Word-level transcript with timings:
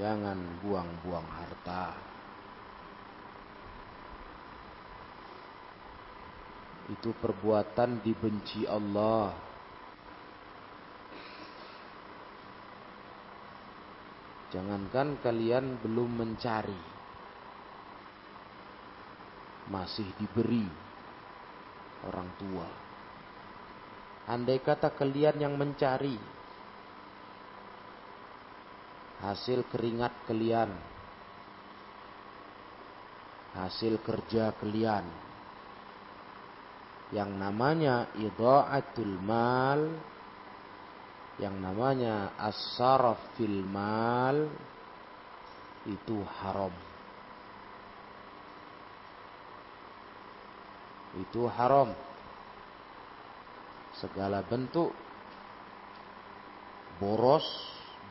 Jangan 0.00 0.38
buang-buang 0.64 1.28
harta. 1.28 1.92
Itu 6.88 7.12
perbuatan 7.16 8.00
dibenci 8.00 8.64
Allah. 8.64 9.36
Jangankan 14.52 15.16
kalian 15.24 15.80
belum 15.80 16.10
mencari. 16.24 16.82
Masih 19.72 20.08
diberi 20.20 20.68
orang 22.04 22.28
tua. 22.36 22.68
Andai 24.28 24.60
kata 24.60 24.92
kalian 24.92 25.40
yang 25.40 25.54
mencari, 25.56 26.14
hasil 29.22 29.62
keringat 29.70 30.10
kalian, 30.26 30.74
hasil 33.54 34.02
kerja 34.02 34.50
kalian. 34.58 35.06
Yang 37.12 37.30
namanya 37.36 38.08
idha'atul 38.16 39.20
mal, 39.20 39.84
yang 41.36 41.60
namanya 41.60 42.32
as-saraf 42.40 43.36
mal, 43.68 44.48
itu 45.84 46.24
haram. 46.40 46.72
Itu 51.20 51.44
haram. 51.52 51.92
Segala 54.00 54.40
bentuk 54.40 54.88
boros 56.96 57.44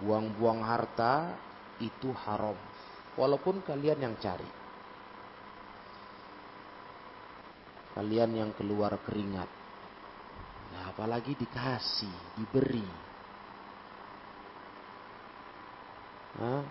buang-buang 0.01 0.65
harta 0.65 1.37
itu 1.77 2.09
haram. 2.25 2.57
Walaupun 3.13 3.61
kalian 3.61 4.01
yang 4.01 4.15
cari. 4.17 4.49
Kalian 7.93 8.31
yang 8.33 8.51
keluar 8.57 8.97
keringat. 9.05 9.49
Nah, 10.71 10.83
apalagi 10.89 11.37
dikasih, 11.37 12.39
diberi. 12.39 12.87
Hah? 16.39 16.63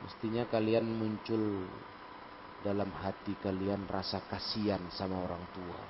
Mestinya 0.00 0.48
kalian 0.48 0.86
muncul 0.86 1.68
dalam 2.64 2.88
hati 3.04 3.36
kalian 3.44 3.84
rasa 3.86 4.24
kasihan 4.26 4.80
sama 4.90 5.22
orang 5.22 5.44
tua. 5.52 5.82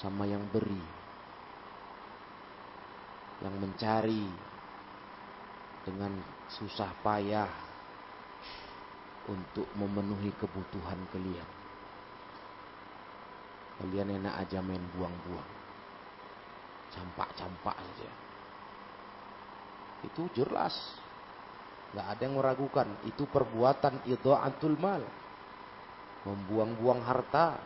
Sama 0.00 0.24
yang 0.26 0.48
beri 0.50 1.03
yang 3.42 3.54
mencari 3.58 4.30
dengan 5.82 6.14
susah 6.54 6.90
payah 7.02 7.50
untuk 9.26 9.66
memenuhi 9.74 10.30
kebutuhan 10.36 11.00
kalian. 11.10 11.48
Kalian 13.80 14.22
enak 14.22 14.34
aja 14.46 14.62
main 14.62 14.84
buang-buang. 14.94 15.50
Campak-campak 16.94 17.74
saja. 17.74 18.10
Itu 20.06 20.30
jelas. 20.36 20.76
Gak 21.96 22.06
ada 22.06 22.22
yang 22.22 22.38
meragukan. 22.38 22.86
Itu 23.02 23.26
perbuatan 23.26 24.06
idha'atul 24.06 24.78
mal. 24.78 25.02
Membuang-buang 26.22 27.02
harta. 27.02 27.58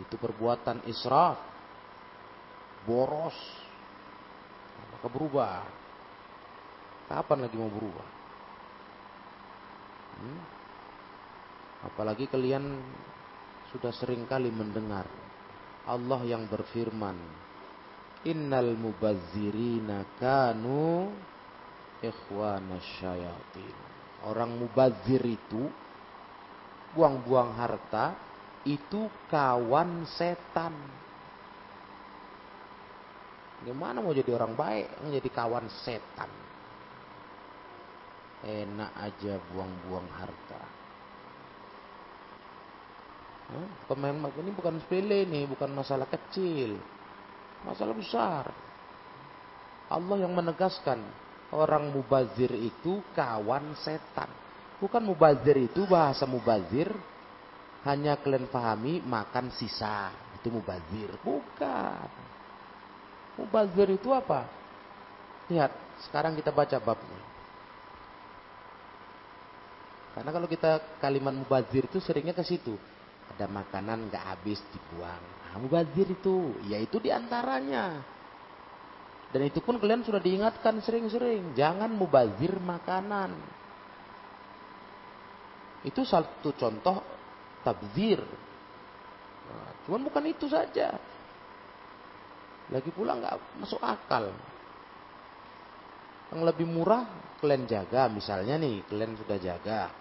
Itu 0.00 0.16
perbuatan 0.16 0.88
israf. 0.88 1.36
Boros 2.88 3.36
maka 4.96 5.06
berubah. 5.12 5.60
Kapan 7.06 7.38
lagi 7.44 7.56
mau 7.60 7.70
berubah? 7.70 8.08
Hmm? 10.16 10.40
Apalagi 11.86 12.26
kalian 12.26 12.80
sudah 13.70 13.92
sering 13.92 14.24
kali 14.24 14.48
mendengar 14.48 15.06
Allah 15.86 16.20
yang 16.26 16.48
berfirman, 16.50 17.14
Innal 18.26 18.74
mubazzirina 18.74 20.18
kanu 20.18 21.14
ikhwana 22.02 22.82
syayatin. 22.98 23.76
Orang 24.26 24.58
mubazir 24.58 25.22
itu 25.22 25.70
buang-buang 26.96 27.54
harta 27.54 28.18
itu 28.66 29.06
kawan 29.30 30.02
setan. 30.18 30.74
Gimana 33.64 34.04
mau 34.04 34.12
jadi 34.12 34.36
orang 34.36 34.52
baik, 34.52 35.00
menjadi 35.00 35.28
kawan 35.32 35.66
setan. 35.86 36.28
Enak 38.44 38.92
aja 39.00 39.40
buang-buang 39.48 40.08
harta. 40.12 40.62
Pemain 43.86 44.18
ini 44.42 44.50
bukan 44.50 44.82
sepele 44.82 45.22
nih, 45.24 45.46
bukan 45.46 45.70
masalah 45.70 46.10
kecil. 46.10 46.76
Masalah 47.62 47.94
besar. 47.94 48.44
Allah 49.86 50.16
yang 50.18 50.34
menegaskan 50.34 50.98
orang 51.54 51.94
mubazir 51.94 52.50
itu 52.58 52.98
kawan 53.14 53.78
setan. 53.78 54.26
Bukan 54.82 55.00
mubazir 55.00 55.56
itu 55.56 55.86
bahasa 55.86 56.26
mubazir 56.26 56.90
hanya 57.86 58.18
kalian 58.18 58.50
pahami 58.50 58.98
makan 59.00 59.54
sisa. 59.54 60.10
Itu 60.36 60.50
mubazir. 60.50 61.14
Bukan. 61.22 62.10
Mubazir 63.36 63.88
itu 63.92 64.08
apa? 64.16 64.48
Lihat, 65.52 65.72
sekarang 66.08 66.34
kita 66.34 66.50
baca 66.50 66.76
babnya. 66.80 67.20
Karena 70.16 70.30
kalau 70.32 70.48
kita 70.48 70.96
kalimat 70.96 71.36
mubazir 71.36 71.84
itu 71.84 72.00
seringnya 72.00 72.32
ke 72.32 72.40
situ. 72.40 72.72
Ada 73.36 73.44
makanan 73.44 74.08
nggak 74.08 74.24
habis 74.24 74.56
dibuang. 74.72 75.20
Nah, 75.20 75.60
mubazir 75.60 76.08
itu, 76.08 76.56
yaitu 76.64 76.96
di 76.96 77.12
antaranya. 77.12 78.00
Dan 79.28 79.44
itu 79.44 79.60
pun 79.60 79.76
kalian 79.76 80.00
sudah 80.00 80.16
diingatkan 80.16 80.80
sering-sering. 80.80 81.52
Jangan 81.52 81.92
mubazir 81.92 82.56
makanan. 82.56 83.36
Itu 85.84 86.08
satu 86.08 86.56
contoh 86.56 87.04
tabzir. 87.60 88.24
Nah, 89.46 89.68
cuman 89.84 90.00
bukan 90.08 90.24
itu 90.32 90.48
saja. 90.48 90.96
Lagi 92.70 92.90
pula 92.90 93.14
nggak 93.14 93.62
masuk 93.62 93.78
akal. 93.78 94.34
Yang 96.34 96.42
lebih 96.42 96.66
murah 96.66 97.06
kalian 97.38 97.70
jaga, 97.70 98.10
misalnya 98.10 98.58
nih 98.58 98.82
kalian 98.90 99.14
sudah 99.14 99.38
jaga, 99.38 99.94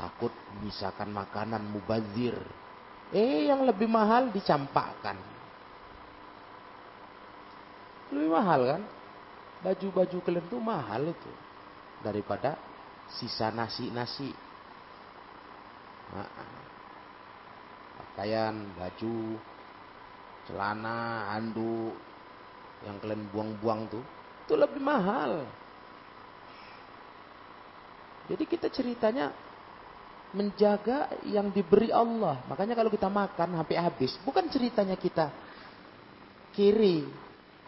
takut 0.00 0.32
misalkan 0.64 1.12
makanan 1.12 1.60
mubazir. 1.68 2.36
Eh 3.12 3.52
yang 3.52 3.68
lebih 3.68 3.84
mahal 3.84 4.32
dicampakkan. 4.32 5.20
Lebih 8.08 8.30
mahal 8.32 8.60
kan? 8.64 8.82
Baju-baju 9.60 10.18
kalian 10.24 10.46
tuh 10.48 10.60
mahal 10.64 11.12
itu 11.12 11.32
daripada 12.00 12.56
sisa 13.12 13.52
nasi-nasi. 13.52 14.32
Nah, 16.12 16.28
pakaian, 18.00 18.52
baju, 18.76 19.36
celana, 20.48 21.32
handuk 21.34 21.94
yang 22.82 22.98
kalian 22.98 23.22
buang-buang 23.30 23.86
tuh 23.90 24.04
itu 24.42 24.54
lebih 24.58 24.82
mahal. 24.82 25.46
Jadi 28.26 28.44
kita 28.46 28.68
ceritanya 28.68 29.30
menjaga 30.32 31.08
yang 31.28 31.52
diberi 31.52 31.88
Allah. 31.88 32.42
Makanya 32.48 32.76
kalau 32.76 32.90
kita 32.90 33.06
makan 33.08 33.48
sampai 33.60 33.76
habis, 33.78 34.12
bukan 34.24 34.48
ceritanya 34.48 34.96
kita 34.96 35.30
kiri, 36.52 37.08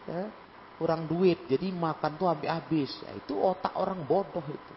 ya, 0.09 0.29
kurang 0.77 1.09
duit, 1.09 1.49
jadi 1.49 1.73
makan 1.73 2.21
tuh 2.21 2.29
sampai 2.29 2.49
habis. 2.53 2.91
Ya, 3.05 3.13
itu 3.17 3.35
otak 3.39 3.73
orang 3.77 4.03
bodoh 4.05 4.45
itu. 4.45 4.75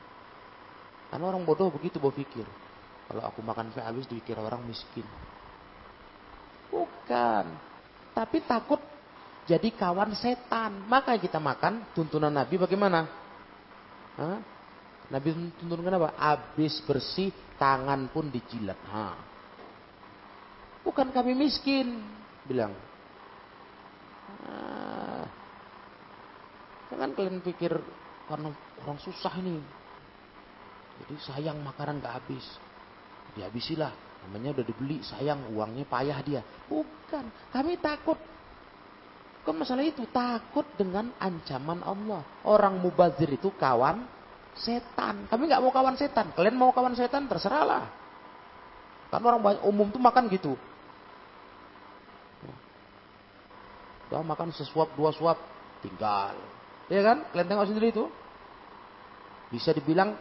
Karena 1.08 1.26
orang 1.28 1.44
bodoh 1.48 1.72
begitu 1.72 2.00
berpikir. 2.00 2.44
Kalau 3.08 3.24
aku 3.24 3.40
makan 3.40 3.72
sampai 3.72 3.88
habis 3.88 4.08
dikira 4.08 4.44
orang 4.44 4.64
miskin. 4.68 5.08
Bukan. 6.68 7.46
Tapi 8.18 8.42
takut 8.50 8.82
jadi 9.46 9.70
kawan 9.78 10.18
setan. 10.18 10.90
Maka 10.90 11.14
kita 11.22 11.38
makan 11.38 11.86
tuntunan 11.94 12.34
Nabi 12.34 12.58
bagaimana? 12.58 13.06
Hah? 14.18 14.42
Nabi 15.14 15.38
tuntunkan 15.62 16.02
apa? 16.02 16.10
Habis 16.18 16.82
bersih, 16.82 17.30
tangan 17.62 18.10
pun 18.10 18.34
dijilat. 18.34 18.76
Ha. 18.90 19.14
Bukan 20.82 21.14
kami 21.14 21.38
miskin, 21.38 22.02
bilang. 22.50 22.74
Ah. 24.50 25.30
Jangan 26.90 27.14
kalian 27.14 27.40
pikir 27.46 27.78
karena 28.26 28.50
orang 28.82 29.00
susah 29.00 29.38
ini. 29.38 29.62
Jadi 31.06 31.16
sayang 31.22 31.62
makanan 31.62 32.02
gak 32.02 32.18
habis. 32.18 32.44
Dihabisilah. 33.38 34.07
Namanya 34.26 34.58
udah 34.58 34.66
dibeli, 34.66 35.04
sayang 35.06 35.54
uangnya 35.54 35.86
payah 35.86 36.20
dia. 36.26 36.42
Bukan, 36.66 37.30
kami 37.54 37.78
takut 37.78 38.18
Bukan 39.48 39.64
masalah 39.64 39.88
itu, 39.88 40.04
takut 40.12 40.68
dengan 40.76 41.08
ancaman 41.24 41.80
Allah. 41.80 42.20
Orang 42.44 42.84
mubazir 42.84 43.32
itu 43.32 43.48
kawan 43.56 44.04
setan. 44.60 45.24
Kami 45.32 45.48
nggak 45.48 45.64
mau 45.64 45.72
kawan 45.72 45.96
setan. 45.96 46.36
Kalian 46.36 46.60
mau 46.60 46.76
kawan 46.76 46.92
setan, 47.00 47.32
terserahlah. 47.32 47.88
Kan 49.08 49.24
orang 49.24 49.40
banyak, 49.40 49.64
umum 49.64 49.88
tuh 49.88 50.04
makan 50.04 50.28
gitu. 50.28 50.60
Udah 54.12 54.20
makan 54.20 54.52
sesuap, 54.52 54.92
dua 55.00 55.16
suap, 55.16 55.40
tinggal. 55.80 56.36
Ya 56.92 57.00
kan? 57.08 57.32
Kalian 57.32 57.48
tengok 57.48 57.72
sendiri 57.72 57.96
itu. 57.96 58.04
Bisa 59.48 59.72
dibilang 59.72 60.12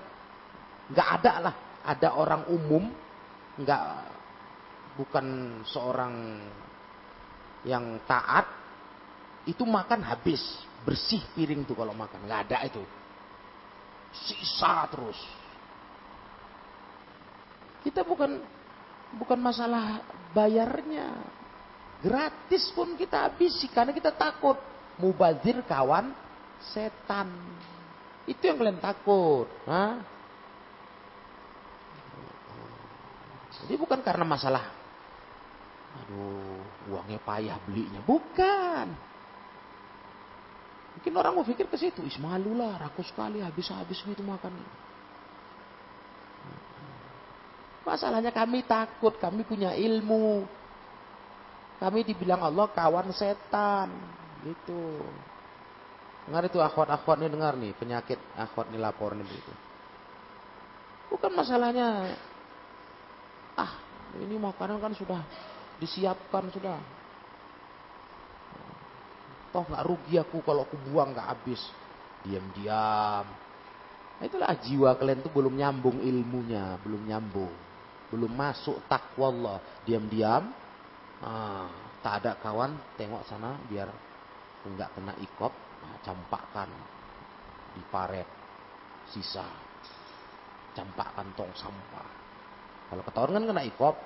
nggak 0.94 1.08
ada 1.18 1.32
lah. 1.50 1.54
Ada 1.82 2.14
orang 2.14 2.46
umum, 2.46 2.94
nggak 3.56 3.84
bukan 4.96 5.26
seorang 5.68 6.40
yang 7.64 8.00
taat, 8.06 8.46
itu 9.48 9.62
makan 9.66 10.00
habis, 10.04 10.40
bersih 10.86 11.20
piring 11.34 11.66
tuh 11.66 11.76
kalau 11.76 11.92
makan, 11.92 12.24
nggak 12.24 12.42
ada 12.50 12.58
itu. 12.68 12.82
Sisa 14.16 14.88
terus. 14.88 15.18
Kita 17.84 18.02
bukan 18.02 18.40
bukan 19.14 19.38
masalah 19.38 20.00
bayarnya. 20.34 21.36
Gratis 22.00 22.70
pun 22.76 22.92
kita 22.94 23.28
habisi 23.28 23.68
karena 23.72 23.92
kita 23.92 24.12
takut 24.12 24.60
mubazir 25.00 25.60
kawan 25.64 26.12
setan. 26.72 27.28
Itu 28.26 28.48
yang 28.48 28.58
kalian 28.58 28.80
takut. 28.82 29.48
Hah? 29.64 30.15
Jadi 33.64 33.74
bukan 33.80 34.00
karena 34.04 34.24
masalah 34.26 34.64
aduh 35.96 36.60
uangnya 36.92 37.20
payah 37.24 37.56
belinya. 37.64 38.00
Bukan. 38.04 38.86
Mungkin 40.96 41.12
orang 41.12 41.32
mau 41.36 41.44
pikir 41.44 41.68
ke 41.68 41.76
situ, 41.76 42.00
Ismalu 42.08 42.56
lah, 42.56 42.80
rakus 42.80 43.12
sekali, 43.12 43.44
habis-habis 43.44 44.00
itu 44.00 44.24
makan. 44.24 44.56
Masalahnya 47.84 48.32
kami 48.32 48.64
takut, 48.64 49.14
kami 49.20 49.44
punya 49.44 49.76
ilmu. 49.76 50.48
Kami 51.76 52.00
dibilang 52.02 52.40
Allah 52.42 52.66
kawan 52.72 53.12
setan. 53.12 53.92
Gitu. 54.42 55.04
Dengar 56.26 56.48
itu 56.48 56.58
akhwat-akhwat 56.58 57.22
ini 57.22 57.28
dengar 57.30 57.54
nih, 57.54 57.72
penyakit 57.78 58.18
akhwat 58.34 58.72
ini 58.74 58.80
lapor 58.80 59.14
nih 59.14 59.22
begitu. 59.22 59.52
Bukan 61.12 61.30
masalahnya, 61.38 62.18
ah 63.56 63.72
ini 64.20 64.36
makanan 64.36 64.80
kan 64.80 64.92
sudah 64.92 65.20
disiapkan 65.76 66.48
sudah 66.52 66.76
toh 69.56 69.64
nggak 69.72 69.84
rugi 69.88 70.20
aku 70.20 70.44
kalau 70.44 70.68
aku 70.68 70.76
buang 70.84 71.16
nggak 71.16 71.32
habis. 71.32 71.64
Diam-diam. 72.20 73.24
Nah, 74.20 74.24
itulah 74.28 74.52
jiwa 74.60 74.92
kalian 75.00 75.24
tuh 75.24 75.32
belum 75.32 75.56
nyambung 75.56 76.04
ilmunya, 76.04 76.76
belum 76.84 77.08
nyambung. 77.08 77.54
Belum 78.12 78.28
masuk 78.28 78.84
takwa 78.84 79.32
Allah. 79.32 79.58
Diam-diam. 79.88 80.52
Ah, 81.24 81.72
tak 82.04 82.20
ada 82.20 82.36
kawan, 82.36 82.76
tengok 83.00 83.24
sana 83.24 83.56
biar 83.64 83.88
nggak 84.68 84.92
kena 84.92 85.16
ikop. 85.24 85.56
Nah, 85.80 85.96
campakkan 86.04 86.68
di 87.72 87.80
paret 87.88 88.28
sisa. 89.08 89.48
Campakkan 90.76 91.32
tong 91.32 91.56
sampah. 91.56 92.25
Kalau 92.86 93.02
ketahuan 93.02 93.34
kan 93.36 93.44
kena 93.50 93.62
ikop. 93.66 93.96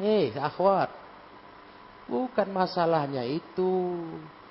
Hei, 0.00 0.32
akhwat, 0.32 0.88
Bukan 2.10 2.50
masalahnya 2.50 3.22
itu. 3.22 3.94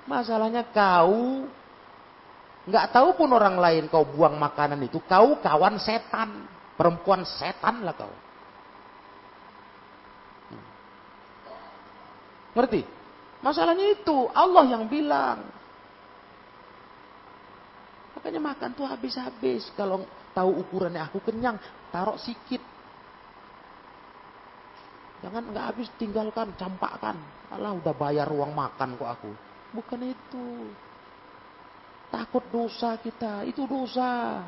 Masalahnya 0.08 0.64
kau 0.72 1.44
nggak 2.60 2.92
tahu 2.92 3.08
pun 3.20 3.30
orang 3.36 3.60
lain 3.60 3.84
kau 3.92 4.08
buang 4.08 4.40
makanan 4.40 4.80
itu. 4.80 4.96
Kau 5.04 5.36
kawan 5.44 5.76
setan, 5.76 6.48
perempuan 6.80 7.28
setan 7.28 7.84
lah 7.84 7.92
kau. 7.92 8.14
Ngerti? 12.56 12.82
Masalahnya 13.44 13.92
itu 13.92 14.24
Allah 14.32 14.64
yang 14.64 14.88
bilang. 14.88 15.44
Makanya 18.16 18.40
makan 18.40 18.70
tuh 18.72 18.88
habis-habis. 18.88 19.68
Kalau 19.76 20.08
tahu 20.32 20.64
ukurannya 20.64 21.04
aku 21.04 21.20
kenyang, 21.20 21.60
taruh 21.92 22.16
sikit. 22.16 22.69
Jangan 25.20 25.52
nggak 25.52 25.66
habis 25.72 25.88
tinggalkan, 26.00 26.56
campakkan. 26.56 27.16
Alah 27.52 27.76
udah 27.76 27.92
bayar 27.92 28.28
uang 28.32 28.56
makan 28.56 28.96
kok 28.96 29.10
aku. 29.10 29.30
Bukan 29.76 30.00
itu. 30.08 30.46
Takut 32.10 32.42
dosa 32.50 32.96
kita, 32.98 33.46
itu 33.46 33.62
dosa. 33.68 34.42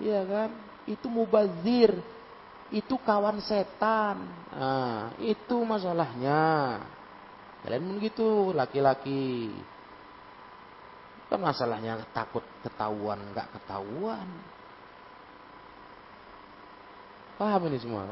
Iya 0.00 0.24
kan? 0.26 0.50
Itu 0.88 1.06
mubazir. 1.12 1.94
Itu 2.72 2.98
kawan 2.98 3.38
setan. 3.44 4.24
Nah, 4.50 5.14
itu 5.20 5.56
masalahnya. 5.62 6.80
Kalian 7.62 7.84
pun 7.84 7.96
gitu, 8.02 8.28
laki-laki. 8.56 9.52
Kan 11.28 11.40
masalahnya 11.40 12.00
takut 12.16 12.42
ketahuan, 12.64 13.20
nggak 13.30 13.48
ketahuan. 13.60 14.28
Paham 17.38 17.62
ini 17.70 17.78
semua? 17.78 18.10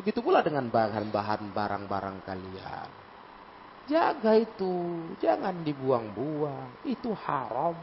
Begitu 0.00 0.24
pula 0.24 0.40
dengan 0.40 0.68
bahan-bahan 0.72 1.52
barang-barang 1.52 2.18
kalian. 2.24 2.90
Jaga 3.90 4.38
itu, 4.38 5.04
jangan 5.20 5.60
dibuang-buang. 5.66 6.86
Itu 6.86 7.12
haram. 7.12 7.76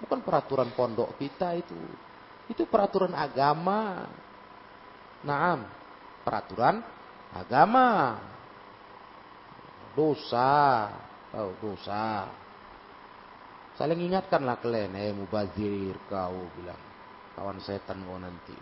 Bukan 0.00 0.20
peraturan 0.22 0.72
pondok 0.72 1.18
kita 1.20 1.56
itu. 1.58 1.76
Itu 2.46 2.64
peraturan 2.70 3.12
agama. 3.12 4.06
Naam, 5.26 5.66
peraturan 6.22 6.80
agama. 7.34 8.20
Dosa. 9.96 10.88
Oh, 11.36 11.52
dosa. 11.60 12.30
Saling 13.76 14.08
ingatkanlah 14.08 14.56
kalian, 14.62 14.96
eh 14.96 15.12
mubazir 15.12 16.00
kau 16.08 16.48
bilang. 16.56 16.80
kawan 17.36 17.60
setan 17.60 18.00
kau 18.08 18.16
nanti. 18.16 18.56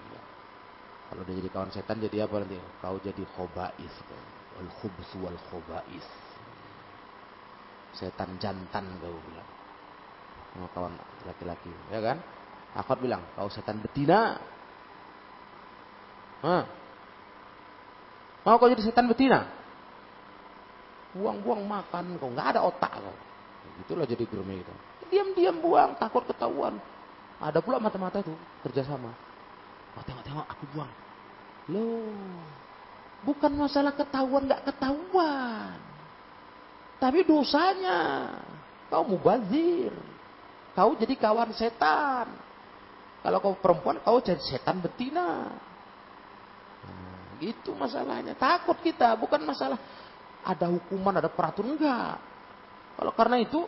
Kalau 1.14 1.30
dia 1.30 1.38
jadi 1.38 1.50
kawan 1.54 1.70
setan 1.70 2.02
jadi 2.02 2.26
apa 2.26 2.42
nanti? 2.42 2.58
Kau 2.82 2.98
jadi 2.98 3.22
khobais. 3.38 3.94
Wal 4.58 4.70
khubsu 4.82 5.22
wal 5.22 5.38
khobais. 5.46 6.02
Setan 7.94 8.34
jantan 8.42 8.98
kau 8.98 9.14
bilang. 9.30 9.48
Sama 10.50 10.66
kawan 10.74 10.94
laki-laki. 11.22 11.70
Ya 11.94 12.02
kan? 12.02 12.18
Akhwat 12.74 12.98
bilang, 12.98 13.22
kau 13.38 13.46
setan 13.46 13.78
betina. 13.78 14.42
Hah? 16.42 16.66
Mau 18.42 18.58
kau 18.58 18.66
jadi 18.66 18.82
setan 18.82 19.06
betina? 19.06 19.46
Buang-buang 21.14 21.62
makan 21.62 22.18
kau. 22.18 22.26
Nggak 22.34 22.58
ada 22.58 22.66
otak 22.66 22.90
kau. 22.90 23.14
Itulah 23.86 24.02
jadi 24.02 24.26
germe 24.26 24.66
itu. 24.66 24.74
Diam-diam 25.14 25.62
buang, 25.62 25.94
takut 25.94 26.26
ketahuan. 26.26 26.74
Ada 27.38 27.62
pula 27.62 27.78
mata-mata 27.78 28.18
itu 28.18 28.34
kerjasama. 28.66 29.14
Oh, 29.94 30.02
tengok-tengok 30.02 30.46
aku 30.50 30.64
buang. 30.74 30.90
Loh, 31.72 32.12
bukan 33.24 33.52
masalah 33.56 33.96
ketahuan 33.96 34.44
nggak 34.44 34.68
ketahuan. 34.68 35.76
Tapi 37.00 37.24
dosanya. 37.24 38.30
Kau 38.92 39.04
mubazir. 39.04 39.92
Kau 40.76 40.92
jadi 40.98 41.14
kawan 41.16 41.54
setan. 41.56 42.28
Kalau 43.24 43.38
kau 43.40 43.56
perempuan, 43.56 43.96
kau 44.04 44.20
jadi 44.20 44.40
setan 44.40 44.84
betina. 44.84 45.48
Nah, 46.84 47.40
gitu 47.40 47.72
masalahnya. 47.72 48.36
Takut 48.36 48.76
kita, 48.84 49.16
bukan 49.16 49.40
masalah 49.48 49.80
ada 50.44 50.68
hukuman, 50.68 51.16
ada 51.16 51.32
peraturan 51.32 51.80
enggak. 51.80 52.20
Kalau 53.00 53.12
karena 53.16 53.40
itu, 53.40 53.64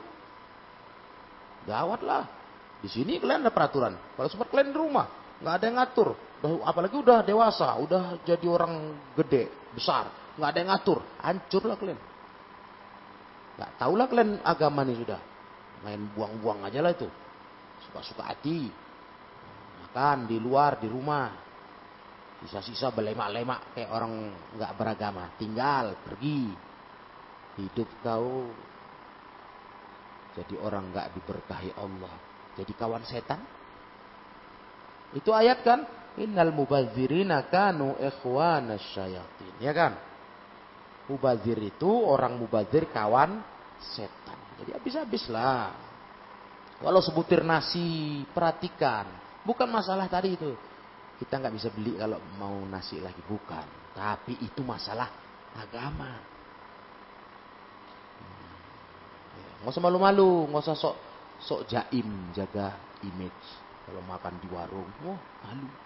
gawat 1.65 2.01
lah. 2.05 2.25
Di 2.85 2.93
sini 2.93 3.17
kalian 3.17 3.49
ada 3.49 3.53
peraturan. 3.55 3.97
Kalau 3.97 4.29
sempat 4.29 4.53
kalian 4.53 4.77
di 4.77 4.79
rumah, 4.79 5.09
nggak 5.41 5.55
ada 5.57 5.65
yang 5.65 5.77
ngatur. 5.81 6.09
Apalagi 6.45 6.97
udah 7.01 7.25
dewasa, 7.25 7.73
udah 7.81 8.21
jadi 8.23 8.45
orang 8.45 8.93
gede, 9.17 9.73
besar, 9.73 10.37
nggak 10.37 10.49
ada 10.53 10.59
yang 10.61 10.71
ngatur, 10.71 10.99
hancurlah 11.25 11.77
kalian. 11.81 12.01
Nggak 13.57 13.71
tahulah 13.81 14.07
kalian 14.07 14.31
agama 14.45 14.85
ini 14.85 14.95
sudah. 15.01 15.21
Main 15.81 16.13
buang-buang 16.13 16.61
aja 16.69 16.85
lah 16.85 16.93
itu. 16.93 17.09
Suka-suka 17.89 18.29
hati. 18.29 18.69
Makan 19.81 20.29
di 20.29 20.37
luar, 20.37 20.77
di 20.77 20.89
rumah. 20.93 21.33
Sisa-sisa 22.45 22.93
belemak-lemak 22.93 23.73
kayak 23.73 23.89
orang 23.89 24.29
nggak 24.61 24.73
beragama. 24.77 25.33
Tinggal, 25.41 25.97
pergi. 26.05 26.53
Hidup 27.57 27.89
kau 28.05 28.53
jadi 30.37 30.55
orang 30.61 30.93
nggak 30.93 31.17
diberkahi 31.17 31.73
Allah. 31.81 32.13
Jadi 32.61 32.73
kawan 32.77 33.01
setan. 33.09 33.41
Itu 35.17 35.33
ayat 35.33 35.65
kan? 35.65 35.89
Innal 36.17 36.53
mubazirina 36.53 37.45
kanu 37.53 37.97
ikhwana 38.01 38.81
syayatin. 38.81 39.55
Ya 39.61 39.77
kan? 39.77 39.93
Mubazir 41.13 41.61
itu 41.61 41.89
orang 41.89 42.41
mubazir 42.41 42.89
kawan 42.89 43.45
setan. 43.79 44.39
Jadi 44.61 44.71
habis-habis 44.73 45.29
lah. 45.29 45.77
Kalau 46.81 47.01
sebutir 47.05 47.45
nasi, 47.45 48.25
perhatikan. 48.33 49.09
Bukan 49.45 49.69
masalah 49.69 50.09
tadi 50.09 50.37
itu. 50.37 50.53
Kita 51.17 51.41
nggak 51.41 51.55
bisa 51.57 51.69
beli 51.73 51.97
kalau 51.97 52.21
mau 52.41 52.57
nasi 52.65 53.01
lagi. 53.01 53.21
Bukan. 53.25 53.97
Tapi 53.97 54.41
itu 54.41 54.61
masalah 54.65 55.09
agama. 55.57 56.21
Nggak 59.61 59.73
usah 59.73 59.83
malu-malu, 59.85 60.49
nggak 60.53 60.63
usah 60.65 60.77
sok 60.77 60.97
sok 61.41 61.61
jaim 61.69 62.33
jaga 62.37 62.77
image. 63.05 63.47
Kalau 63.87 64.03
makan 64.05 64.35
di 64.43 64.49
warung, 64.51 64.91
oh 65.07 65.19
malu. 65.47 65.86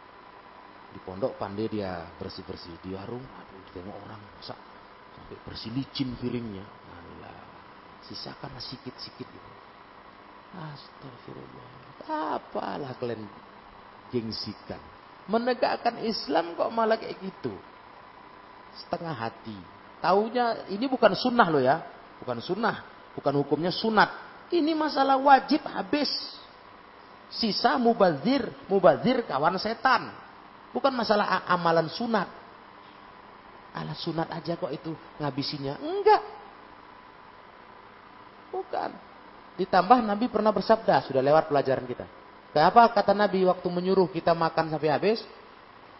Di 0.90 0.99
pondok 1.06 1.38
pandai 1.38 1.70
dia 1.70 2.02
bersih-bersih 2.18 2.82
di 2.82 2.90
warung, 2.99 3.23
aduh 3.23 3.62
tengok 3.70 3.94
orang 3.94 4.20
masa 4.38 4.59
sampai 5.14 5.37
bersih 5.47 5.70
licin 5.70 6.18
piringnya. 6.18 6.66
Alah, 6.66 7.42
sisakan 8.06 8.59
sedikit-sedikit 8.59 9.28
gitu. 9.30 9.50
Astagfirullah. 10.50 11.68
Apalah 12.11 12.90
kalian 12.99 13.23
gengsikan. 14.11 14.82
Menegakkan 15.30 16.02
Islam 16.02 16.59
kok 16.59 16.75
malah 16.75 16.99
kayak 16.99 17.23
gitu. 17.23 17.54
Setengah 18.75 19.14
hati. 19.14 19.54
Taunya 20.02 20.66
ini 20.75 20.90
bukan 20.90 21.14
sunnah 21.14 21.47
loh 21.47 21.62
ya. 21.62 21.78
Bukan 22.18 22.42
sunnah. 22.42 22.82
Bukan 23.14 23.35
hukumnya 23.38 23.70
sunat. 23.70 24.11
Ini 24.50 24.75
masalah 24.75 25.14
wajib 25.23 25.62
habis. 25.70 26.11
Sisa 27.30 27.78
mubazir. 27.78 28.50
Mubazir 28.66 29.23
kawan 29.30 29.54
setan. 29.62 30.11
Bukan 30.71 30.93
masalah 30.95 31.47
amalan 31.50 31.91
sunat. 31.91 32.29
Alah 33.71 33.95
sunat 33.95 34.31
aja 34.31 34.59
kok 34.59 34.71
itu 34.71 34.95
ngabisinya. 35.19 35.79
Enggak. 35.79 36.23
Bukan. 38.50 38.91
Ditambah 39.59 39.99
Nabi 40.03 40.27
pernah 40.31 40.50
bersabda. 40.50 41.07
Sudah 41.07 41.23
lewat 41.23 41.50
pelajaran 41.50 41.87
kita. 41.87 42.07
Apa 42.50 42.91
kata 42.91 43.15
Nabi 43.15 43.47
waktu 43.47 43.67
menyuruh 43.71 44.11
kita 44.11 44.35
makan 44.35 44.75
sampai 44.75 44.91
habis? 44.91 45.23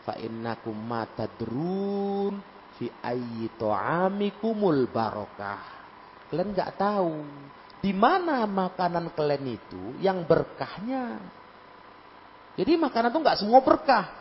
Fa 0.03 0.19
innakum 0.19 0.75
matadrun 0.75 2.43
fi 2.75 2.91
ayyi 3.07 3.55
ta'amikumul 3.55 4.91
barokah. 4.91 5.63
Kalian 6.27 6.51
nggak 6.51 6.75
tahu 6.75 7.15
di 7.81 7.93
mana 7.95 8.45
makanan 8.51 9.15
kalian 9.15 9.47
itu 9.47 9.83
yang 10.03 10.27
berkahnya. 10.27 11.23
Jadi 12.59 12.73
makanan 12.77 13.15
itu 13.15 13.19
nggak 13.23 13.39
semua 13.41 13.61
berkah. 13.63 14.20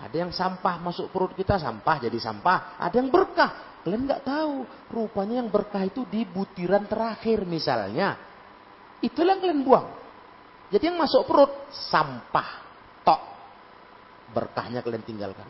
Ada 0.00 0.16
yang 0.16 0.32
sampah 0.32 0.80
masuk 0.80 1.12
perut 1.12 1.36
kita 1.36 1.60
sampah 1.60 1.96
jadi 2.00 2.16
sampah. 2.16 2.80
Ada 2.80 2.96
yang 3.02 3.12
berkah. 3.12 3.82
Kalian 3.82 4.06
nggak 4.06 4.24
tahu. 4.24 4.56
Rupanya 4.94 5.42
yang 5.42 5.50
berkah 5.50 5.82
itu 5.82 6.06
di 6.08 6.22
butiran 6.24 6.86
terakhir 6.86 7.44
misalnya. 7.44 8.16
Itulah 9.02 9.36
yang 9.36 9.42
kalian 9.42 9.62
buang. 9.66 9.86
Jadi 10.72 10.84
yang 10.88 10.96
masuk 10.96 11.28
perut 11.28 11.52
sampah. 11.90 12.50
Tok. 13.04 13.22
Berkahnya 14.32 14.80
kalian 14.80 15.04
tinggalkan. 15.04 15.48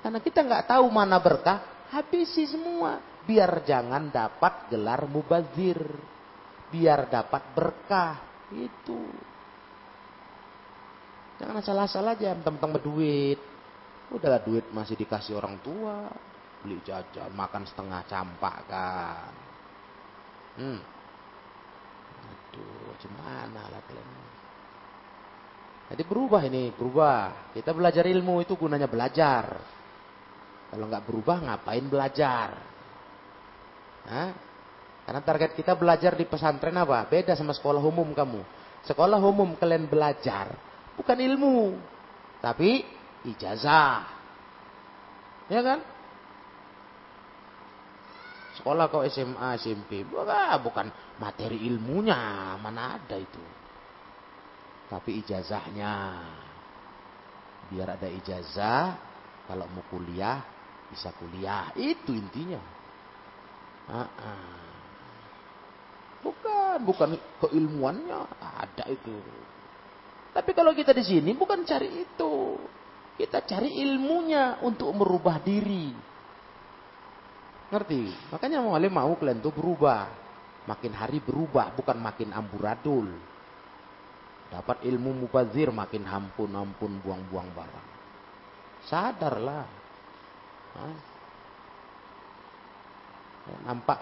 Karena 0.00 0.20
kita 0.22 0.40
nggak 0.40 0.64
tahu 0.70 0.86
mana 0.88 1.20
berkah, 1.20 1.88
habisi 1.92 2.48
semua 2.48 3.00
biar 3.28 3.64
jangan 3.68 4.08
dapat 4.08 4.72
gelar 4.72 5.04
mubazir, 5.04 5.80
biar 6.72 7.08
dapat 7.12 7.42
berkah. 7.52 8.16
Itu. 8.50 9.29
Jangan 11.40 11.56
asal-asal 11.64 12.04
aja 12.04 12.36
tentang 12.36 12.68
berduit. 12.68 13.40
Udahlah 14.12 14.44
duit 14.44 14.68
masih 14.76 14.92
dikasih 15.00 15.40
orang 15.40 15.56
tua, 15.64 16.12
beli 16.60 16.76
jajan, 16.84 17.32
makan 17.32 17.64
setengah 17.64 18.04
campak 18.04 18.56
kan. 18.68 19.32
Hmm. 20.60 20.80
Aduh, 22.28 22.92
gimana 23.00 23.62
lah 23.72 23.80
kalian. 23.88 24.08
Jadi 25.90 26.02
berubah 26.04 26.44
ini, 26.44 26.76
berubah. 26.76 27.50
Kita 27.56 27.72
belajar 27.72 28.04
ilmu 28.04 28.44
itu 28.44 28.60
gunanya 28.60 28.90
belajar. 28.90 29.56
Kalau 30.68 30.84
nggak 30.86 31.06
berubah 31.08 31.36
ngapain 31.40 31.86
belajar? 31.88 32.48
Hah? 34.06 34.30
Karena 35.08 35.20
target 35.24 35.56
kita 35.56 35.72
belajar 35.74 36.14
di 36.14 36.28
pesantren 36.28 36.76
apa? 36.76 37.08
Beda 37.08 37.32
sama 37.32 37.56
sekolah 37.56 37.80
umum 37.80 38.12
kamu. 38.12 38.44
Sekolah 38.84 39.18
umum 39.18 39.56
kalian 39.58 39.90
belajar 39.90 40.69
bukan 41.00 41.16
ilmu, 41.16 41.80
tapi 42.44 42.84
ijazah. 43.24 44.04
Ya 45.48 45.64
kan? 45.64 45.80
Sekolah 48.60 48.92
kau 48.92 49.00
SMA, 49.08 49.56
SMP, 49.56 50.04
bukan 50.04 50.92
materi 51.16 51.64
ilmunya, 51.64 52.54
mana 52.60 53.00
ada 53.00 53.16
itu. 53.16 53.40
Tapi 54.92 55.24
ijazahnya. 55.24 55.94
Biar 57.72 57.96
ada 57.96 58.04
ijazah, 58.10 59.00
kalau 59.48 59.64
mau 59.72 59.86
kuliah, 59.88 60.44
bisa 60.92 61.08
kuliah. 61.16 61.72
Itu 61.72 62.12
intinya. 62.12 62.60
Bukan, 66.20 66.76
bukan 66.84 67.10
keilmuannya 67.40 68.20
ada 68.38 68.84
itu. 68.92 69.16
Tapi 70.30 70.50
kalau 70.54 70.70
kita 70.70 70.94
di 70.94 71.02
sini 71.02 71.30
bukan 71.34 71.66
cari 71.66 71.88
itu. 72.06 72.56
Kita 73.18 73.44
cari 73.44 73.82
ilmunya 73.84 74.64
untuk 74.64 74.88
merubah 74.96 75.42
diri. 75.42 75.92
Ngerti? 77.68 78.32
Makanya 78.32 78.64
mau 78.64 78.74
mau 78.78 79.12
kalian 79.18 79.44
tuh 79.44 79.52
berubah. 79.52 80.08
Makin 80.64 80.92
hari 80.96 81.18
berubah, 81.20 81.76
bukan 81.76 81.98
makin 82.00 82.32
amburadul. 82.32 83.10
Dapat 84.50 84.82
ilmu 84.88 85.26
mubazir 85.26 85.70
makin 85.70 86.06
hampun-hampun 86.08 87.02
buang-buang 87.04 87.48
barang. 87.54 87.88
Sadarlah. 88.88 89.66
Hah? 90.70 91.10
nampak 93.66 93.98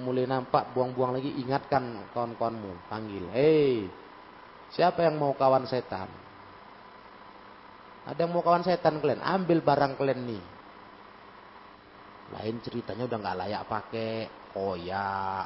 mulai 0.00 0.24
nampak 0.24 0.70
buang-buang 0.72 1.18
lagi 1.18 1.34
ingatkan 1.42 2.06
kawan-kawanmu 2.14 2.86
panggil 2.86 3.24
hei 3.34 3.90
Siapa 4.70 5.02
yang 5.02 5.18
mau 5.18 5.34
kawan 5.34 5.66
setan? 5.66 6.06
Ada 8.06 8.26
yang 8.26 8.32
mau 8.32 8.42
kawan 8.42 8.62
setan 8.62 9.02
kalian? 9.02 9.18
Ambil 9.22 9.60
barang 9.60 9.98
kalian 9.98 10.20
nih. 10.30 10.44
Lain 12.30 12.56
ceritanya 12.62 13.10
udah 13.10 13.18
nggak 13.18 13.38
layak 13.42 13.62
pakai, 13.66 14.14
koyak, 14.54 15.44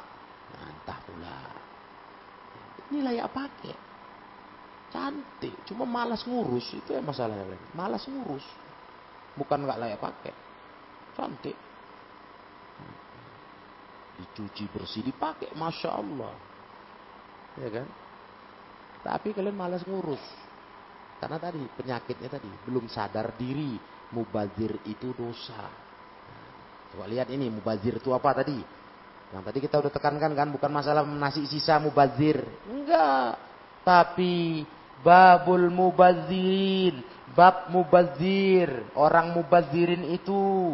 nah, 0.53 0.67
entah 0.69 0.99
pula. 1.01 1.39
Ini 2.89 3.01
layak 3.01 3.29
pakai. 3.33 3.75
Cantik, 4.93 5.65
cuma 5.65 5.83
malas 5.83 6.21
ngurus 6.29 6.77
itu 6.77 6.93
yang 6.93 7.03
masalahnya. 7.03 7.57
Malas 7.73 8.05
ngurus. 8.05 8.45
Bukan 9.33 9.65
nggak 9.65 9.81
layak 9.81 9.99
pakai. 9.99 10.33
Cantik. 11.17 11.57
Dicuci 14.15 14.63
bersih, 14.71 15.03
dipakai, 15.03 15.51
masya 15.57 15.89
Allah. 15.91 16.31
Ya 17.59 17.67
kan? 17.73 18.04
Tapi 19.05 19.37
kalian 19.37 19.53
malas 19.53 19.85
ngurus. 19.85 20.21
Karena 21.21 21.37
tadi 21.37 21.61
penyakitnya 21.77 22.25
tadi 22.25 22.49
belum 22.65 22.89
sadar 22.89 23.37
diri 23.37 23.77
mubazir 24.09 24.81
itu 24.89 25.13
dosa. 25.13 25.69
Coba 26.89 27.05
lihat 27.05 27.29
ini 27.29 27.53
mubazir 27.53 28.01
itu 28.01 28.09
apa 28.09 28.41
tadi? 28.41 28.57
Yang 29.29 29.43
tadi 29.45 29.57
kita 29.61 29.75
udah 29.77 29.91
tekankan 29.93 30.33
kan 30.33 30.49
bukan 30.49 30.71
masalah 30.73 31.05
nasi 31.05 31.45
sisa 31.45 31.77
mubazir. 31.77 32.41
Enggak. 32.65 33.37
Tapi 33.85 34.65
babul 35.05 35.69
mubazirin, 35.69 37.05
bab 37.37 37.69
mubazir, 37.69 38.89
orang 38.97 39.37
mubazirin 39.37 40.01
itu 40.17 40.73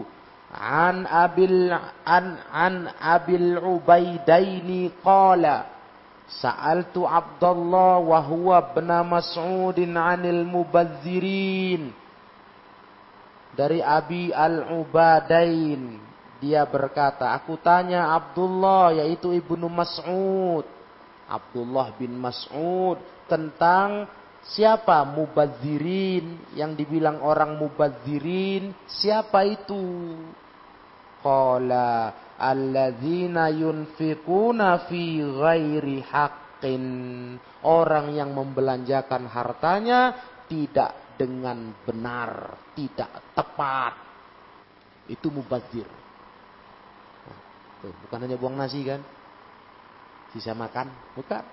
an 0.51 1.03
abil 1.07 1.71
an 2.07 2.25
an 2.51 2.75
abil 2.99 3.59
ubaidaini 3.59 4.91
qala 5.03 5.80
sa'altu 6.39 7.03
Abdullah 7.03 7.99
wa 7.99 8.19
huwa 8.23 8.71
Mas'udin 9.03 9.97
'anil 9.97 10.47
mubazzirin 10.47 11.91
dari 13.51 13.83
Abi 13.83 14.31
Al-Ubadain 14.31 16.11
dia 16.41 16.65
berkata 16.65 17.37
aku 17.37 17.53
tanya 17.61 18.17
Abdullah 18.17 18.97
yaitu 18.97 19.29
Ibnu 19.29 19.69
Mas'ud. 19.69 20.65
Abdullah 21.29 21.93
bin 21.95 22.17
Mas'ud 22.17 22.97
tentang 23.29 24.09
siapa 24.41 25.05
mubazzirin 25.05 26.57
yang 26.57 26.73
dibilang 26.73 27.21
orang 27.21 27.55
mubazzirin 27.61 28.73
siapa 28.89 29.45
itu? 29.45 30.17
Qala 31.21 32.09
alladzina 32.41 33.53
yunfikuna 33.53 34.89
fi 34.89 35.21
ghairi 35.21 36.01
haqqin. 36.01 36.83
Orang 37.61 38.17
yang 38.17 38.33
membelanjakan 38.33 39.29
hartanya 39.29 40.17
tidak 40.49 41.13
dengan 41.13 41.77
benar 41.85 42.57
tidak 42.73 43.37
tepat. 43.37 43.93
Itu 45.05 45.29
mubazir. 45.29 45.85
Bukan 47.81 48.19
hanya 48.25 48.37
buang 48.37 48.57
nasi 48.57 48.81
kan? 48.81 49.01
Sisa 50.33 50.57
makan 50.57 50.89
bukan. 51.13 51.45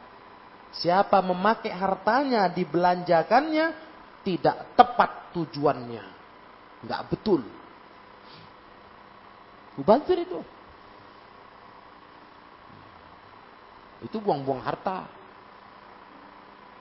Siapa 0.69 1.25
memakai 1.25 1.73
hartanya 1.73 2.49
dibelanjakannya 2.53 3.67
tidak 4.25 4.77
tepat 4.77 5.33
tujuannya. 5.33 6.05
Nggak 6.85 7.03
betul. 7.09 7.41
Mubazir 9.81 10.21
itu 10.21 10.41
itu 14.05 14.17
buang-buang 14.23 14.63
harta 14.63 15.09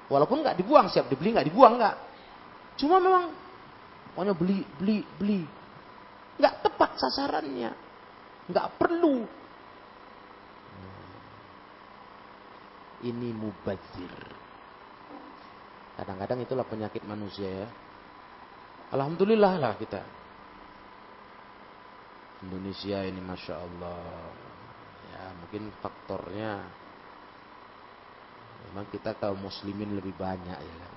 walaupun 0.08 0.44
nggak 0.46 0.58
dibuang 0.58 0.88
siap 0.92 1.10
dibeli 1.10 1.34
nggak 1.34 1.48
dibuang 1.50 1.78
nggak 1.78 1.96
cuma 2.78 3.02
memang 3.02 3.34
pokoknya 4.14 4.34
beli 4.38 4.60
beli 4.78 4.98
beli 5.18 5.42
nggak 6.38 6.56
tepat 6.62 6.92
sasarannya 7.02 7.72
nggak 8.48 8.68
perlu 8.78 9.26
ini 13.06 13.30
mubazir. 13.34 14.14
Kadang-kadang 15.98 16.42
itulah 16.42 16.66
penyakit 16.66 17.06
manusia 17.06 17.66
ya. 17.66 17.70
Alhamdulillah 18.94 19.54
lah 19.58 19.74
kita. 19.78 20.02
Indonesia 22.46 23.02
ini 23.06 23.22
Masya 23.22 23.54
Allah. 23.58 24.30
Ya 25.14 25.24
mungkin 25.42 25.74
faktornya. 25.82 26.66
Memang 28.66 28.90
kita 28.90 29.14
kaum 29.18 29.38
muslimin 29.38 29.94
lebih 29.94 30.18
banyak 30.18 30.58
ya 30.58 30.76
kan. 30.82 30.94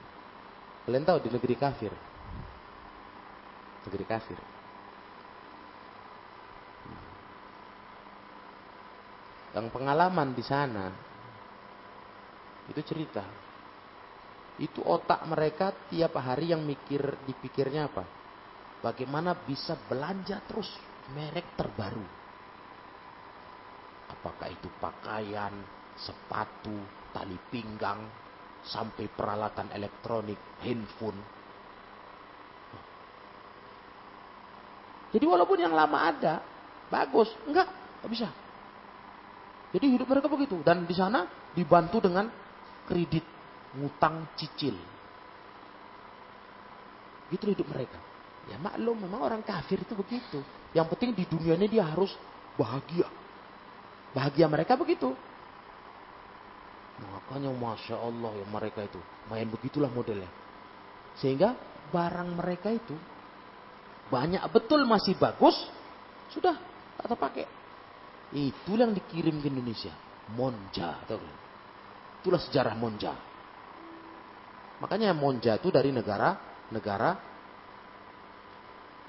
Kalian 0.88 1.04
tahu 1.04 1.18
di 1.20 1.30
negeri 1.30 1.56
kafir. 1.60 1.92
Negeri 3.84 4.04
kafir. 4.08 4.38
Yang 9.50 9.66
pengalaman 9.74 10.30
di 10.32 10.44
sana 10.46 10.86
itu 12.70 12.80
cerita. 12.86 13.26
Itu 14.60 14.84
otak 14.84 15.26
mereka 15.26 15.72
tiap 15.90 16.14
hari 16.20 16.52
yang 16.54 16.62
mikir 16.62 17.02
dipikirnya 17.26 17.90
apa? 17.90 18.04
Bagaimana 18.80 19.34
bisa 19.34 19.74
belanja 19.88 20.40
terus 20.46 20.68
merek 21.12 21.56
terbaru? 21.58 22.04
Apakah 24.12 24.48
itu 24.52 24.68
pakaian, 24.78 25.52
sepatu, 25.96 26.76
tali 27.12 27.36
pinggang, 27.50 28.06
sampai 28.64 29.08
peralatan 29.08 29.72
elektronik, 29.72 30.38
handphone. 30.60 31.18
Jadi 35.10 35.24
walaupun 35.26 35.58
yang 35.58 35.74
lama 35.74 36.06
ada, 36.06 36.38
bagus, 36.86 37.30
enggak, 37.48 37.66
enggak 38.00 38.10
bisa. 38.14 38.28
Jadi 39.70 39.86
hidup 39.98 40.06
mereka 40.06 40.26
begitu 40.26 40.58
dan 40.66 40.86
di 40.86 40.94
sana 40.94 41.26
dibantu 41.54 42.02
dengan 42.02 42.26
kredit, 42.86 43.22
ngutang 43.78 44.34
cicil. 44.38 44.74
Gitu 47.30 47.44
hidup 47.54 47.66
mereka. 47.70 47.98
Ya 48.50 48.58
maklum, 48.58 48.98
memang 48.98 49.22
orang 49.22 49.42
kafir 49.46 49.78
itu 49.82 49.94
begitu. 49.94 50.42
Yang 50.74 50.86
penting 50.94 51.10
di 51.14 51.24
dunia 51.26 51.54
ini 51.54 51.70
dia 51.70 51.86
harus 51.86 52.10
bahagia. 52.58 53.06
Bahagia 54.10 54.50
mereka 54.50 54.74
begitu. 54.74 55.14
Makanya 57.00 57.50
Masya 57.54 57.96
Allah 57.96 58.32
ya 58.36 58.46
mereka 58.48 58.84
itu. 58.84 59.00
Main 59.32 59.48
begitulah 59.48 59.88
modelnya. 59.88 60.28
Sehingga 61.16 61.56
barang 61.90 62.36
mereka 62.36 62.68
itu 62.70 62.94
banyak 64.12 64.42
betul 64.52 64.84
masih 64.84 65.16
bagus. 65.16 65.56
Sudah 66.30 66.54
tak 67.00 67.06
terpakai. 67.10 67.46
Itu 68.30 68.76
yang 68.76 68.92
dikirim 68.92 69.40
ke 69.42 69.48
Indonesia. 69.48 69.94
Monja. 70.30 71.02
Tahu 71.08 71.18
Itulah 72.20 72.40
sejarah 72.42 72.76
Monja. 72.76 73.16
Makanya 74.80 75.16
Monja 75.16 75.56
itu 75.56 75.72
dari 75.72 75.90
negara 75.90 76.36
negara 76.70 77.16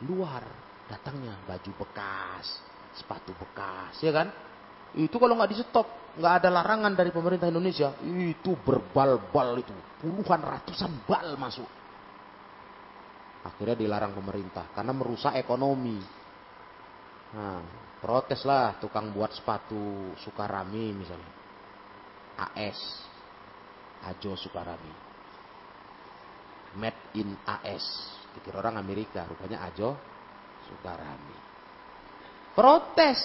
luar 0.08 0.44
datangnya 0.90 1.38
baju 1.46 1.72
bekas, 1.78 2.60
sepatu 2.98 3.32
bekas, 3.38 3.96
ya 4.02 4.12
kan? 4.12 4.28
Itu 4.98 5.16
kalau 5.20 5.40
nggak 5.40 5.52
di 5.52 5.58
stop, 5.64 5.88
nggak 6.20 6.34
ada 6.44 6.50
larangan 6.52 6.92
dari 6.92 7.12
pemerintah 7.16 7.48
Indonesia, 7.48 7.96
itu 8.04 8.52
berbal-bal 8.60 9.64
itu, 9.64 9.72
puluhan 10.04 10.42
ratusan 10.44 11.08
bal 11.08 11.40
masuk. 11.40 11.70
Akhirnya 13.42 13.74
dilarang 13.74 14.14
pemerintah 14.14 14.70
karena 14.76 14.94
merusak 14.94 15.34
ekonomi. 15.40 15.98
Nah, 17.32 17.64
proteslah 18.04 18.78
tukang 18.84 19.10
buat 19.16 19.32
sepatu 19.32 20.12
Sukarami 20.20 20.94
misalnya. 20.94 21.42
AS 22.42 22.80
Ajo 24.08 24.34
Sukarami 24.34 24.94
Made 26.80 27.20
in 27.20 27.36
AS 27.46 27.86
Dikira 28.34 28.64
orang 28.64 28.80
Amerika 28.80 29.28
Rupanya 29.28 29.68
Ajo 29.68 29.94
Sukarami 30.66 31.38
Protes 32.56 33.20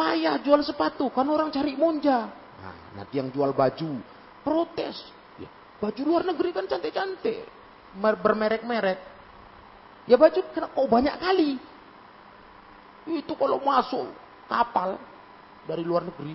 Payah 0.00 0.40
jual 0.40 0.64
sepatu 0.64 1.12
Kan 1.12 1.28
orang 1.28 1.52
cari 1.52 1.76
monja. 1.76 2.32
Nah 2.64 2.96
nanti 2.96 3.20
yang 3.20 3.28
jual 3.28 3.52
baju 3.52 4.00
Protes. 4.40 4.96
Ya, 5.36 5.52
Baju 5.76 6.00
luar 6.08 6.24
negeri 6.24 6.56
kan 6.56 6.64
cantik-cantik. 6.64 7.44
Bermerek-merek. 8.00 8.98
Ya 10.08 10.16
baju 10.16 10.40
kena 10.56 10.72
oh 10.72 10.88
banyak 10.88 11.16
kali. 11.20 11.60
Itu 13.12 13.36
kalau 13.36 13.60
masuk 13.60 14.08
kapal 14.48 14.96
Dari 15.68 15.84
luar 15.84 16.08
negeri 16.08 16.32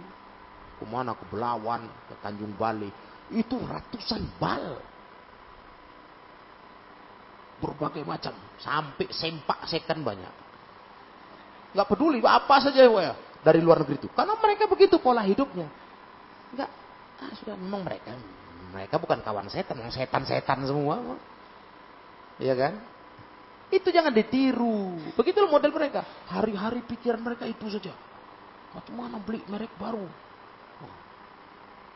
ke 0.76 0.86
mana 0.86 1.16
ke 1.16 1.26
Belawan, 1.32 1.88
ke 2.12 2.16
Tanjung 2.20 2.52
Bali, 2.60 2.92
itu 3.32 3.56
ratusan 3.56 4.22
bal. 4.38 4.76
Berbagai 7.64 8.04
macam, 8.04 8.36
sampai 8.60 9.08
sempak 9.16 9.64
sekan 9.72 10.04
banyak. 10.04 10.34
Gak 11.76 11.88
peduli 11.88 12.20
apa 12.24 12.60
saja 12.60 12.88
ya 12.88 13.16
dari 13.46 13.62
luar 13.62 13.86
negeri 13.86 14.02
itu. 14.02 14.10
Karena 14.10 14.34
mereka 14.42 14.66
begitu 14.66 14.98
pola 14.98 15.22
hidupnya. 15.22 15.70
Enggak, 16.50 16.70
ah, 17.22 17.32
sudah 17.38 17.54
memang 17.54 17.86
mereka 17.86 18.18
Mereka 18.74 18.98
bukan 18.98 19.22
kawan 19.22 19.48
setan, 19.48 19.78
setan-setan 19.94 20.66
semua. 20.66 21.00
Iya 22.42 22.58
kan? 22.58 22.74
Itu 23.72 23.94
jangan 23.94 24.12
ditiru. 24.12 25.00
Begitulah 25.16 25.48
model 25.48 25.72
mereka. 25.72 26.04
Hari-hari 26.28 26.84
pikiran 26.84 27.22
mereka 27.24 27.48
itu 27.48 27.72
saja. 27.72 27.94
Bagaimana 28.76 29.22
beli 29.24 29.40
merek 29.48 29.72
baru? 29.80 30.04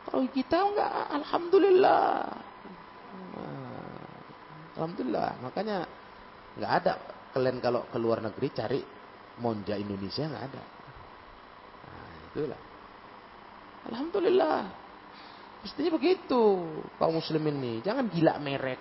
Kalau 0.08 0.24
kita 0.32 0.58
enggak, 0.64 0.92
alhamdulillah. 1.20 2.32
Alhamdulillah. 4.80 5.30
Makanya 5.44 5.78
enggak 6.56 6.72
ada 6.80 6.94
kalian 7.36 7.58
kalau 7.60 7.84
ke 7.92 7.98
luar 8.00 8.24
negeri 8.24 8.48
cari 8.56 8.80
monja 9.44 9.76
Indonesia 9.76 10.24
enggak 10.32 10.46
ada. 10.56 10.64
Itulah. 12.40 12.62
Alhamdulillah. 13.92 14.60
Mestinya 15.60 15.92
begitu 16.00 16.44
kaum 16.96 17.20
muslimin 17.20 17.60
ini. 17.60 17.74
Jangan 17.84 18.08
gila 18.08 18.40
merek. 18.40 18.80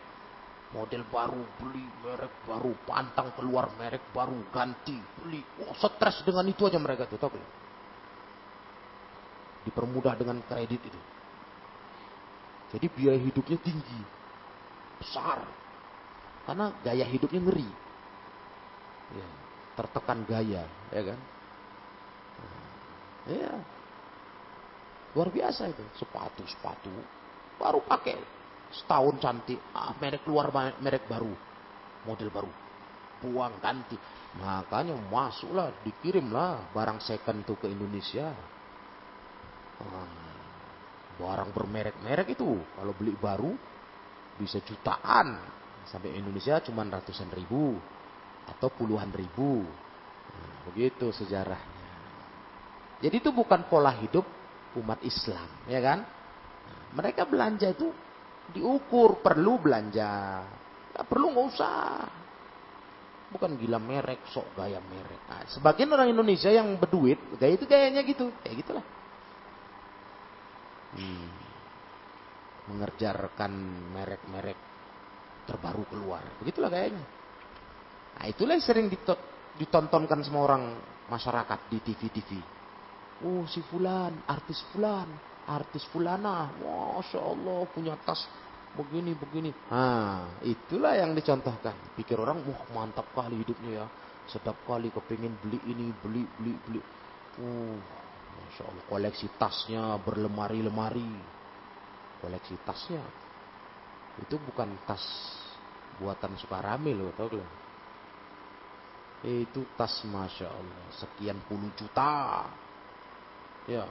Model 0.68 1.02
baru, 1.08 1.42
beli 1.58 1.82
merek 2.04 2.44
baru, 2.44 2.76
pantang 2.84 3.32
keluar 3.32 3.72
merek 3.80 4.12
baru, 4.12 4.36
ganti, 4.52 4.94
beli. 5.16 5.40
Oh, 5.64 5.72
stres 5.72 6.20
dengan 6.28 6.44
itu 6.44 6.60
aja 6.68 6.76
mereka 6.76 7.08
tuh, 7.08 7.16
tahu 7.16 7.40
Dipermudah 9.64 10.12
dengan 10.12 10.44
kredit 10.44 10.76
itu. 10.76 11.00
Jadi 12.76 12.86
biaya 12.92 13.16
hidupnya 13.16 13.56
tinggi. 13.64 14.00
Besar. 15.00 15.40
Karena 16.44 16.68
gaya 16.84 17.08
hidupnya 17.08 17.40
ngeri. 17.48 17.68
Ya, 19.16 19.28
tertekan 19.72 20.20
gaya, 20.28 20.68
ya 20.92 21.00
kan? 21.00 21.18
Ya, 23.28 23.60
Luar 25.16 25.28
biasa 25.32 25.68
itu. 25.72 25.84
Sepatu-sepatu. 25.96 26.92
Baru 27.56 27.80
pakai. 27.84 28.16
Setahun 28.68 29.16
cantik. 29.18 29.60
Ah, 29.72 29.96
merek 29.96 30.22
keluar 30.22 30.52
merek 30.78 31.08
baru. 31.08 31.32
Model 32.04 32.28
baru. 32.28 32.50
Buang 33.24 33.56
ganti. 33.58 33.96
Makanya 34.38 34.94
masuklah. 35.08 35.72
Dikirimlah 35.82 36.70
barang 36.76 37.00
second 37.00 37.42
tuh 37.48 37.56
ke 37.56 37.66
Indonesia. 37.66 38.28
Ah, 39.80 40.06
barang 41.16 41.50
bermerek-merek 41.56 42.36
itu. 42.36 42.60
Kalau 42.76 42.92
beli 42.92 43.16
baru. 43.16 43.52
Bisa 44.36 44.60
jutaan. 44.62 45.40
Sampai 45.88 46.14
Indonesia 46.14 46.60
cuma 46.60 46.84
ratusan 46.84 47.32
ribu. 47.32 47.80
Atau 48.46 48.68
puluhan 48.70 49.10
ribu. 49.10 49.64
Nah, 50.28 50.56
begitu 50.68 51.10
sejarahnya. 51.10 51.77
Jadi 52.98 53.22
itu 53.22 53.30
bukan 53.30 53.70
pola 53.70 53.94
hidup 53.94 54.26
umat 54.78 54.98
Islam, 55.06 55.46
ya 55.70 55.78
kan? 55.78 56.02
Mereka 56.98 57.30
belanja 57.30 57.70
itu 57.70 57.94
diukur, 58.50 59.22
perlu 59.22 59.60
belanja. 59.62 60.42
Gak 60.96 61.06
perlu 61.06 61.30
nggak 61.30 61.46
usah. 61.54 62.02
Bukan 63.28 63.60
gila 63.60 63.76
merek, 63.76 64.24
sok 64.32 64.56
gaya 64.56 64.80
merek. 64.80 65.20
Nah, 65.28 65.44
sebagian 65.52 65.92
orang 65.92 66.10
Indonesia 66.10 66.48
yang 66.48 66.80
berduit, 66.80 67.20
gaya 67.36 67.54
itu 67.54 67.68
gayanya 67.68 68.00
gitu, 68.02 68.32
kayak 68.40 68.56
gitulah. 68.64 68.84
Hmm. 70.96 71.28
Mengerjakan 72.72 73.52
merek-merek 73.92 74.58
terbaru 75.44 75.84
keluar, 75.92 76.24
begitulah 76.40 76.72
gayanya. 76.72 77.04
Nah, 78.16 78.24
itulah 78.26 78.56
yang 78.56 78.64
sering 78.64 78.88
ditontonkan 79.60 80.24
semua 80.24 80.48
orang 80.48 80.64
masyarakat 81.12 81.68
di 81.68 81.78
TV-TV. 81.84 82.57
Oh 83.18 83.42
si 83.50 83.58
fulan, 83.66 84.14
artis 84.30 84.62
fulan, 84.70 85.10
artis 85.50 85.82
fulana, 85.90 86.54
masya 86.62 87.18
Allah 87.18 87.66
punya 87.66 87.98
tas 88.06 88.22
begini 88.78 89.10
begini. 89.18 89.50
Nah 89.74 90.38
itulah 90.46 90.94
yang 90.94 91.18
dicontohkan. 91.18 91.74
Pikir 91.98 92.14
orang, 92.14 92.46
wah 92.46 92.62
mantap 92.70 93.10
kali 93.10 93.42
hidupnya 93.42 93.82
ya, 93.82 93.86
sedap 94.30 94.54
kali 94.62 94.94
kepingin 94.94 95.34
beli 95.42 95.58
ini, 95.66 95.90
beli 95.98 96.22
beli 96.38 96.54
beli. 96.62 96.80
Uh, 97.42 97.74
masya 98.38 98.62
Allah 98.70 98.84
koleksi 98.86 99.26
tasnya 99.34 99.98
berlemari-lemari, 99.98 101.10
koleksi 102.22 102.54
tasnya 102.62 103.02
itu 104.18 104.34
bukan 104.38 104.78
tas 104.86 105.02
buatan 105.98 106.38
Sukarame 106.38 106.94
loh, 106.94 107.10
tau 107.18 107.26
gak? 107.30 107.50
Itu 109.26 109.66
tas 109.74 110.06
masya 110.06 110.46
Allah 110.46 110.86
sekian 110.94 111.42
puluh 111.50 111.74
juta 111.74 112.46
Ya. 113.68 113.84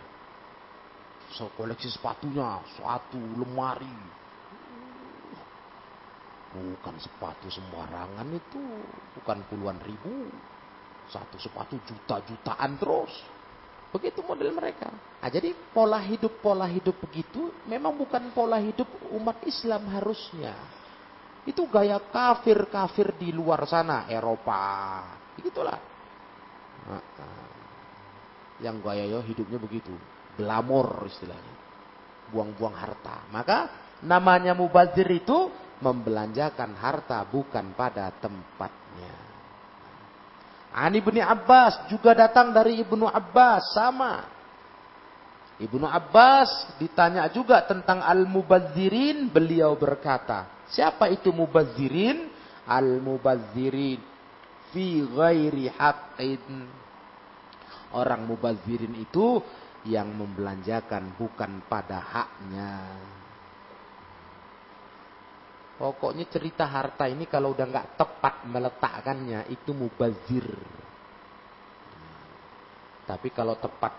So, 1.38 1.54
koleksi 1.54 1.94
sepatunya, 1.94 2.66
satu 2.82 3.22
lemari. 3.38 3.94
Bukan 6.58 6.96
sepatu 6.98 7.46
sembarangan 7.54 8.26
itu, 8.34 8.64
bukan 9.22 9.38
puluhan 9.46 9.78
ribu. 9.86 10.34
Satu 11.14 11.38
sepatu 11.38 11.78
juta-jutaan 11.86 12.82
terus. 12.82 13.14
Begitu 13.94 14.20
model 14.26 14.52
mereka. 14.52 14.90
Nah, 14.92 15.30
jadi 15.30 15.54
pola 15.72 16.02
hidup 16.02 16.42
pola 16.44 16.68
hidup 16.68 16.98
begitu 17.08 17.54
memang 17.70 17.96
bukan 17.96 18.34
pola 18.36 18.60
hidup 18.60 18.90
umat 19.14 19.40
Islam 19.46 19.88
harusnya. 19.94 20.58
Itu 21.48 21.64
gaya 21.72 22.02
kafir-kafir 22.12 23.16
di 23.16 23.32
luar 23.32 23.64
sana, 23.64 24.10
Eropa. 24.12 25.00
Begitulah. 25.40 25.80
Nah 26.88 27.48
yang 28.62 28.82
gaya 28.82 29.06
yo 29.06 29.22
hidupnya 29.22 29.62
begitu. 29.62 29.94
Glamor 30.38 31.06
istilahnya. 31.10 31.56
Buang-buang 32.34 32.76
harta. 32.76 33.26
Maka 33.32 33.58
namanya 34.04 34.54
mubazir 34.54 35.08
itu 35.10 35.50
membelanjakan 35.82 36.74
harta 36.78 37.22
bukan 37.30 37.74
pada 37.78 38.10
tempatnya. 38.18 39.14
Ani 40.78 41.02
bin 41.02 41.18
Abbas 41.24 41.90
juga 41.90 42.14
datang 42.14 42.54
dari 42.54 42.82
Ibnu 42.86 43.10
Abbas 43.10 43.74
sama. 43.74 44.30
Ibnu 45.58 45.90
Abbas 45.90 46.78
ditanya 46.78 47.26
juga 47.34 47.66
tentang 47.66 48.06
al-mubazirin, 48.06 49.26
beliau 49.26 49.74
berkata, 49.74 50.46
siapa 50.70 51.10
itu 51.10 51.34
mubazirin? 51.34 52.30
Al-mubazirin 52.68 53.98
fi 54.70 55.02
ghairi 55.02 55.72
haqqin 55.72 56.68
Orang 57.96 58.28
mubazirin 58.28 58.96
itu 59.00 59.40
yang 59.88 60.12
membelanjakan 60.12 61.16
bukan 61.16 61.64
pada 61.72 62.04
haknya. 62.04 62.72
Pokoknya 65.78 66.26
cerita 66.28 66.66
harta 66.66 67.06
ini 67.06 67.30
kalau 67.30 67.54
udah 67.54 67.66
nggak 67.70 68.02
tepat 68.02 68.44
meletakkannya 68.50 69.46
itu 69.54 69.72
mubazir. 69.78 70.48
Tapi 73.08 73.32
kalau 73.32 73.56
tepat 73.56 73.94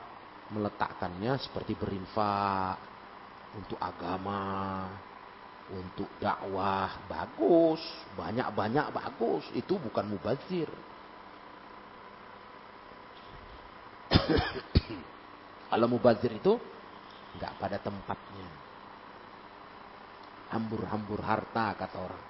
meletakkannya 0.52 1.38
seperti 1.40 1.72
berinfak 1.78 2.76
untuk 3.56 3.80
agama, 3.80 4.92
untuk 5.72 6.08
dakwah 6.20 7.08
bagus, 7.08 7.80
banyak-banyak 8.12 8.92
bagus, 8.92 9.48
itu 9.56 9.80
bukan 9.80 10.12
mubazir. 10.12 10.68
Kalau 15.70 15.86
mubazir 15.86 16.32
itu 16.32 16.56
nggak 17.38 17.52
pada 17.60 17.78
tempatnya. 17.78 18.48
Hambur-hambur 20.48 21.20
harta 21.20 21.76
kata 21.76 21.96
orang. 22.00 22.26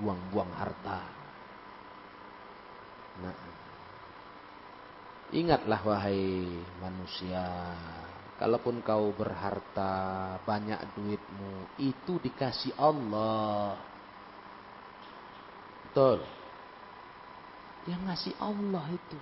Buang-buang 0.00 0.52
harta. 0.56 1.00
Nah, 3.20 3.36
ingatlah 5.36 5.80
wahai 5.84 6.48
manusia, 6.80 7.44
kalaupun 8.40 8.80
kau 8.80 9.12
berharta, 9.12 10.40
banyak 10.48 10.80
duitmu, 10.96 11.76
itu 11.76 12.16
dikasih 12.24 12.72
Allah. 12.80 13.76
Betul. 15.84 16.24
Yang 17.84 18.00
ngasih 18.08 18.34
Allah 18.40 18.84
itu. 18.88 19.20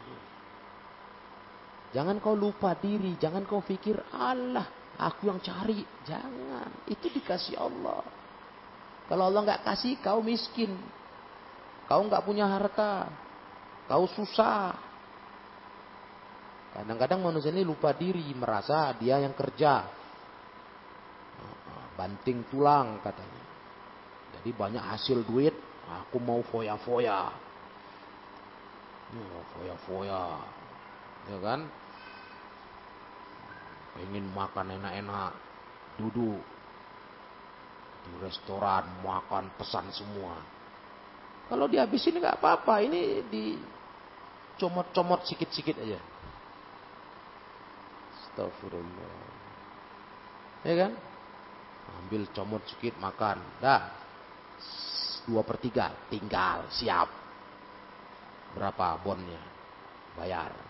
Jangan 1.88 2.20
kau 2.20 2.36
lupa 2.36 2.76
diri, 2.76 3.16
jangan 3.16 3.48
kau 3.48 3.64
pikir 3.64 3.96
Allah, 4.12 4.68
aku 5.00 5.32
yang 5.32 5.40
cari. 5.40 5.80
Jangan, 6.04 6.84
itu 6.84 7.08
dikasih 7.08 7.56
Allah. 7.56 8.04
Kalau 9.08 9.24
Allah 9.32 9.40
nggak 9.48 9.64
kasih, 9.64 9.96
kau 10.04 10.20
miskin. 10.20 10.76
Kau 11.88 12.04
nggak 12.04 12.20
punya 12.28 12.44
harta. 12.44 13.08
Kau 13.88 14.04
susah. 14.04 14.76
Kadang-kadang 16.76 17.24
manusia 17.24 17.48
ini 17.48 17.64
lupa 17.64 17.96
diri, 17.96 18.28
merasa 18.36 18.92
dia 19.00 19.16
yang 19.16 19.32
kerja. 19.32 19.88
Banting 21.96 22.46
tulang 22.52 23.00
katanya. 23.00 23.44
Jadi 24.38 24.54
banyak 24.54 24.84
hasil 24.84 25.24
duit, 25.24 25.56
aku 25.88 26.20
mau 26.20 26.44
foya-foya. 26.44 27.32
foya-foya 29.56 30.57
ya 31.28 31.38
kan 31.44 31.60
pengen 33.98 34.26
makan 34.32 34.66
enak-enak 34.78 35.32
duduk 35.98 36.40
di 38.06 38.12
restoran 38.22 38.86
makan 39.02 39.50
pesan 39.58 39.90
semua. 39.90 40.38
Kalau 41.48 41.66
dihabisin 41.66 42.20
nggak 42.20 42.38
apa-apa, 42.38 42.84
ini 42.84 43.24
di 43.26 43.56
comot-comot 44.60 45.24
sikit-sikit 45.24 45.76
aja. 45.80 46.00
Astagfirullah. 48.14 49.16
Ya 50.62 50.74
kan? 50.86 50.92
Ambil 52.04 52.28
comot 52.36 52.62
sedikit 52.68 53.00
makan. 53.00 53.40
Dah. 53.58 53.88
Dua 55.24 55.40
per 55.40 55.56
tiga. 55.56 55.88
Tinggal. 56.12 56.68
Siap. 56.68 57.08
Berapa 58.52 59.00
bonnya? 59.00 59.40
Bayar. 60.14 60.67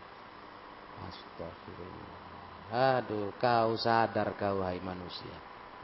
Astagfirullah. 1.07 2.19
Aduh, 2.69 3.33
kau 3.41 3.79
sadar 3.81 4.37
kau 4.37 4.61
hai 4.61 4.83
manusia. 4.83 5.37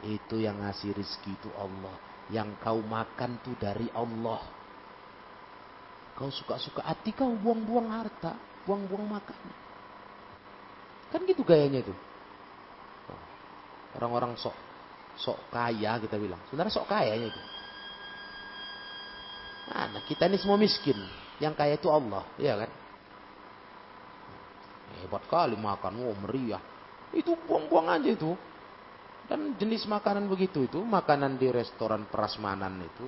Itu 0.05 0.37
yang 0.37 0.61
ngasih 0.61 0.93
rizki 0.93 1.33
itu 1.33 1.49
Allah. 1.57 1.95
Yang 2.29 2.57
kau 2.61 2.77
makan 2.83 3.41
tuh 3.41 3.57
dari 3.57 3.89
Allah. 3.95 4.41
Kau 6.13 6.29
suka-suka 6.29 6.85
hati 6.85 7.15
kau 7.15 7.33
buang-buang 7.33 7.89
harta. 7.89 8.37
Buang-buang 8.69 9.05
makan. 9.07 9.37
Kan 11.09 11.21
gitu 11.25 11.41
gayanya 11.41 11.81
itu. 11.81 11.95
Orang-orang 13.95 14.35
sok 14.35 14.53
sok 15.15 15.39
kaya 15.49 15.95
kita 16.03 16.19
bilang. 16.19 16.41
Sebenarnya 16.51 16.75
sok 16.75 16.91
kaya 16.91 17.15
itu. 17.15 17.41
Nah, 19.65 20.03
kita 20.05 20.29
ini 20.29 20.37
semua 20.37 20.59
miskin. 20.59 20.99
Yang 21.41 21.53
kaya 21.57 21.73
itu 21.75 21.89
Allah, 21.89 22.23
ya 22.37 22.53
kan? 22.55 22.69
Hebat 25.05 25.29
kali 25.29 25.53
makan, 25.53 26.01
oh 26.01 26.17
meriah. 26.25 26.61
Itu 27.13 27.37
buang-buang 27.45 27.93
aja 27.93 28.09
itu. 28.09 28.33
Dan 29.29 29.53
jenis 29.57 29.85
makanan 29.85 30.25
begitu 30.25 30.65
itu, 30.65 30.81
makanan 30.81 31.37
di 31.37 31.49
restoran 31.49 32.09
prasmanan 32.09 32.81
itu 32.81 33.05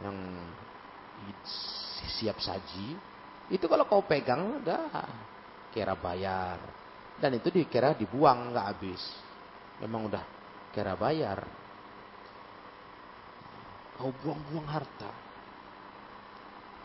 yang 0.00 0.16
siap 2.20 2.40
saji, 2.40 2.96
itu 3.52 3.64
kalau 3.68 3.84
kau 3.84 4.04
pegang 4.04 4.60
udah 4.60 4.88
kira 5.72 5.96
bayar. 5.96 6.56
Dan 7.20 7.36
itu 7.36 7.52
dikira 7.52 7.92
dibuang 7.92 8.52
nggak 8.52 8.66
habis. 8.76 9.02
Memang 9.84 10.08
udah 10.08 10.24
kira 10.72 10.96
bayar. 10.96 11.44
Kau 14.00 14.12
buang-buang 14.24 14.68
harta. 14.68 15.12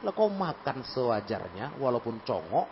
Kalau 0.03 0.11
kau 0.11 0.27
makan 0.27 0.83
sewajarnya, 0.83 1.79
walaupun 1.79 2.19
congok, 2.27 2.67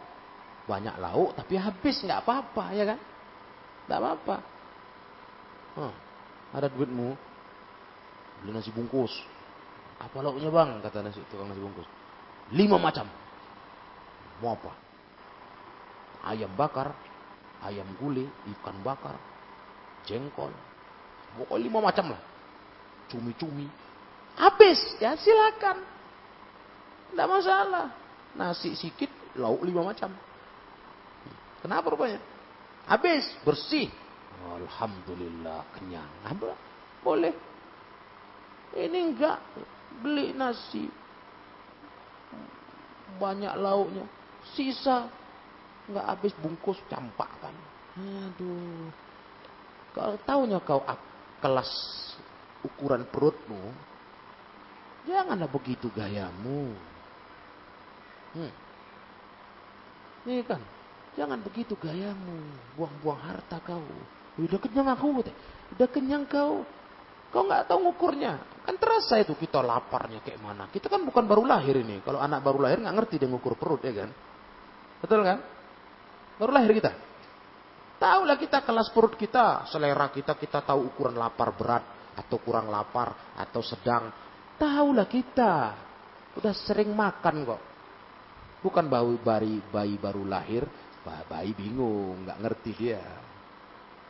banyak 0.64 0.96
lauk, 1.00 1.36
tapi 1.36 1.60
habis 1.60 2.00
nggak 2.04 2.24
apa-apa, 2.24 2.72
ya 2.72 2.84
kan? 2.88 3.00
Nggak 3.88 4.00
apa-apa. 4.00 4.36
Hmm, 5.74 5.94
ada 6.56 6.68
duitmu, 6.72 7.18
beli 8.42 8.52
nasi 8.56 8.72
bungkus. 8.72 9.12
Apa 10.00 10.24
lauknya 10.24 10.52
bang? 10.52 10.80
Kata 10.80 11.04
nasi 11.04 11.20
tukang 11.28 11.52
nasi 11.52 11.60
bungkus. 11.60 11.88
Lima 12.56 12.80
macam. 12.80 13.08
Mau 14.40 14.56
apa? 14.56 14.72
Ayam 16.24 16.52
bakar, 16.56 16.96
ayam 17.64 17.88
gulai, 18.00 18.28
ikan 18.56 18.80
bakar, 18.84 19.20
jengkol, 20.08 20.52
Pokoknya 21.34 21.66
lima 21.66 21.80
macam 21.82 22.14
lah. 22.14 22.22
Cumi-cumi. 23.10 23.66
Habis, 24.38 24.98
ya 25.02 25.18
silakan. 25.18 25.82
Tidak 27.10 27.28
masalah. 27.30 27.94
Nasi 28.38 28.74
sedikit, 28.78 29.10
lauk 29.38 29.66
lima 29.66 29.82
macam. 29.82 30.14
Kenapa 31.64 31.96
rupanya? 31.96 32.20
Habis, 32.92 33.24
bersih. 33.48 33.88
Alhamdulillah, 34.44 35.64
kenyang. 35.80 36.12
Apa? 36.28 36.52
Boleh. 37.00 37.32
Ini 38.76 39.00
enggak 39.00 39.40
beli 40.04 40.36
nasi. 40.36 40.92
Banyak 43.16 43.56
lauknya. 43.56 44.04
Sisa. 44.52 45.08
Enggak 45.88 46.06
habis 46.12 46.36
bungkus 46.44 46.84
campakkan. 46.92 47.56
Aduh. 47.96 48.92
Kalau 49.96 50.20
tahunya 50.28 50.60
kau 50.68 50.84
kelas 51.40 51.72
ukuran 52.66 53.08
perutmu, 53.08 53.72
janganlah 55.08 55.48
begitu 55.48 55.88
gayamu. 55.94 56.76
Hmm. 58.34 58.54
Ini 60.26 60.42
kan, 60.48 60.60
jangan 61.14 61.40
begitu 61.42 61.78
gayamu, 61.78 62.42
buang-buang 62.78 63.22
harta 63.22 63.58
kau. 63.62 63.82
Udah 64.38 64.58
kenyang 64.58 64.90
aku, 64.90 65.22
udah 65.78 65.88
kenyang 65.90 66.26
kau. 66.26 66.66
Kau 67.34 67.50
nggak 67.50 67.66
tahu 67.66 67.90
ngukurnya, 67.90 68.38
kan 68.62 68.78
terasa 68.78 69.18
itu 69.18 69.34
kita 69.34 69.58
laparnya 69.66 70.22
kayak 70.22 70.38
mana. 70.38 70.70
Kita 70.70 70.86
kan 70.86 71.02
bukan 71.02 71.26
baru 71.26 71.50
lahir 71.50 71.82
ini. 71.82 71.98
Kalau 72.06 72.22
anak 72.22 72.46
baru 72.46 72.62
lahir 72.62 72.78
nggak 72.86 72.94
ngerti 72.94 73.16
dia 73.18 73.26
ngukur 73.26 73.58
perut 73.58 73.82
ya 73.82 74.06
kan, 74.06 74.10
betul 75.02 75.26
kan? 75.26 75.42
Baru 76.38 76.54
lahir 76.54 76.78
kita. 76.78 76.94
Tahulah 77.98 78.38
kita 78.38 78.62
kelas 78.62 78.94
perut 78.94 79.18
kita, 79.18 79.66
selera 79.66 80.14
kita, 80.14 80.38
kita 80.38 80.62
tahu 80.62 80.94
ukuran 80.94 81.18
lapar 81.18 81.58
berat 81.58 81.84
atau 82.14 82.38
kurang 82.38 82.70
lapar 82.70 83.34
atau 83.40 83.66
sedang. 83.66 84.14
Tahulah 84.60 85.08
kita. 85.10 85.54
Udah 86.38 86.54
sering 86.54 86.94
makan 86.94 87.48
kok. 87.48 87.62
Bukan 88.62 88.86
bayi, 88.88 89.16
bayi, 89.20 89.56
bayi 89.72 89.96
baru 90.00 90.24
lahir, 90.24 90.64
bayi 91.04 91.52
bingung, 91.52 92.24
nggak 92.24 92.40
ngerti 92.40 92.72
dia. 92.80 93.04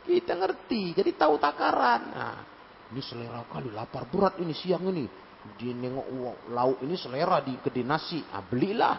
Kita 0.04 0.36
ngerti, 0.36 0.94
jadi 0.94 1.10
tahu 1.16 1.40
takaran. 1.40 2.02
Nah, 2.12 2.38
ini 2.92 3.00
selera 3.02 3.42
kali 3.48 3.72
lapar 3.72 4.06
berat 4.06 4.38
ini 4.38 4.54
siang 4.54 4.84
ini. 4.92 5.08
Di 5.44 5.76
nengok 5.76 6.48
lauk 6.52 6.78
ini 6.84 6.96
selera 6.96 7.40
di 7.40 7.56
kedai 7.60 7.84
nasi. 7.84 8.20
Ah, 8.32 8.44
belilah. 8.44 8.96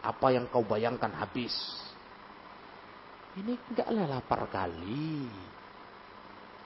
Apa 0.00 0.32
yang 0.34 0.46
kau 0.50 0.62
bayangkan 0.62 1.10
habis. 1.14 1.54
Ini 3.38 3.54
enggaklah 3.70 4.06
lapar 4.10 4.46
kali. 4.50 5.26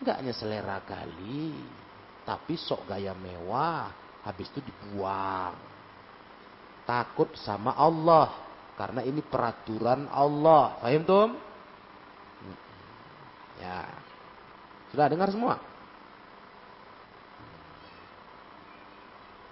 Enggaknya 0.01 0.33
selera 0.33 0.81
kali. 0.85 1.53
Tapi 2.25 2.55
sok 2.57 2.89
gaya 2.89 3.13
mewah. 3.13 3.93
Habis 4.25 4.49
itu 4.53 4.61
dibuang. 4.65 5.53
Takut 6.89 7.33
sama 7.41 7.77
Allah. 7.77 8.44
Karena 8.75 9.01
ini 9.07 9.23
peraturan 9.23 10.11
Allah. 10.11 10.79
Paham 10.83 11.03
tuh? 11.07 11.27
Ya. 13.63 13.87
Sudah 14.91 15.07
dengar 15.07 15.31
semua? 15.31 15.59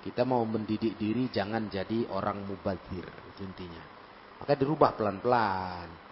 Kita 0.03 0.27
mau 0.27 0.43
mendidik 0.43 0.99
diri 0.99 1.31
jangan 1.31 1.71
jadi 1.71 2.11
orang 2.11 2.43
mubazir. 2.43 3.07
intinya. 3.39 3.83
Maka 4.43 4.59
dirubah 4.59 4.99
pelan-pelan 4.99 6.03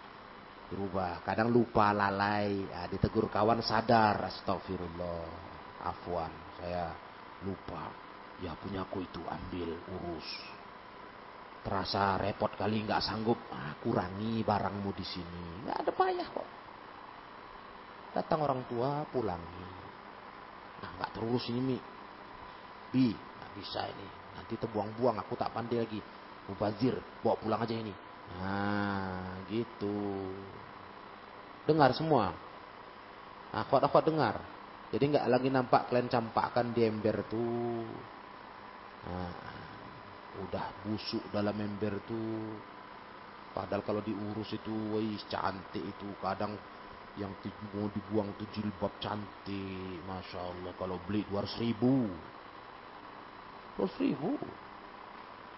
berubah. 0.70 1.26
Kadang 1.26 1.50
lupa, 1.50 1.90
lalai, 1.90 2.62
ya, 2.70 2.86
ditegur 2.86 3.26
kawan 3.26 3.58
sadar, 3.60 4.30
astagfirullah, 4.30 5.26
afwan, 5.82 6.30
saya 6.62 6.94
lupa. 7.42 7.90
Ya 8.40 8.56
punya 8.56 8.86
aku 8.86 9.04
itu 9.04 9.20
ambil, 9.26 9.76
urus. 9.98 10.28
Terasa 11.60 12.16
repot 12.16 12.48
kali 12.56 12.88
nggak 12.88 13.04
sanggup, 13.04 13.36
ah, 13.52 13.76
kurangi 13.84 14.40
barangmu 14.40 14.90
di 14.96 15.04
sini. 15.04 15.44
Nggak 15.64 15.76
ada 15.84 15.92
payah 15.92 16.28
kok. 16.32 16.48
Datang 18.16 18.40
orang 18.42 18.64
tua, 18.66 19.04
pulangi. 19.12 19.66
Nah 20.80 20.90
nggak 20.96 21.10
terurus 21.12 21.44
ini 21.52 21.60
mi. 21.60 21.78
Bi, 22.90 23.12
nggak 23.12 23.52
bisa 23.60 23.84
ini. 23.86 24.08
Nanti 24.40 24.56
terbuang-buang, 24.56 25.20
aku 25.20 25.36
tak 25.36 25.52
pandai 25.52 25.84
lagi. 25.84 26.00
Mubazir, 26.48 26.96
bawa 27.20 27.36
pulang 27.36 27.60
aja 27.60 27.76
ini. 27.76 27.94
Nah, 28.40 29.44
gitu. 29.50 30.32
Dengar 31.68 31.92
semua. 31.92 32.32
Akhwat-akhwat 33.50 34.04
dengar. 34.06 34.36
Jadi 34.90 35.04
nggak 35.14 35.26
lagi 35.30 35.48
nampak 35.50 35.90
kalian 35.90 36.10
campakkan 36.10 36.74
di 36.74 36.82
ember 36.86 37.22
tuh. 37.30 37.86
Nah, 39.06 39.49
udah 40.48 40.66
busuk 40.86 41.22
dalam 41.28 41.56
ember 41.60 42.00
tuh. 42.08 42.56
Padahal 43.50 43.82
kalau 43.82 44.00
diurus 44.00 44.54
itu, 44.54 44.72
wih 44.94 45.18
cantik 45.26 45.82
itu. 45.82 46.08
Kadang 46.22 46.54
yang 47.18 47.34
mau 47.74 47.90
dibuang 47.90 48.30
tuh 48.38 48.48
jilbab 48.54 48.94
cantik. 49.02 50.00
Masya 50.06 50.38
Allah. 50.38 50.72
Kalau 50.78 50.96
beli 51.02 51.26
200 51.26 51.60
ribu. 51.60 52.06
200 53.76 54.06
ribu. 54.06 54.38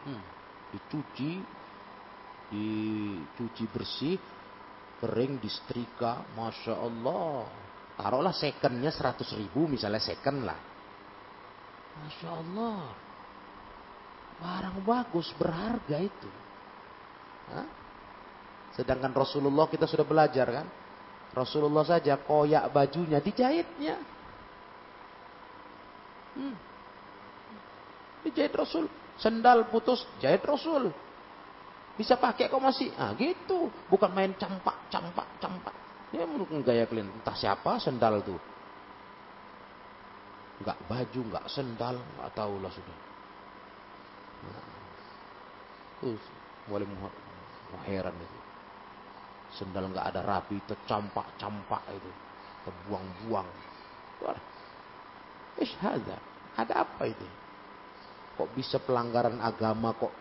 Hmm, 0.03 0.23
dicuci, 0.75 1.33
dicuci 2.51 3.65
bersih, 3.71 4.17
kering, 4.99 5.39
disetrika, 5.39 6.27
masya 6.35 6.75
Allah. 6.75 7.47
Taruhlah 7.93 8.35
secondnya 8.35 8.91
100 8.91 9.39
ribu, 9.39 9.69
misalnya 9.71 10.03
second 10.03 10.43
lah. 10.43 10.59
Masya 12.03 12.29
Allah. 12.33 13.12
Barang 14.43 14.83
bagus, 14.83 15.31
berharga 15.39 15.97
itu. 16.03 16.31
Hah? 17.55 17.69
Sedangkan 18.75 19.15
Rasulullah 19.15 19.71
kita 19.71 19.87
sudah 19.87 20.03
belajar 20.03 20.51
kan. 20.51 20.67
Rasulullah 21.33 21.87
saja 21.87 22.19
koyak 22.19 22.75
bajunya 22.75 23.23
dijahitnya. 23.23 23.97
Hmm. 26.35 26.57
Dijahit 28.27 28.53
Rasul. 28.57 28.91
Sendal 29.21 29.71
putus, 29.71 30.03
jahit 30.19 30.43
Rasul. 30.43 30.91
Bisa 31.95 32.17
pakai 32.17 32.49
kok 32.49 32.59
masih. 32.59 32.91
Ah 32.97 33.13
gitu. 33.15 33.69
Bukan 33.87 34.11
main 34.11 34.33
campak, 34.35 34.89
campak, 34.89 35.29
campak. 35.39 35.77
Ya 36.11 36.27
menurut 36.27 36.51
gaya 36.65 36.89
kalian. 36.89 37.13
Entah 37.21 37.37
siapa 37.37 37.79
sendal 37.79 38.25
tuh. 38.25 38.41
Enggak 40.61 40.79
baju, 40.89 41.21
enggak 41.29 41.47
sendal, 41.53 41.97
enggak 42.01 42.31
tahu 42.35 42.55
lah 42.61 42.73
sudah. 42.73 43.12
Uh, 46.03 46.19
mulai 46.67 46.87
heran 47.87 48.15
itu. 48.17 48.39
Sendal 49.53 49.93
enggak 49.93 50.09
ada 50.13 50.21
rapi, 50.25 50.59
tercampak-campak 50.65 51.83
itu. 51.93 52.11
Terbuang-buang. 52.63 53.49
Ish 55.61 55.77
ada. 55.83 56.17
Ada 56.57 56.85
apa 56.85 57.03
itu? 57.09 57.27
Kok 58.37 58.49
bisa 58.57 58.81
pelanggaran 58.81 59.37
agama 59.41 59.93
kok 59.93 60.13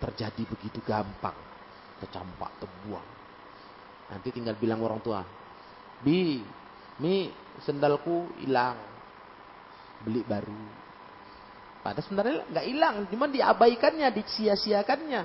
terjadi 0.00 0.42
begitu 0.44 0.84
gampang? 0.84 1.36
Tercampak, 2.02 2.50
terbuang. 2.60 3.08
Nanti 4.12 4.28
tinggal 4.34 4.58
bilang 4.60 4.84
orang 4.84 5.00
tua, 5.00 5.24
Bi, 6.02 6.42
Mi, 7.00 7.30
sendalku 7.62 8.28
hilang. 8.42 8.76
Beli 10.02 10.20
baru. 10.26 10.81
Padahal 11.82 12.06
sebenarnya 12.06 12.34
nggak 12.46 12.66
hilang, 12.70 12.96
cuma 13.10 13.26
diabaikannya, 13.26 14.08
disia-siakannya. 14.14 15.22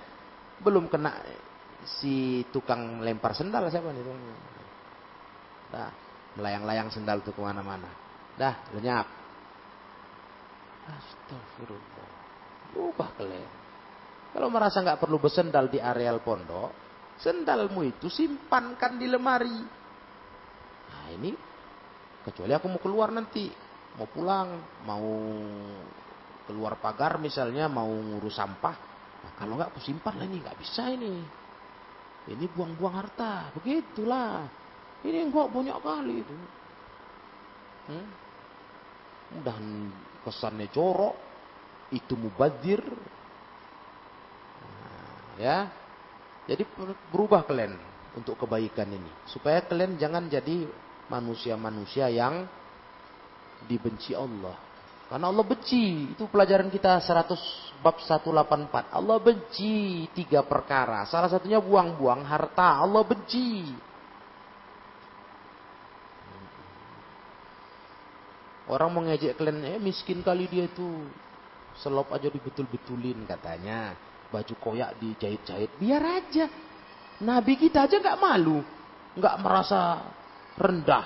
Belum 0.66 0.90
kena 0.90 1.22
si 2.02 2.42
tukang 2.50 3.06
lempar 3.06 3.38
sendal 3.38 3.70
siapa 3.70 3.94
nih? 3.94 4.04
Nah, 5.70 5.90
melayang-layang 6.34 6.90
sendal 6.90 7.22
tuh 7.22 7.38
ke 7.38 7.42
mana-mana. 7.46 7.88
Dah, 8.34 8.58
lenyap. 8.74 9.06
Astagfirullah. 10.90 12.10
Ubah 12.74 13.10
kalian. 13.22 13.54
Kalau 14.34 14.50
merasa 14.50 14.82
nggak 14.82 14.98
perlu 15.02 15.22
bersendal 15.22 15.70
di 15.70 15.78
areal 15.78 16.26
pondok, 16.26 16.74
sendalmu 17.22 17.86
itu 17.86 18.10
simpankan 18.10 18.98
di 18.98 19.06
lemari. 19.10 19.60
Nah 20.90 21.08
ini, 21.14 21.34
kecuali 22.26 22.54
aku 22.54 22.66
mau 22.70 22.82
keluar 22.82 23.10
nanti, 23.14 23.50
mau 23.98 24.10
pulang, 24.10 24.62
mau 24.86 25.06
keluar 26.48 26.80
pagar 26.80 27.20
misalnya, 27.20 27.68
mau 27.68 27.92
ngurus 27.92 28.40
sampah. 28.40 28.76
Nah, 29.22 29.32
kalau 29.36 29.60
nggak 29.60 29.76
aku 29.76 29.82
simpan 29.84 30.16
lah 30.16 30.26
ini, 30.26 30.40
nggak 30.42 30.58
bisa 30.58 30.88
ini. 30.90 31.14
Ini 32.28 32.46
buang-buang 32.52 32.96
harta, 32.96 33.52
begitulah. 33.56 34.48
Ini 35.04 35.28
gua 35.32 35.48
banyak 35.48 35.78
kali 35.80 36.16
itu. 36.24 36.36
Hmm? 37.88 38.08
Mudah 39.38 39.58
kesannya 40.28 40.68
jorok, 40.72 41.16
itu 41.92 42.14
mubazir. 42.20 42.84
Nah, 44.64 45.40
ya. 45.40 45.60
Jadi 46.48 46.64
berubah 47.12 47.44
kalian 47.44 47.76
untuk 48.16 48.40
kebaikan 48.40 48.88
ini. 48.88 49.12
Supaya 49.28 49.60
kalian 49.68 50.00
jangan 50.00 50.32
jadi 50.32 50.64
manusia-manusia 51.12 52.08
yang 52.12 52.48
dibenci 53.68 54.16
Allah. 54.16 54.67
Karena 55.08 55.32
Allah 55.32 55.46
benci. 55.48 56.12
Itu 56.12 56.28
pelajaran 56.28 56.68
kita 56.68 57.00
100 57.00 57.80
bab 57.80 57.96
184. 58.04 58.92
Allah 58.92 59.18
benci 59.24 60.04
tiga 60.12 60.44
perkara. 60.44 61.08
Salah 61.08 61.32
satunya 61.32 61.64
buang-buang 61.64 62.28
harta. 62.28 62.84
Allah 62.84 63.04
benci. 63.08 63.72
Orang 68.68 68.92
mau 68.92 69.04
kalian, 69.08 69.80
eh 69.80 69.80
miskin 69.80 70.20
kali 70.20 70.44
dia 70.52 70.68
itu. 70.68 71.08
Selop 71.80 72.12
aja 72.12 72.28
dibetul-betulin 72.28 73.24
katanya. 73.24 73.96
Baju 74.28 74.54
koyak 74.60 75.00
dijahit-jahit. 75.00 75.72
Biar 75.80 76.04
aja. 76.04 76.52
Nabi 77.24 77.56
kita 77.56 77.88
aja 77.88 77.96
nggak 77.96 78.20
malu. 78.20 78.60
nggak 79.18 79.36
merasa 79.42 80.14
rendah. 80.60 81.06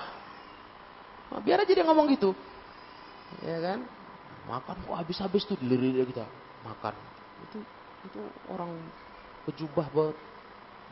Nah, 1.32 1.40
biar 1.40 1.64
aja 1.64 1.72
dia 1.72 1.80
ngomong 1.80 2.12
gitu. 2.12 2.36
Ya 3.40 3.58
kan? 3.64 3.78
Makan 4.46 4.76
kok 4.84 4.96
habis-habis 4.98 5.48
tuh 5.48 5.56
dilirik 5.56 6.12
kita. 6.12 6.28
Makan. 6.66 6.94
Itu 7.48 7.58
itu 8.02 8.20
orang 8.52 8.74
berjubah 9.48 9.86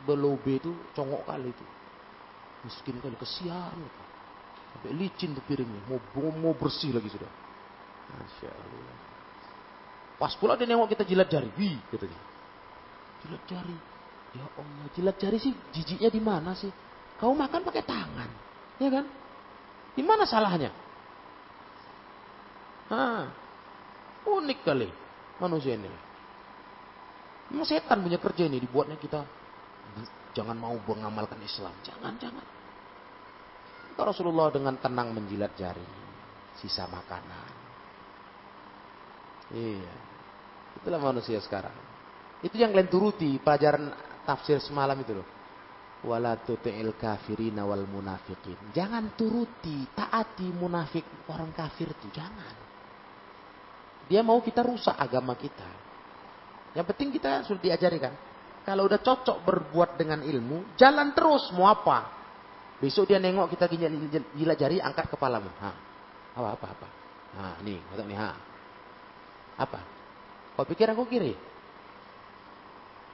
belobe 0.07 0.57
itu 0.57 0.71
congok 0.97 1.23
kali 1.29 1.53
itu. 1.53 1.65
Miskin 2.65 2.97
kali 2.97 3.15
kesian. 3.21 3.75
Gitu. 3.77 4.01
Sampai 4.71 4.91
licin 4.95 5.35
tuh 5.35 5.43
piringnya. 5.45 5.81
Mau, 5.91 5.99
mau 6.31 6.53
bersih 6.55 6.95
lagi 6.95 7.11
sudah. 7.11 7.27
Masya 8.11 8.49
Allah. 8.49 8.97
Pas 10.15 10.33
pula 10.37 10.53
dia 10.53 10.69
nengok 10.69 10.93
kita 10.93 11.03
jilat 11.03 11.27
jari. 11.27 11.49
Wih, 11.57 11.77
katanya. 11.91 12.19
Jilat 13.25 13.43
jari. 13.49 13.77
Ya 14.31 14.47
Allah, 14.55 14.85
jilat 14.95 15.17
jari 15.19 15.37
sih 15.43 15.51
jijiknya 15.75 16.07
di 16.07 16.21
mana 16.23 16.55
sih? 16.55 16.71
Kau 17.19 17.35
makan 17.35 17.67
pakai 17.67 17.83
tangan. 17.83 18.29
Ya 18.79 18.89
kan? 18.89 19.05
Di 19.91 20.03
mana 20.05 20.23
salahnya? 20.23 20.71
Hah, 22.91 23.23
unik 24.27 24.59
kali 24.67 24.91
manusia 25.39 25.79
ini. 25.79 25.87
Memang 27.51 27.63
setan 27.63 28.03
punya 28.03 28.19
kerja 28.19 28.43
ini 28.51 28.59
dibuatnya 28.59 28.99
kita 28.99 29.23
jangan 30.35 30.59
mau 30.59 30.75
mengamalkan 30.75 31.39
Islam. 31.39 31.71
Jangan, 31.87 32.15
jangan. 32.19 32.45
Rasulullah 34.01 34.49
dengan 34.49 34.75
tenang 34.81 35.13
menjilat 35.13 35.53
jari 35.53 35.85
sisa 36.57 36.89
makanan. 36.89 37.47
Iya. 39.53 39.93
Itulah 40.81 40.99
manusia 40.99 41.37
sekarang. 41.43 41.75
Itu 42.41 42.57
yang 42.57 42.73
kalian 42.73 42.89
turuti 42.89 43.37
pelajaran 43.37 43.93
tafsir 44.25 44.57
semalam 44.57 44.97
itu 44.97 45.21
loh. 45.21 45.27
Wala 46.01 46.33
tuti'il 46.33 46.97
kafirina 46.97 47.61
wal 47.61 47.85
munafikin. 47.85 48.73
Jangan 48.73 49.13
turuti, 49.13 49.85
taati 49.93 50.49
munafik 50.49 51.05
orang 51.29 51.53
kafir 51.53 51.93
itu, 51.93 52.09
jangan. 52.09 52.55
Dia 54.11 54.19
mau 54.19 54.43
kita 54.43 54.59
rusak 54.59 54.91
agama 54.91 55.39
kita. 55.39 55.63
Yang 56.75 56.85
penting 56.91 57.15
kita 57.15 57.47
sudah 57.47 57.63
diajari 57.63 57.95
kan. 57.95 58.11
Kalau 58.67 58.83
udah 58.91 58.99
cocok 58.99 59.47
berbuat 59.47 59.95
dengan 59.95 60.19
ilmu, 60.19 60.75
jalan 60.75 61.15
terus 61.15 61.47
mau 61.55 61.71
apa? 61.71 62.11
Besok 62.83 63.07
dia 63.07 63.23
nengok 63.23 63.55
kita 63.55 63.71
gila 64.35 64.53
jari, 64.59 64.83
angkat 64.83 65.07
kepalamu. 65.07 65.47
Ha. 65.63 65.71
Apa, 66.35 66.49
apa, 66.59 66.65
apa. 66.75 66.87
Ha, 67.39 67.43
nih, 67.63 67.79
kata 67.87 68.03
nih, 68.03 68.19
ha. 68.19 68.31
Apa? 69.55 69.79
Kau 70.59 70.67
pikir 70.67 70.91
aku 70.91 71.07
kiri? 71.07 71.31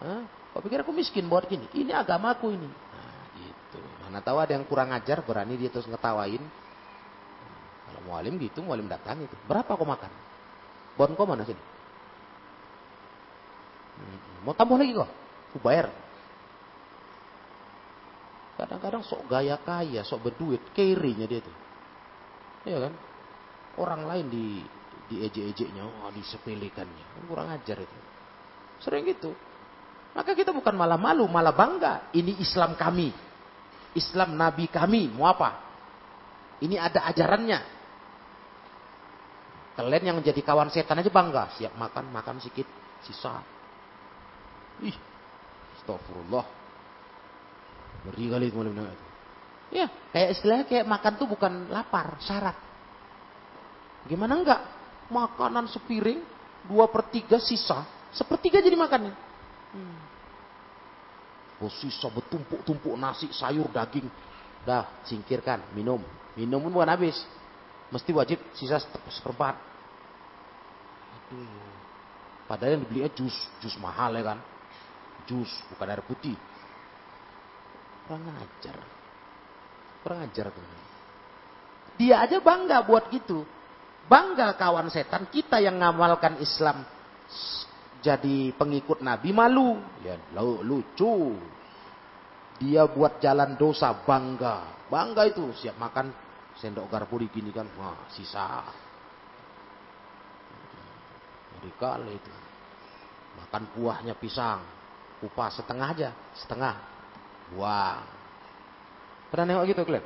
Hah? 0.02 0.26
Kau 0.50 0.66
pikir 0.66 0.82
aku 0.82 0.90
miskin 0.90 1.30
buat 1.30 1.46
gini? 1.46 1.70
Ini 1.78 1.94
agamaku 1.94 2.58
ini. 2.58 2.66
Nah, 2.66 3.22
gitu. 3.38 3.80
Mana 4.02 4.26
tahu 4.26 4.42
ada 4.42 4.58
yang 4.58 4.66
kurang 4.66 4.90
ajar, 4.90 5.22
berani 5.22 5.62
dia 5.62 5.70
terus 5.70 5.86
ngetawain. 5.86 6.42
Kalau 7.86 8.02
mualim 8.10 8.42
gitu, 8.42 8.66
mualim 8.66 8.90
datang 8.90 9.22
itu. 9.22 9.38
Berapa 9.46 9.78
kau 9.78 9.86
makan? 9.86 10.27
Bon 10.98 11.14
kau 11.14 11.30
mana 11.30 11.46
sini? 11.46 11.62
Hmm, 13.98 14.18
mau 14.44 14.58
tambah 14.58 14.82
lagi 14.82 14.98
kok? 14.98 15.10
Aku 15.54 15.62
bayar. 15.62 15.94
Kadang-kadang 18.58 19.06
sok 19.06 19.30
gaya 19.30 19.62
kaya, 19.62 20.02
sok 20.02 20.26
berduit, 20.26 20.74
kirinya 20.74 21.30
dia 21.30 21.46
tuh. 21.46 21.56
Iya 22.66 22.90
kan? 22.90 22.94
Orang 23.78 24.10
lain 24.10 24.26
di 24.34 24.46
di 25.08 25.24
ejek-ejeknya, 25.24 25.86
oh, 25.86 26.12
disepelekannya. 26.12 27.06
Kan 27.14 27.24
kurang 27.30 27.48
ajar 27.54 27.78
itu. 27.78 27.98
Sering 28.82 29.06
gitu. 29.06 29.32
Maka 30.18 30.34
kita 30.34 30.50
bukan 30.50 30.74
malah 30.74 30.98
malu, 30.98 31.30
malah 31.30 31.54
bangga. 31.54 32.10
Ini 32.10 32.42
Islam 32.42 32.74
kami. 32.74 33.14
Islam 33.94 34.34
Nabi 34.34 34.66
kami. 34.66 35.14
Mau 35.14 35.30
apa? 35.30 35.62
Ini 36.58 36.82
ada 36.82 37.06
ajarannya. 37.06 37.77
Kalian 39.78 40.10
yang 40.10 40.18
menjadi 40.18 40.42
kawan 40.42 40.74
setan 40.74 40.98
aja 40.98 41.14
bangga. 41.14 41.54
Siap 41.54 41.78
makan, 41.78 42.10
makan 42.10 42.42
sedikit, 42.42 42.66
sisa. 43.06 43.46
Ih, 44.82 44.98
astagfirullah. 45.78 46.46
Ngeri 48.10 48.26
kali 48.26 48.46
itu 48.50 48.58
Ya, 49.68 49.86
kayak 50.16 50.30
istilahnya 50.34 50.66
kayak 50.66 50.86
makan 50.90 51.14
tuh 51.22 51.28
bukan 51.30 51.70
lapar, 51.70 52.18
syarat. 52.26 52.58
Gimana 54.10 54.40
enggak? 54.40 54.62
Makanan 55.14 55.70
sepiring, 55.70 56.26
dua 56.66 56.90
per 56.90 57.14
tiga 57.14 57.38
sisa, 57.38 57.86
sepertiga 58.16 58.58
jadi 58.64 58.76
makannya. 58.80 59.14
Hmm. 59.78 59.98
Oh 61.62 61.70
sisa 61.70 62.10
bertumpuk-tumpuk 62.10 62.98
nasi, 62.98 63.30
sayur, 63.30 63.70
daging. 63.70 64.10
Dah, 64.66 65.04
singkirkan, 65.06 65.70
minum. 65.78 66.02
Minum 66.34 66.66
pun 66.66 66.82
bukan 66.82 66.92
habis. 66.92 67.18
Mesti 67.92 68.12
wajib 68.12 68.40
sisa 68.58 68.82
seperempat. 69.12 69.56
Aduh. 71.16 71.68
Padahal 72.48 72.80
yang 72.80 72.84
dibelinya 72.88 73.12
jus, 73.12 73.36
jus 73.60 73.76
mahal 73.80 74.16
ya 74.16 74.24
kan. 74.24 74.40
Jus, 75.28 75.52
bukan 75.72 75.92
air 75.92 76.04
putih. 76.08 76.36
Kurang 78.08 78.24
ajar. 78.40 78.78
Kurang 80.04 80.20
ajar 80.24 80.48
tuh. 80.56 80.64
Dia 82.00 82.24
aja 82.24 82.40
bangga 82.40 82.88
buat 82.88 83.12
gitu. 83.12 83.44
Bangga 84.08 84.56
kawan 84.56 84.88
setan, 84.88 85.28
kita 85.28 85.60
yang 85.60 85.84
ngamalkan 85.84 86.40
Islam 86.40 86.88
jadi 88.00 88.56
pengikut 88.56 89.04
Nabi 89.04 89.36
malu. 89.36 89.82
Ya 90.06 90.16
lucu. 90.40 91.36
Dia 92.58 92.88
buat 92.90 93.20
jalan 93.22 93.60
dosa 93.60 93.92
bangga. 93.92 94.88
Bangga 94.88 95.28
itu 95.28 95.52
siap 95.60 95.76
makan 95.76 96.10
sendok 96.58 96.90
garpu 96.90 97.22
gini 97.30 97.54
kan. 97.54 97.70
Wah, 97.78 98.10
sisa. 98.10 98.66
Jadi 101.58 101.70
kali 101.78 102.14
itu. 102.18 102.34
Makan 103.38 103.64
buahnya 103.74 104.14
pisang. 104.18 104.62
Kupas 105.18 105.58
setengah 105.58 105.88
aja, 105.94 106.10
setengah. 106.38 106.78
Buah. 107.54 108.06
Pernah 109.34 109.46
nengok 109.50 109.66
gitu 109.74 109.82
kalian? 109.82 110.06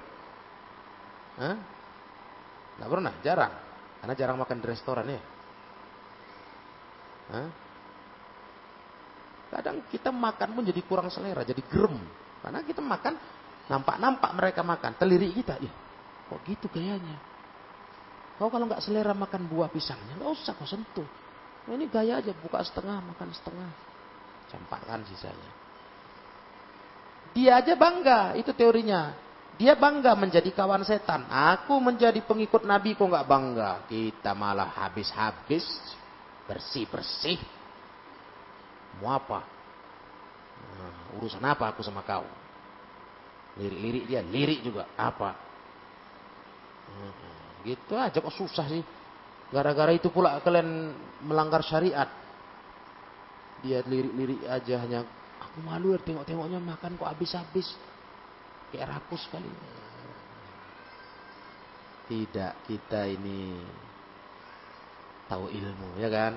Hah? 1.39 1.57
Nggak 2.79 2.89
pernah, 2.89 3.13
jarang. 3.23 3.53
Karena 4.01 4.13
jarang 4.15 4.37
makan 4.39 4.57
di 4.63 4.65
restoran 4.67 5.05
ya. 5.11 5.21
Hah? 7.31 7.49
Kadang 9.51 9.83
kita 9.91 10.15
makan 10.15 10.49
pun 10.55 10.63
jadi 10.63 10.79
kurang 10.87 11.11
selera, 11.11 11.43
jadi 11.43 11.59
gerem. 11.67 11.99
Karena 12.39 12.63
kita 12.63 12.79
makan, 12.79 13.13
nampak-nampak 13.67 14.31
mereka 14.31 14.63
makan. 14.63 14.95
Telirik 14.95 15.35
kita, 15.43 15.59
ya 15.59 15.71
kok 16.31 16.39
gitu 16.47 16.71
gayanya. 16.71 17.19
Kau 18.39 18.47
kalau 18.47 18.71
nggak 18.71 18.79
selera 18.79 19.11
makan 19.11 19.51
buah 19.51 19.67
pisangnya, 19.67 20.15
nggak 20.15 20.31
usah 20.31 20.55
kau 20.55 20.63
sentuh. 20.63 21.05
Ini 21.67 21.85
gaya 21.91 22.23
aja, 22.23 22.31
buka 22.33 22.63
setengah, 22.63 23.03
makan 23.03 23.29
setengah. 23.35 23.69
Campakkan 24.49 25.03
sisanya. 25.05 25.51
Dia 27.35 27.61
aja 27.61 27.77
bangga, 27.77 28.33
itu 28.39 28.49
teorinya. 28.55 29.13
Dia 29.61 29.77
bangga 29.77 30.17
menjadi 30.17 30.49
kawan 30.57 30.81
setan. 30.81 31.29
Aku 31.29 31.77
menjadi 31.77 32.17
pengikut 32.25 32.65
Nabi 32.65 32.97
kok 32.97 33.05
nggak 33.05 33.27
bangga. 33.29 33.85
Kita 33.85 34.33
malah 34.33 34.73
habis-habis, 34.73 35.63
bersih-bersih. 36.49 37.37
Mau 38.97 39.13
apa? 39.13 39.45
Nah, 40.81 41.13
urusan 41.21 41.45
apa 41.45 41.69
aku 41.69 41.85
sama 41.85 42.01
kau? 42.01 42.25
Lirik-lirik 43.61 44.03
dia, 44.09 44.25
lirik 44.25 44.59
juga. 44.65 44.89
Apa? 44.97 45.50
Hmm, 46.91 47.13
gitu 47.63 47.93
aja 47.95 48.17
kok 48.19 48.35
susah 48.35 48.67
sih. 48.67 48.83
Gara-gara 49.51 49.91
itu 49.91 50.07
pula 50.07 50.39
kalian 50.39 50.95
melanggar 51.27 51.59
syariat. 51.63 52.07
Dia 53.61 53.83
lirik-lirik 53.83 54.47
aja 54.47 54.81
hanya 54.81 55.03
aku 55.37 55.59
malu 55.61 55.93
ya 55.93 55.99
tengok-tengoknya 56.01 56.59
makan 56.63 56.95
kok 56.95 57.09
habis-habis. 57.11 57.67
Kayak 58.71 58.97
rakus 58.97 59.27
kali. 59.27 59.51
Tidak, 62.11 62.53
kita 62.67 63.07
ini 63.07 63.59
tahu 65.31 65.47
ilmu, 65.47 65.95
ya 65.99 66.11
kan? 66.11 66.35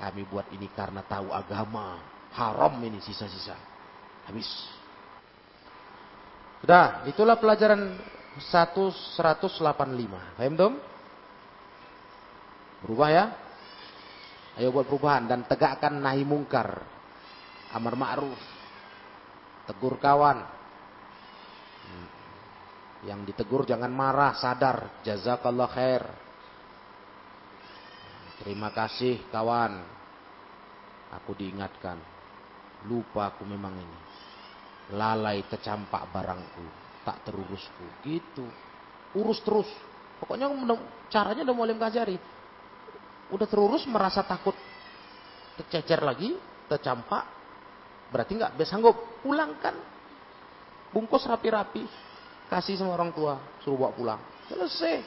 Kami 0.00 0.24
buat 0.28 0.48
ini 0.52 0.68
karena 0.72 1.04
tahu 1.04 1.28
agama. 1.32 2.00
Haram 2.32 2.76
ini 2.84 3.00
sisa-sisa. 3.00 3.56
Habis. 4.28 4.48
Sudah, 6.60 7.04
itulah 7.08 7.36
pelajaran 7.36 7.96
185. 8.40 10.38
Paham 10.38 10.54
dong? 10.54 10.74
Berubah 12.82 13.10
ya? 13.10 13.24
Ayo 14.58 14.74
buat 14.74 14.90
perubahan 14.90 15.30
dan 15.30 15.46
tegakkan 15.46 15.98
nahi 16.02 16.26
mungkar. 16.26 16.82
Amar 17.74 17.94
ma'ruf. 17.94 18.38
Tegur 19.70 20.00
kawan. 20.02 20.42
Yang 23.06 23.30
ditegur 23.30 23.62
jangan 23.62 23.92
marah, 23.94 24.34
sadar. 24.34 25.02
Jazakallah 25.06 25.70
khair. 25.70 26.02
Terima 28.42 28.74
kasih 28.74 29.30
kawan. 29.30 29.78
Aku 31.22 31.38
diingatkan. 31.38 31.98
Lupa 32.86 33.34
aku 33.34 33.46
memang 33.46 33.74
ini. 33.78 34.00
Lalai 34.94 35.46
kecampak 35.46 36.10
barangku. 36.10 36.87
Tak 37.08 37.24
terurusku. 37.24 37.84
Gitu. 38.04 38.44
Urus 39.16 39.40
terus. 39.40 39.68
Pokoknya 40.20 40.52
caranya 41.08 41.48
udah 41.48 41.56
mulai 41.56 41.72
mengajari. 41.72 42.20
Udah 43.32 43.48
terurus 43.48 43.88
merasa 43.88 44.20
takut. 44.20 44.52
Tercecer 45.56 46.04
lagi. 46.04 46.36
Tercampak. 46.68 47.24
Berarti 48.12 48.36
nggak 48.36 48.60
bisa 48.60 48.76
sanggup. 48.76 49.24
Pulangkan. 49.24 49.72
Bungkus 50.92 51.24
rapi-rapi 51.24 52.08
kasih 52.48 52.80
sama 52.80 52.96
orang 52.96 53.12
tua, 53.12 53.36
suruh 53.60 53.76
bawa 53.76 53.92
pulang. 53.92 54.20
Selesai. 54.48 55.04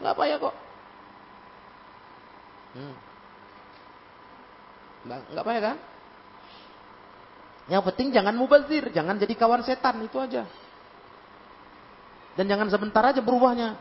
Nggak 0.00 0.16
payah 0.16 0.36
kok. 0.40 0.54
Hmm. 2.68 2.94
Nggak, 5.04 5.20
nggak 5.32 5.44
payah 5.44 5.62
kan? 5.62 5.76
Yang 7.68 7.82
penting 7.92 8.08
jangan 8.16 8.34
mubazir, 8.34 8.84
jangan 8.96 9.20
jadi 9.20 9.34
kawan 9.36 9.60
setan, 9.60 10.00
itu 10.00 10.16
aja. 10.16 10.48
Dan 12.38 12.46
jangan 12.46 12.70
sebentar 12.70 13.02
aja 13.02 13.18
berubahnya. 13.18 13.74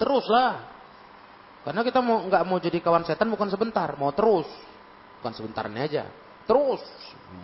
Teruslah. 0.00 0.64
Karena 1.60 1.84
kita 1.84 2.00
mau 2.00 2.24
nggak 2.24 2.44
mau 2.48 2.56
jadi 2.56 2.80
kawan 2.80 3.04
setan 3.04 3.28
bukan 3.28 3.52
sebentar, 3.52 3.92
mau 4.00 4.16
terus. 4.16 4.48
Bukan 5.20 5.32
sebentar 5.36 5.68
ini 5.68 5.84
aja. 5.84 6.08
Terus 6.48 6.80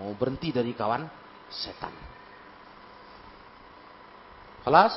mau 0.01 0.09
berhenti 0.17 0.57
dari 0.57 0.73
kawan 0.73 1.05
setan. 1.53 1.93
Kelas? 4.65 4.95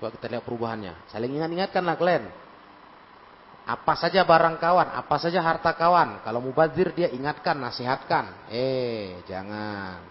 Coba 0.00 0.10
kita 0.10 0.26
lihat 0.34 0.42
perubahannya. 0.42 1.06
Saling 1.12 1.38
ingat-ingatkanlah 1.38 1.94
kalian. 1.94 2.24
Apa 3.64 3.94
saja 3.94 4.26
barang 4.26 4.58
kawan, 4.58 4.90
apa 4.90 5.16
saja 5.22 5.38
harta 5.38 5.70
kawan. 5.76 6.24
Kalau 6.26 6.42
mubazir 6.42 6.90
dia 6.98 7.12
ingatkan, 7.14 7.62
nasihatkan. 7.62 8.48
Eh, 8.50 9.22
jangan. 9.28 10.02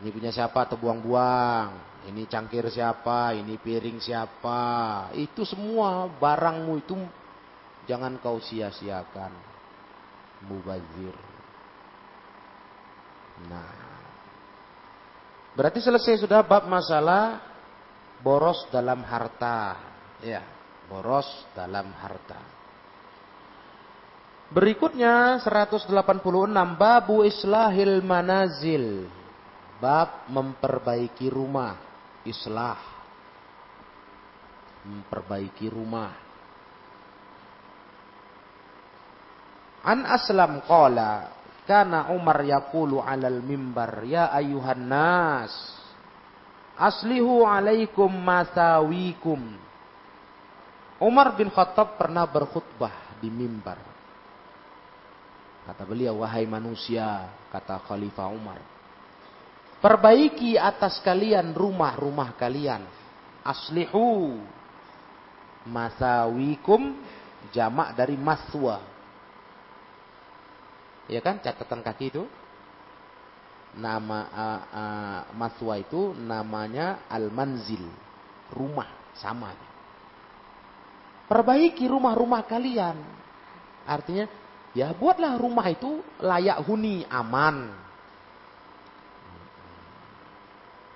Ini 0.00 0.08
punya 0.14 0.30
siapa 0.32 0.64
terbuang-buang. 0.70 1.89
Ini 2.08 2.24
cangkir 2.24 2.64
siapa, 2.72 3.36
ini 3.36 3.60
piring 3.60 4.00
siapa. 4.00 4.62
Itu 5.12 5.44
semua 5.44 6.08
barangmu 6.08 6.74
itu 6.80 6.96
jangan 7.84 8.16
kau 8.22 8.40
sia-siakan. 8.40 9.32
Mubazir. 10.48 11.16
Nah, 13.44 13.90
Berarti 15.50 15.82
selesai 15.82 16.22
sudah 16.22 16.46
bab 16.46 16.70
masalah 16.70 17.42
boros 18.22 18.64
dalam 18.70 19.02
harta. 19.02 19.76
Ya, 20.22 20.46
boros 20.86 21.26
dalam 21.52 21.90
harta. 21.98 22.38
Berikutnya 24.50 25.38
186 25.42 25.90
babu 26.78 27.26
islahil 27.26 28.02
manazil. 28.02 29.06
Bab 29.80 30.28
memperbaiki 30.28 31.32
rumah, 31.32 31.76
islah. 32.26 32.80
Memperbaiki 34.84 35.68
rumah. 35.68 36.12
An 39.80 40.04
aslam 40.04 40.60
qala 40.64 41.40
Kana 41.70 42.10
Umar 42.10 42.42
yaqulu 42.42 42.98
'alal 42.98 43.46
mimbar, 43.46 44.02
"Ya 44.02 44.26
ayuhan 44.34 44.90
nas, 44.90 45.54
aslihu 46.74 47.46
'alaikum 47.46 48.10
masawikum." 48.10 49.54
Umar 50.98 51.38
bin 51.38 51.46
Khattab 51.46 51.94
pernah 51.94 52.26
berkhutbah 52.26 53.22
di 53.22 53.30
mimbar. 53.30 53.78
Kata 55.62 55.86
beliau, 55.86 56.26
"Wahai 56.26 56.42
manusia," 56.50 57.30
kata 57.54 57.78
Khalifah 57.86 58.34
Umar, 58.34 58.58
"perbaiki 59.80 60.60
atas 60.60 61.00
kalian 61.00 61.56
rumah-rumah 61.56 62.36
kalian. 62.36 62.84
Aslihu 63.40 64.36
masawikum 65.64 66.96
jamak 67.52 67.96
dari 67.96 68.14
maswa. 68.20 68.84
Ya 71.08 71.24
kan? 71.24 71.40
Catatan 71.40 71.80
kaki 71.80 72.12
itu. 72.12 72.24
Nama 73.70 74.18
uh, 74.30 74.60
uh, 74.70 75.20
maswa 75.34 75.74
itu 75.80 76.12
namanya 76.14 77.08
al-manzil. 77.08 77.88
Rumah 78.52 79.14
sama. 79.16 79.56
Perbaiki 81.30 81.86
rumah-rumah 81.86 82.42
kalian. 82.44 82.98
Artinya 83.86 84.26
ya 84.76 84.90
buatlah 84.94 85.38
rumah 85.38 85.66
itu 85.70 86.02
layak 86.22 86.62
huni 86.66 87.06
aman 87.06 87.89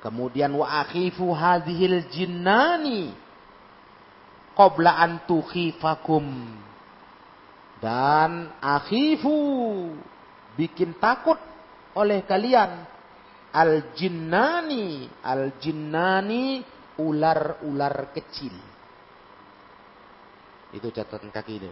kemudian 0.04 0.52
wa 0.52 0.84
akhifu 0.84 1.32
hadhil 1.32 2.04
jinnani 2.12 3.16
qabla 4.52 5.00
an 5.00 5.24
tukhifakum 5.24 6.28
dan 7.80 8.52
akhifu 8.60 9.32
bikin 10.60 11.00
takut 11.00 11.40
oleh 11.96 12.20
kalian 12.28 12.84
al 13.56 13.96
jinnani 13.96 15.08
al 15.24 15.56
jinnani 15.56 16.60
ular-ular 17.00 18.12
kecil 18.12 18.74
Itu 20.74 20.90
catatan 20.90 21.30
kaki 21.30 21.54
ini. 21.62 21.70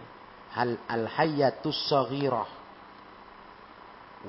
Hal 0.55 0.79
al 0.87 1.11
hayatus 1.11 1.91
saghirah. 1.91 2.47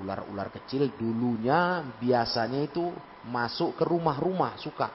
Ular-ular 0.03 0.51
kecil 0.51 0.91
dulunya 0.99 1.87
biasanya 2.03 2.67
itu 2.67 2.91
masuk 3.29 3.77
ke 3.77 3.85
rumah-rumah 3.85 4.57
suka. 4.61 4.89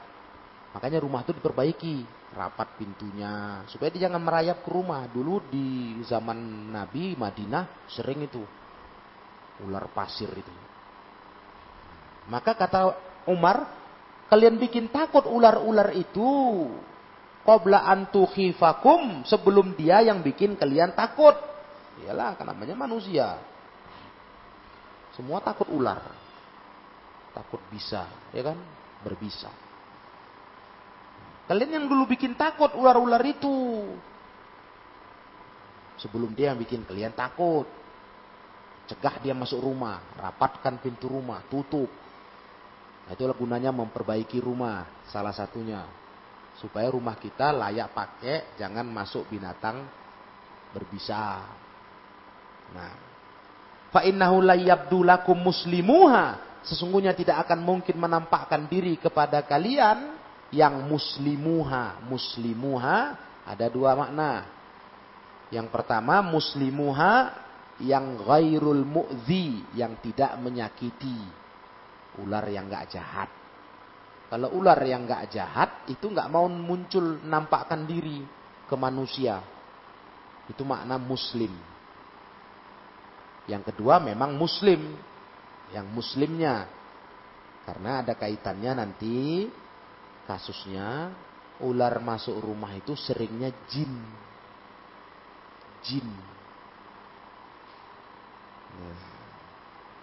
Makanya 0.69 1.01
rumah 1.01 1.25
itu 1.25 1.33
diperbaiki, 1.33 2.05
rapat 2.37 2.77
pintunya 2.77 3.65
supaya 3.65 3.89
dia 3.89 4.05
jangan 4.05 4.21
merayap 4.21 4.61
ke 4.61 4.69
rumah. 4.69 5.09
Dulu 5.09 5.49
di 5.49 5.97
zaman 6.05 6.69
Nabi 6.69 7.17
Madinah 7.17 7.89
sering 7.89 8.25
itu 8.25 8.41
ular 9.65 9.89
pasir 9.91 10.29
itu. 10.29 10.53
Maka 12.29 12.53
kata 12.53 12.93
Umar, 13.25 13.65
kalian 14.29 14.61
bikin 14.61 14.93
takut 14.93 15.25
ular-ular 15.25 15.89
itu 15.97 16.29
qabla 17.41 17.89
antu 17.89 18.29
khifakum 18.29 19.25
sebelum 19.25 19.73
dia 19.73 20.05
yang 20.05 20.21
bikin 20.21 20.53
kalian 20.53 20.93
takut. 20.93 21.33
Iyalah, 22.05 22.37
namanya 22.45 22.77
manusia. 22.77 23.41
Semua 25.17 25.41
takut 25.41 25.67
ular. 25.73 26.28
Takut 27.39 27.61
bisa, 27.71 28.11
ya 28.35 28.43
kan? 28.43 28.59
Berbisa. 28.99 29.47
Kalian 31.47 31.81
yang 31.81 31.85
dulu 31.87 32.03
bikin 32.11 32.35
takut 32.35 32.75
ular-ular 32.75 33.23
itu. 33.23 33.87
Sebelum 36.03 36.35
dia 36.35 36.51
yang 36.51 36.59
bikin 36.59 36.83
kalian 36.83 37.15
takut. 37.15 37.65
Cegah 38.91 39.21
dia 39.23 39.31
masuk 39.31 39.63
rumah, 39.63 40.03
rapatkan 40.19 40.81
pintu 40.83 41.07
rumah, 41.07 41.45
tutup. 41.47 41.87
Nah, 43.07 43.13
itulah 43.15 43.37
gunanya 43.37 43.71
memperbaiki 43.71 44.41
rumah, 44.41 44.85
salah 45.07 45.33
satunya 45.33 45.85
supaya 46.59 46.91
rumah 46.91 47.15
kita 47.15 47.55
layak 47.55 47.95
pakai, 47.95 48.59
jangan 48.59 48.83
masuk 48.83 49.31
binatang 49.31 49.87
berbisa. 50.75 51.47
Nah, 52.75 52.93
fa 53.95 54.03
innahu 54.03 54.43
layyabdu 54.43 55.07
lakum 55.07 55.39
muslimuha. 55.39 56.48
Sesungguhnya 56.67 57.15
tidak 57.15 57.47
akan 57.47 57.63
mungkin 57.63 57.95
menampakkan 57.95 58.67
diri 58.67 58.99
kepada 58.99 59.43
kalian 59.43 60.15
yang 60.51 60.83
muslimuha. 60.85 62.03
Muslimuha 62.03 63.15
ada 63.47 63.65
dua 63.71 63.95
makna. 63.95 64.45
Yang 65.49 65.67
pertama 65.73 66.21
muslimuha 66.21 67.33
yang 67.79 68.19
ghairul 68.21 68.83
mu'zi, 68.83 69.63
yang 69.73 69.97
tidak 70.03 70.35
menyakiti. 70.37 71.19
Ular 72.19 72.43
yang 72.51 72.67
gak 72.67 72.91
jahat. 72.91 73.29
Kalau 74.29 74.53
ular 74.53 74.77
yang 74.85 75.09
nggak 75.09 75.33
jahat 75.33 75.69
itu 75.89 76.05
nggak 76.05 76.29
mau 76.29 76.45
muncul 76.45 77.17
nampakkan 77.25 77.89
diri 77.89 78.21
ke 78.69 78.75
manusia. 78.77 79.41
Itu 80.45 80.61
makna 80.61 81.01
muslim. 81.01 81.49
Yang 83.49 83.73
kedua 83.73 83.97
memang 83.97 84.37
muslim. 84.37 84.93
Yang 85.75 85.87
muslimnya. 85.93 86.65
Karena 87.65 88.01
ada 88.01 88.17
kaitannya 88.17 88.71
nanti 88.73 89.45
kasusnya 90.25 91.13
ular 91.61 92.01
masuk 92.01 92.39
rumah 92.39 92.73
itu 92.73 92.95
seringnya 92.95 93.51
jin. 93.69 93.93
Jin. 95.85 96.07
Nah, 98.79 99.01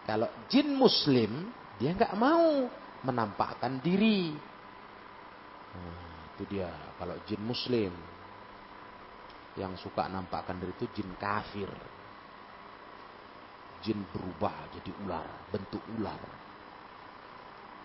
kalau 0.07 0.29
jin 0.47 0.69
muslim 0.77 1.51
dia 1.77 1.93
nggak 1.93 2.15
mau 2.17 2.69
menampakkan 3.03 3.83
diri. 3.83 4.33
Nah, 5.77 6.33
itu 6.37 6.43
dia 6.49 6.71
kalau 6.97 7.17
jin 7.27 7.43
muslim 7.43 7.93
yang 9.57 9.73
suka 9.81 10.07
nampakkan 10.07 10.61
diri 10.61 10.73
itu 10.77 10.87
jin 11.01 11.11
kafir. 11.17 11.69
Jin 13.87 14.03
berubah 14.11 14.67
jadi 14.75 14.91
ular, 15.07 15.47
bentuk 15.55 15.79
ular. 15.95 16.19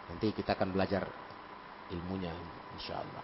Nanti 0.09 0.33
kita 0.33 0.57
akan 0.57 0.73
belajar 0.73 1.05
ilmunya 1.93 2.33
insya 2.73 2.97
Allah. 2.97 3.21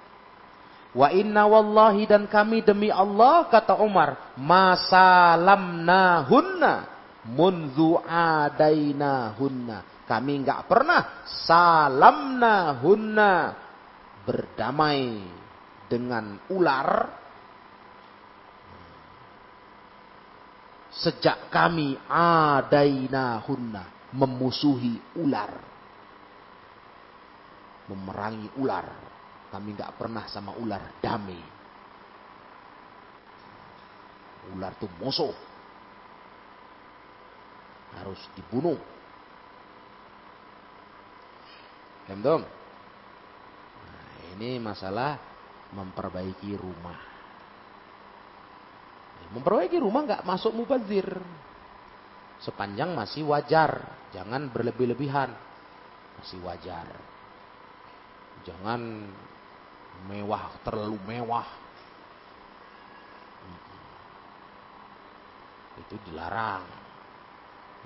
Wa 0.94 1.10
inna 1.10 1.50
wallahi 1.50 2.06
dan 2.06 2.30
kami 2.30 2.62
demi 2.62 2.94
Allah 2.94 3.50
kata 3.50 3.82
Umar, 3.82 4.38
masalamnahunna 4.38 6.98
munzu 7.28 8.00
adainahunna 8.08 10.08
kami 10.08 10.48
nggak 10.48 10.72
pernah 10.72 11.28
salamna 11.28 12.80
hunna 12.80 13.52
berdamai 14.24 15.20
dengan 15.92 16.40
ular 16.56 17.12
sejak 20.98 21.54
kami 21.54 21.94
adaina 22.10 23.38
hunna 23.46 24.12
memusuhi 24.12 25.22
ular. 25.22 25.54
Memerangi 27.88 28.52
ular. 28.60 28.88
Kami 29.48 29.78
nggak 29.78 29.96
pernah 29.96 30.28
sama 30.28 30.52
ular 30.60 31.00
damai. 31.00 31.40
Ular 34.52 34.76
itu 34.76 34.88
musuh. 35.00 35.36
Harus 37.96 38.20
dibunuh. 38.36 38.76
Nah, 43.84 44.12
ini 44.36 44.60
masalah 44.60 45.20
memperbaiki 45.72 46.56
rumah. 46.56 47.07
Memperbaiki 49.36 49.82
rumah 49.82 50.08
nggak 50.08 50.24
masuk 50.24 50.56
mubazir. 50.56 51.08
Sepanjang 52.38 52.94
masih 52.94 53.28
wajar, 53.28 53.84
jangan 54.14 54.48
berlebih-lebihan. 54.54 55.34
Masih 56.22 56.40
wajar. 56.46 56.88
Jangan 58.46 58.80
mewah, 60.08 60.62
terlalu 60.64 60.96
mewah. 61.04 61.48
Itu 65.82 65.98
dilarang. 66.08 66.66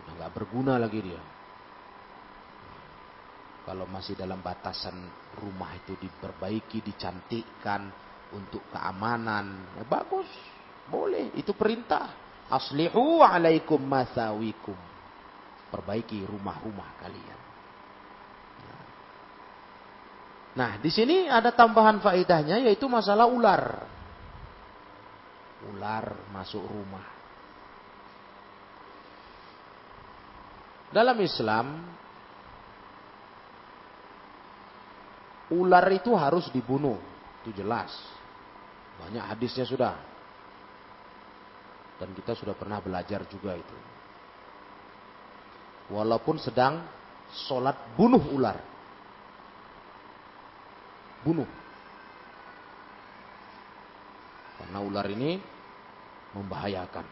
Udah 0.03 0.13
nggak 0.19 0.33
berguna 0.35 0.77
lagi 0.77 0.99
dia. 1.01 1.23
Kalau 3.61 3.85
masih 3.85 4.17
dalam 4.17 4.41
batasan 4.41 4.97
rumah 5.37 5.71
itu 5.77 5.93
diperbaiki, 5.95 6.81
dicantikkan 6.81 7.93
untuk 8.33 8.65
keamanan, 8.73 9.77
ya 9.77 9.85
bagus, 9.85 10.27
boleh. 10.91 11.31
Itu 11.39 11.55
perintah. 11.55 12.11
Aslihu 12.51 13.23
alaikum 13.23 13.79
masawikum. 13.79 14.75
Perbaiki 15.71 16.27
rumah-rumah 16.27 16.99
kalian. 16.99 17.39
Nah, 20.51 20.75
di 20.83 20.91
sini 20.91 21.31
ada 21.31 21.55
tambahan 21.55 22.03
faedahnya 22.03 22.59
yaitu 22.59 22.91
masalah 22.91 23.23
ular. 23.23 23.87
Ular 25.71 26.11
masuk 26.35 26.59
rumah. 26.59 27.07
Dalam 30.91 31.15
Islam 31.23 31.87
ular 35.55 35.87
itu 35.95 36.11
harus 36.19 36.51
dibunuh. 36.51 36.99
Itu 37.47 37.55
jelas. 37.55 37.95
Banyak 38.99 39.23
hadisnya 39.23 39.63
sudah. 39.63 40.10
Dan 42.01 42.17
kita 42.17 42.33
sudah 42.33 42.57
pernah 42.57 42.81
belajar 42.81 43.21
juga 43.29 43.53
itu. 43.53 43.77
Walaupun 45.93 46.41
sedang 46.41 46.81
sholat 47.45 47.77
bunuh 47.93 48.23
ular. 48.33 48.57
Bunuh. 51.21 51.45
Karena 54.57 54.79
ular 54.81 55.05
ini 55.13 55.37
membahayakan. 56.33 57.05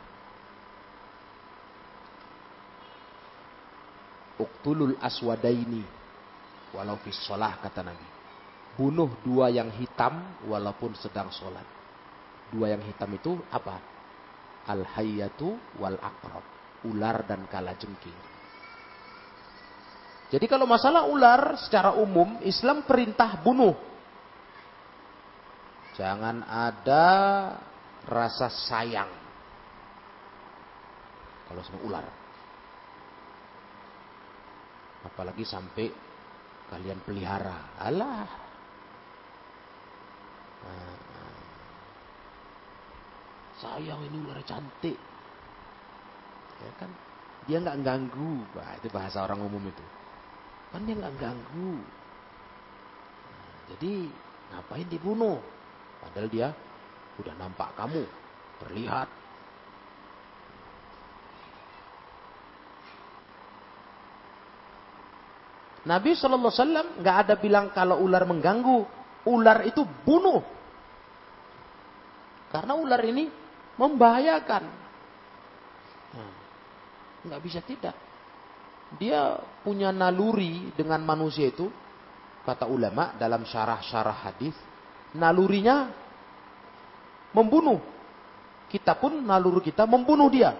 Uktulul 4.41 4.97
aswadaini 4.97 5.83
walau 6.73 6.97
fi 7.03 7.11
sholah 7.11 7.59
kata 7.59 7.83
Nabi 7.83 8.19
bunuh 8.79 9.11
dua 9.27 9.51
yang 9.51 9.67
hitam 9.75 10.23
walaupun 10.47 10.95
sedang 10.95 11.27
sholat. 11.35 11.67
Dua 12.47 12.71
yang 12.71 12.79
hitam 12.87 13.11
itu 13.11 13.35
apa? 13.51 13.98
Al-hayyatu 14.69 15.81
wal 15.81 15.97
akrab. 15.97 16.45
Ular 16.85 17.25
dan 17.25 17.49
kalajengking. 17.49 18.15
Jadi 20.29 20.45
kalau 20.45 20.69
masalah 20.69 21.09
ular 21.09 21.57
secara 21.57 21.97
umum 21.97 22.37
Islam 22.45 22.85
perintah 22.85 23.41
bunuh. 23.41 23.73
Jangan 25.97 26.45
ada 26.45 27.07
rasa 28.05 28.47
sayang. 28.47 29.09
Kalau 31.49 31.61
sama 31.65 31.81
ular. 31.81 32.05
Apalagi 35.01 35.43
sampai 35.43 35.89
kalian 36.69 37.01
pelihara. 37.01 37.73
Allah, 37.81 38.29
sayang 43.59 43.99
ini 44.07 44.17
ular 44.23 44.39
cantik. 44.47 44.97
Ya 46.59 46.71
kan? 46.79 46.91
Dia 47.47 47.57
nggak 47.63 47.79
ganggu. 47.83 48.43
Wah, 48.55 48.75
itu 48.79 48.87
bahasa 48.91 49.23
orang 49.23 49.39
umum 49.43 49.63
itu. 49.67 49.85
Kan 50.71 50.83
dia 50.87 50.95
nggak 50.95 51.15
ganggu. 51.19 51.73
Nah, 53.29 53.57
jadi 53.75 53.93
ngapain 54.55 54.87
dibunuh? 54.87 55.39
Padahal 55.99 56.29
dia 56.31 56.47
udah 57.19 57.33
nampak 57.35 57.75
kamu, 57.75 58.03
terlihat. 58.63 59.07
Nabi 65.79 66.11
Shallallahu 66.11 66.51
Alaihi 66.53 66.63
Wasallam 66.63 66.87
nggak 67.01 67.17
ada 67.27 67.35
bilang 67.39 67.65
kalau 67.71 68.03
ular 68.03 68.23
mengganggu, 68.27 68.83
ular 69.27 69.63
itu 69.63 69.83
bunuh. 70.03 70.43
Karena 72.51 72.75
ular 72.75 73.01
ini 73.05 73.38
membahayakan. 73.79 74.63
Nah, 76.11 76.31
nggak 77.23 77.41
bisa 77.41 77.63
tidak. 77.63 77.95
Dia 78.99 79.39
punya 79.63 79.95
naluri 79.95 80.75
dengan 80.75 80.99
manusia 81.07 81.47
itu, 81.47 81.71
kata 82.43 82.67
ulama 82.67 83.15
dalam 83.15 83.47
syarah-syarah 83.47 84.27
hadis, 84.27 84.57
nalurinya 85.15 85.87
membunuh. 87.31 87.79
Kita 88.67 88.99
pun 88.99 89.23
naluri 89.23 89.63
kita 89.63 89.87
membunuh 89.87 90.27
dia. 90.27 90.51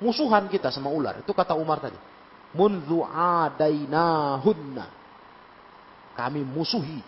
Musuhan 0.00 0.48
kita 0.48 0.72
sama 0.72 0.88
ular. 0.90 1.20
Itu 1.20 1.32
kata 1.36 1.54
Umar 1.54 1.80
tadi. 1.80 1.96
Munzu 2.56 3.04
adainahunna. 3.04 4.86
Kami 6.16 6.40
musuhi 6.42 7.00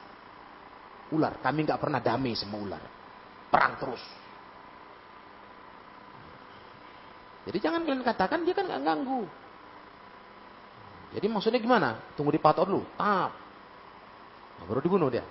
ular. 1.12 1.40
Kami 1.40 1.58
nggak 1.66 1.80
pernah 1.80 2.00
damai 2.00 2.36
sama 2.38 2.56
ular. 2.60 2.97
Perang 3.48 3.74
terus. 3.80 4.02
Jadi 7.48 7.58
jangan 7.64 7.80
kalian 7.80 8.04
katakan 8.04 8.44
dia 8.44 8.52
kan 8.52 8.68
nggak 8.68 8.84
ganggu. 8.84 9.24
Jadi 11.16 11.26
maksudnya 11.32 11.60
gimana? 11.60 11.96
Tunggu 12.12 12.28
dipatok 12.36 12.64
dulu. 12.68 12.84
Tap. 13.00 13.32
Nah, 14.58 14.64
baru 14.68 14.84
dibunuh 14.84 15.08
dia. 15.08 15.24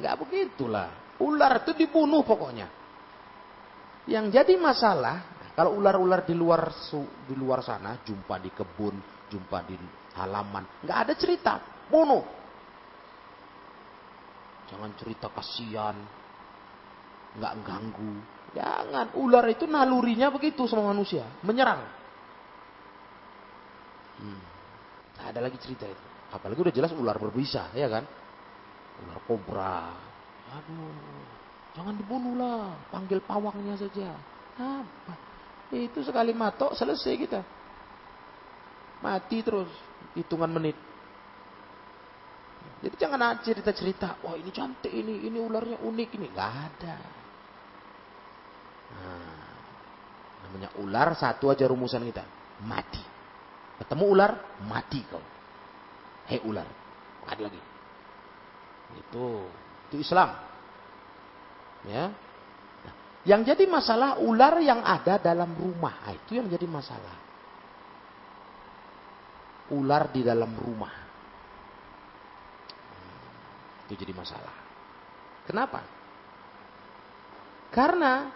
Nah, 0.00 0.14
begitulah. 0.20 1.16
Ular 1.20 1.64
itu 1.64 1.72
dibunuh 1.76 2.20
pokoknya. 2.24 2.68
Yang 4.08 4.26
jadi 4.32 4.54
masalah 4.56 5.40
kalau 5.52 5.76
ular-ular 5.76 6.24
di 6.24 6.32
luar 6.32 6.72
di 7.28 7.36
luar 7.36 7.60
sana 7.60 8.00
jumpa 8.00 8.40
di 8.40 8.48
kebun, 8.48 8.96
jumpa 9.28 9.58
di 9.68 9.76
halaman, 10.16 10.64
nggak 10.80 10.98
ada 11.04 11.14
cerita, 11.16 11.60
bunuh. 11.92 12.39
Jangan 14.70 14.90
cerita 14.94 15.26
kasihan, 15.34 15.98
nggak 17.36 17.54
ganggu. 17.66 18.14
Jangan, 18.54 19.14
ular 19.18 19.46
itu 19.50 19.66
nalurinya 19.66 20.30
begitu 20.30 20.66
sama 20.66 20.90
manusia, 20.90 21.26
menyerang. 21.46 21.82
Hmm. 24.20 24.42
ada 25.20 25.40
lagi 25.40 25.56
cerita 25.62 25.86
itu. 25.88 26.04
Apalagi 26.30 26.60
udah 26.62 26.74
jelas 26.74 26.90
ular 26.94 27.16
berbisa, 27.18 27.70
ya 27.74 27.86
kan? 27.90 28.06
Ular 29.06 29.18
kobra. 29.26 29.94
Aduh, 30.50 31.22
jangan 31.78 31.94
dibunuh 31.94 32.34
lah, 32.38 32.74
panggil 32.90 33.22
pawangnya 33.22 33.78
saja. 33.78 34.14
Apa? 34.58 35.14
Itu 35.70 36.02
sekali 36.02 36.34
matok 36.34 36.74
selesai 36.74 37.14
kita. 37.14 37.40
Mati 39.00 39.38
terus, 39.40 39.70
hitungan 40.18 40.50
menit. 40.50 40.89
Jadi 42.80 42.96
jangan 42.96 43.36
cerita-cerita, 43.44 44.24
wah 44.24 44.40
ini 44.40 44.48
cantik 44.48 44.88
ini, 44.88 45.28
ini 45.28 45.36
ularnya 45.36 45.84
unik 45.84 46.10
ini. 46.16 46.26
Gak 46.32 46.52
ada. 46.52 46.96
Nah, 48.90 49.44
namanya 50.48 50.70
ular 50.80 51.12
satu 51.12 51.52
aja 51.52 51.68
rumusan 51.68 52.08
kita. 52.08 52.24
Mati. 52.64 53.04
Ketemu 53.80 54.04
ular, 54.08 54.32
mati 54.64 55.00
kau. 55.08 55.20
Hei 56.28 56.40
ular. 56.44 56.64
Ada 57.28 57.40
lagi. 57.52 57.60
Itu 58.96 59.44
itu 59.92 59.96
Islam. 60.00 60.32
Ya. 61.84 62.08
Nah, 62.80 62.94
yang 63.28 63.44
jadi 63.44 63.64
masalah 63.68 64.16
ular 64.24 64.56
yang 64.64 64.80
ada 64.80 65.20
dalam 65.20 65.52
rumah. 65.52 66.00
Nah, 66.00 66.16
itu 66.16 66.40
yang 66.40 66.48
jadi 66.48 66.64
masalah. 66.64 67.16
Ular 69.70 70.08
di 70.08 70.24
dalam 70.24 70.50
rumah. 70.56 71.09
Itu 73.90 73.98
jadi 73.98 74.14
masalah. 74.14 74.54
Kenapa? 75.50 75.82
Karena 77.74 78.30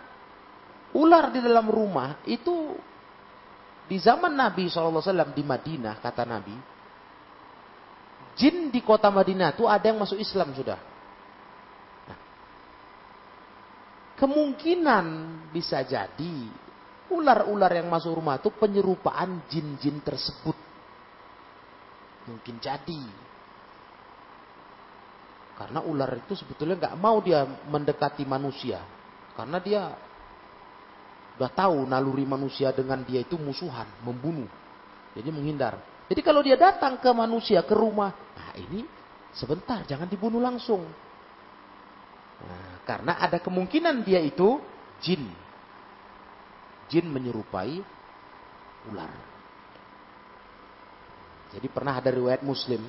ular 0.99 1.31
di 1.31 1.39
dalam 1.39 1.71
rumah 1.71 2.19
itu 2.27 2.75
di 3.87 4.03
zaman 4.03 4.35
Nabi 4.35 4.67
SAW 4.67 5.31
di 5.31 5.45
Madinah 5.47 5.95
kata 6.03 6.27
Nabi 6.27 6.55
jin 8.35 8.71
di 8.71 8.81
kota 8.83 9.11
Madinah 9.11 9.55
itu 9.55 9.67
ada 9.67 9.85
yang 9.85 10.01
masuk 10.01 10.19
Islam 10.19 10.55
sudah 10.55 10.79
nah, 12.09 12.19
kemungkinan 14.23 15.07
bisa 15.51 15.83
jadi 15.83 16.37
ular-ular 17.11 17.75
yang 17.75 17.91
masuk 17.91 18.17
rumah 18.17 18.39
itu 18.41 18.55
penyerupaan 18.55 19.45
jin-jin 19.51 20.01
tersebut 20.01 20.57
mungkin 22.31 22.57
jadi 22.63 23.03
karena 25.55 25.81
ular 25.87 26.11
itu 26.19 26.35
sebetulnya 26.35 26.77
nggak 26.77 26.97
mau 26.99 27.23
dia 27.23 27.47
mendekati 27.47 28.27
manusia 28.27 28.83
karena 29.39 29.59
dia 29.63 29.83
Udah 31.35 31.51
tahu 31.51 31.83
naluri 31.83 32.23
manusia 32.23 32.71
dengan 32.71 33.03
dia 33.03 33.27
itu 33.27 33.35
musuhan, 33.35 33.91
membunuh. 34.07 34.47
Jadi 35.19 35.29
menghindar. 35.35 35.79
Jadi 36.07 36.21
kalau 36.23 36.47
dia 36.47 36.55
datang 36.55 37.03
ke 37.03 37.11
manusia, 37.11 37.67
ke 37.67 37.75
rumah, 37.75 38.15
nah 38.39 38.55
ini 38.55 38.87
sebentar, 39.35 39.83
jangan 39.83 40.07
dibunuh 40.07 40.39
langsung. 40.39 40.87
Nah, 42.45 42.87
karena 42.87 43.19
ada 43.19 43.43
kemungkinan 43.43 44.07
dia 44.07 44.23
itu 44.23 44.63
jin. 45.03 45.27
Jin 46.87 47.11
menyerupai 47.11 47.83
ular. 48.95 49.11
Jadi 51.51 51.67
pernah 51.67 51.99
ada 51.99 52.11
riwayat 52.15 52.47
muslim. 52.47 52.83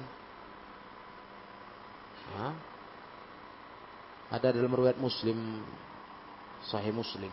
Ada 4.30 4.52
dalam 4.52 4.74
riwayat 4.76 5.00
muslim, 5.00 5.64
sahih 6.68 6.92
muslim 6.92 7.32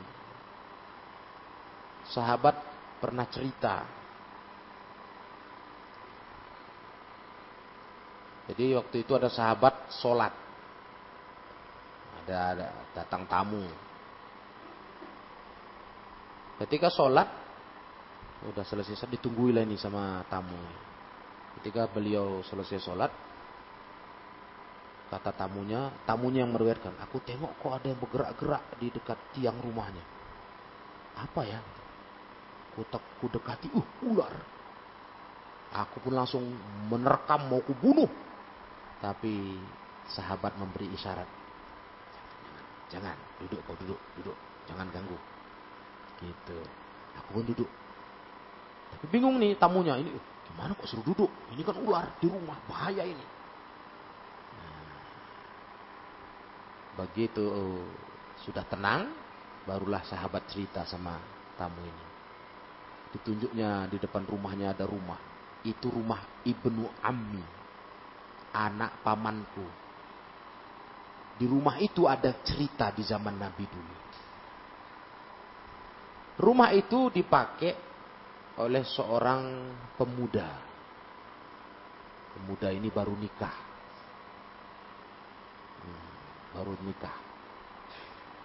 sahabat 2.11 2.57
pernah 2.99 3.27
cerita. 3.31 3.87
Jadi 8.51 8.75
waktu 8.75 9.07
itu 9.07 9.13
ada 9.15 9.31
sahabat 9.31 9.95
sholat. 10.03 10.35
Ada, 12.23 12.39
ada 12.55 12.69
datang 12.93 13.25
tamu. 13.31 13.65
Ketika 16.61 16.93
sholat, 16.93 17.27
udah 18.47 18.63
selesai, 18.67 19.09
ditungguin 19.09 19.57
lah 19.57 19.65
ini 19.67 19.79
sama 19.79 20.23
tamu. 20.27 20.59
Ketika 21.59 21.89
beliau 21.91 22.45
selesai 22.47 22.83
sholat, 22.83 23.11
kata 25.13 25.37
tamunya, 25.37 25.93
tamunya 26.09 26.41
yang 26.41 26.57
meriwayatkan, 26.57 26.97
aku 27.05 27.21
tengok 27.21 27.61
kok 27.61 27.73
ada 27.77 27.87
yang 27.93 28.01
bergerak-gerak 28.01 28.65
di 28.81 28.89
dekat 28.89 29.19
tiang 29.37 29.61
rumahnya. 29.61 30.01
Apa 31.21 31.45
ya? 31.45 31.61
ku 33.21 33.29
dekati, 33.29 33.69
uh 33.77 33.89
ular. 34.09 34.33
Aku 35.77 36.01
pun 36.01 36.17
langsung 36.17 36.41
menerkam 36.89 37.45
mau 37.53 37.61
ku 37.61 37.77
bunuh. 37.77 38.09
Tapi 39.05 39.61
sahabat 40.09 40.57
memberi 40.57 40.89
isyarat. 40.97 41.29
Jangan, 42.89 43.17
duduk 43.45 43.61
kau 43.69 43.77
duduk, 43.77 44.01
duduk. 44.17 44.37
Jangan 44.73 44.89
ganggu. 44.89 45.17
Gitu. 46.25 46.59
Aku 47.21 47.29
pun 47.37 47.45
duduk. 47.45 47.69
Tapi 48.97 49.05
bingung 49.13 49.37
nih 49.37 49.57
tamunya 49.61 50.01
ini, 50.01 50.13
gimana 50.49 50.73
kok 50.73 50.89
suruh 50.89 51.05
duduk? 51.05 51.29
Ini 51.53 51.61
kan 51.65 51.77
ular 51.77 52.17
di 52.17 52.29
rumah, 52.29 52.57
bahaya 52.65 53.05
ini. 53.05 53.42
Begitu 56.97 57.43
uh, 57.43 57.85
sudah 58.43 58.67
tenang, 58.67 59.13
barulah 59.65 60.03
sahabat 60.05 60.49
cerita 60.51 60.83
sama 60.85 61.17
tamu 61.55 61.83
ini. 61.85 62.07
Ditunjuknya 63.13 63.87
di 63.93 64.01
depan 64.01 64.25
rumahnya 64.25 64.73
ada 64.73 64.89
rumah. 64.89 65.21
Itu 65.63 65.93
rumah 65.93 66.43
Ibnu 66.43 66.85
Ammi. 67.05 67.45
Anak 68.53 69.05
pamanku. 69.05 69.65
Di 71.37 71.49
rumah 71.49 71.81
itu 71.81 72.05
ada 72.05 72.33
cerita 72.45 72.93
di 72.93 73.05
zaman 73.05 73.37
Nabi 73.37 73.65
dulu. 73.65 73.97
Rumah 76.43 76.71
itu 76.73 77.13
dipakai 77.13 77.73
oleh 78.59 78.85
seorang 78.85 79.73
pemuda. 79.97 80.49
Pemuda 82.37 82.69
ini 82.73 82.89
baru 82.89 83.13
nikah. 83.17 83.72
Baru 86.53 86.77
nikah. 86.85 87.17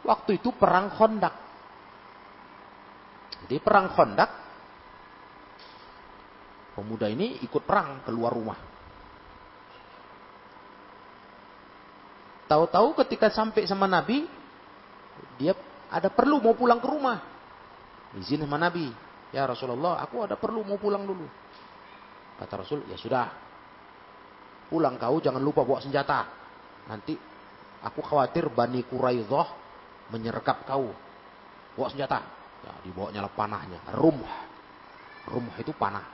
Waktu 0.07 0.39
itu 0.39 0.55
perang 0.55 0.93
Khandaq. 0.95 1.35
Jadi 3.43 3.57
perang 3.59 3.91
Khandaq 3.91 4.31
pemuda 6.77 7.09
ini 7.09 7.41
ikut 7.41 7.65
perang 7.65 8.05
keluar 8.05 8.29
rumah. 8.29 8.59
Tahu-tahu 12.47 12.95
ketika 13.03 13.27
sampai 13.27 13.67
sama 13.67 13.89
Nabi, 13.89 14.23
dia 15.35 15.51
ada 15.91 16.07
perlu 16.07 16.39
mau 16.39 16.55
pulang 16.55 16.79
ke 16.79 16.87
rumah. 16.87 17.19
Izin 18.15 18.45
sama 18.45 18.55
Nabi. 18.55 18.87
Ya 19.35 19.43
Rasulullah, 19.43 19.99
aku 19.99 20.23
ada 20.23 20.39
perlu 20.39 20.63
mau 20.63 20.79
pulang 20.79 21.03
dulu. 21.03 21.27
Kata 22.39 22.63
Rasul, 22.63 22.87
ya 22.87 22.95
sudah. 22.95 23.27
Pulang 24.71 24.95
kau 24.95 25.19
jangan 25.19 25.43
lupa 25.43 25.67
bawa 25.67 25.83
senjata. 25.83 26.23
Nanti 26.87 27.19
aku 27.83 28.01
khawatir 28.01 28.49
Bani 28.49 28.81
Quraidah 28.85 29.47
menyergap 30.13 30.65
kau. 30.65 30.91
Bawa 31.77 31.87
senjata. 31.93 32.19
Ya, 32.65 32.73
dibawanya 32.81 33.29
panahnya. 33.29 33.79
Rumah. 33.93 34.35
Rumah 35.29 35.55
itu 35.61 35.71
panah. 35.75 36.05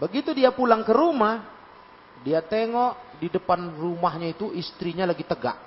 Begitu 0.00 0.32
dia 0.32 0.48
pulang 0.48 0.80
ke 0.80 0.96
rumah, 0.96 1.44
dia 2.24 2.40
tengok 2.40 3.20
di 3.20 3.28
depan 3.28 3.76
rumahnya 3.76 4.32
itu 4.32 4.48
istrinya 4.56 5.04
lagi 5.04 5.24
tegak. 5.28 5.60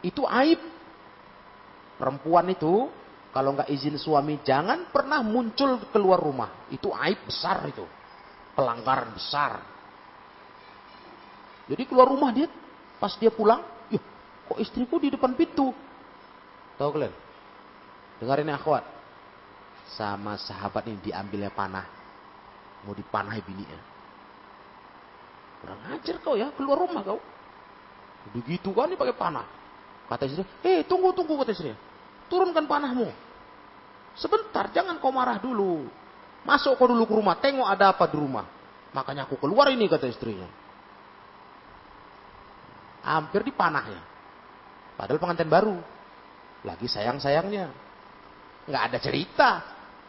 Itu 0.00 0.24
aib. 0.24 0.60
Perempuan 2.00 2.48
itu 2.48 2.88
kalau 3.30 3.52
nggak 3.52 3.68
izin 3.68 4.00
suami 4.00 4.40
jangan 4.40 4.88
pernah 4.88 5.20
muncul 5.20 5.84
keluar 5.92 6.16
rumah. 6.16 6.64
Itu 6.72 6.88
aib 6.96 7.28
besar 7.28 7.68
itu. 7.68 7.84
Pelanggaran 8.56 9.12
besar. 9.12 9.60
Jadi 11.70 11.86
keluar 11.86 12.10
rumah 12.10 12.34
dia 12.34 12.50
pas 12.98 13.14
dia 13.14 13.30
pulang, 13.30 13.62
yuk 13.94 14.02
kok 14.50 14.58
istriku 14.58 14.98
di 14.98 15.14
depan 15.14 15.38
pintu? 15.38 15.70
Tahu 16.74 16.90
kalian? 16.90 17.14
Dengarin 18.18 18.50
ya 18.50 18.58
akhwat. 18.58 18.84
Sama 19.94 20.34
sahabat 20.34 20.90
ini 20.90 20.98
diambilnya 20.98 21.54
panah. 21.54 21.86
Mau 22.82 22.94
dipanahi 22.94 23.40
bininya. 23.46 23.80
Kurang 25.62 25.80
ajar 25.94 26.16
kau 26.24 26.34
ya, 26.34 26.50
keluar 26.58 26.82
rumah 26.82 27.06
kau. 27.06 27.22
Begitu 28.34 28.74
kan 28.74 28.90
nih 28.90 28.98
pakai 28.98 29.14
panah. 29.14 29.46
Kata 30.10 30.26
istri, 30.26 30.42
eh 30.66 30.82
tunggu 30.82 31.14
tunggu 31.14 31.38
kata 31.38 31.54
istri. 31.54 31.70
Turunkan 32.26 32.66
panahmu. 32.66 33.06
Sebentar, 34.18 34.74
jangan 34.74 34.98
kau 34.98 35.14
marah 35.14 35.38
dulu. 35.38 35.86
Masuk 36.42 36.74
kau 36.74 36.90
dulu 36.90 37.06
ke 37.06 37.14
rumah, 37.14 37.38
tengok 37.38 37.68
ada 37.68 37.94
apa 37.94 38.10
di 38.10 38.16
rumah. 38.18 38.46
Makanya 38.90 39.28
aku 39.28 39.38
keluar 39.38 39.70
ini 39.70 39.86
kata 39.86 40.10
istrinya. 40.10 40.59
Hampir 43.00 43.40
dipanah 43.44 43.84
ya. 43.88 44.02
Padahal 44.96 45.20
pengantin 45.20 45.48
baru. 45.48 45.76
Lagi 46.64 46.84
sayang-sayangnya. 46.84 47.66
Nggak 48.68 48.82
ada 48.92 48.98
cerita. 49.00 49.50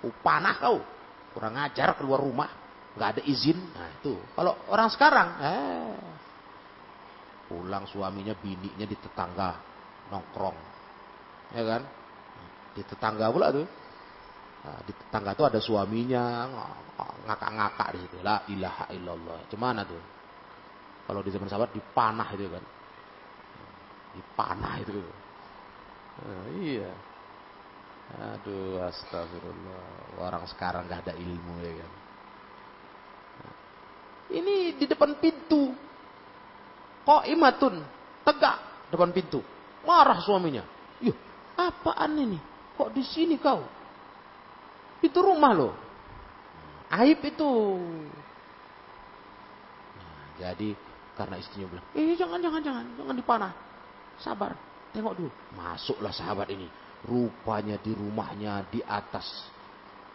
Oh, 0.03 0.11
panah 0.19 0.55
kau. 0.59 0.79
Kurang 1.31 1.55
ajar 1.55 1.95
keluar 1.95 2.19
rumah 2.19 2.61
nggak 2.95 3.09
ada 3.17 3.21
izin. 3.23 3.59
Nah 3.71 3.87
itu. 3.99 4.13
Kalau 4.35 4.53
orang 4.67 4.89
sekarang, 4.91 5.27
eh, 5.39 5.95
pulang 7.47 7.87
suaminya, 7.87 8.35
bininya 8.35 8.87
di 8.87 8.97
tetangga 8.99 9.59
nongkrong, 10.11 10.57
ya 11.55 11.63
kan? 11.63 11.81
Di 12.75 12.81
tetangga 12.83 13.31
pula 13.31 13.51
tuh. 13.51 13.67
Nah, 14.61 14.79
di 14.85 14.93
tetangga 14.93 15.33
tuh 15.33 15.45
ada 15.49 15.59
suaminya 15.59 16.45
ngakak-ngakak 17.25 17.87
di 17.97 17.99
situ. 18.05 18.17
La 18.21 18.45
ilaha 18.45 18.85
illallah. 18.93 19.39
Cuman 19.49 19.81
tuh? 19.87 20.03
Kalau 21.09 21.19
di 21.25 21.33
zaman 21.33 21.49
sahabat 21.49 21.73
dipanah 21.73 22.29
itu 22.37 22.45
kan. 22.45 22.63
Dipanah 24.11 24.75
itu. 24.83 25.01
Nah, 26.21 26.45
iya. 26.59 26.91
Aduh, 28.11 28.83
astagfirullah. 28.83 30.19
Orang 30.19 30.43
sekarang 30.51 30.87
gak 30.91 31.07
ada 31.07 31.13
ilmu 31.15 31.53
ya 31.63 31.73
kan. 31.79 31.91
Ini 34.31 34.79
di 34.79 34.85
depan 34.87 35.19
pintu. 35.19 35.75
Kok 37.03 37.27
imatun. 37.27 37.83
Tegak 38.23 38.87
depan 38.91 39.11
pintu. 39.11 39.43
Marah 39.83 40.19
suaminya. 40.23 40.63
Yuh, 41.03 41.15
apaan 41.59 42.15
ini? 42.15 42.39
Kok 42.77 42.91
di 42.95 43.03
sini 43.03 43.35
kau? 43.35 43.63
Itu 45.01 45.19
rumah 45.19 45.51
loh. 45.51 45.73
Aib 46.91 47.23
itu. 47.23 47.51
Nah, 49.95 50.23
jadi 50.37 50.75
karena 51.15 51.35
istrinya 51.39 51.67
bilang, 51.71 51.87
eh 51.95 52.13
jangan, 52.19 52.39
jangan, 52.39 52.61
jangan, 52.61 52.85
jangan 52.99 53.15
dipanah. 53.15 53.51
Sabar, 54.21 54.53
tengok 54.93 55.13
dulu. 55.17 55.31
Masuklah 55.57 56.13
sahabat 56.13 56.53
ini. 56.53 56.69
Rupanya 57.01 57.81
di 57.81 57.97
rumahnya 57.97 58.69
di 58.69 58.77
atas 58.85 59.25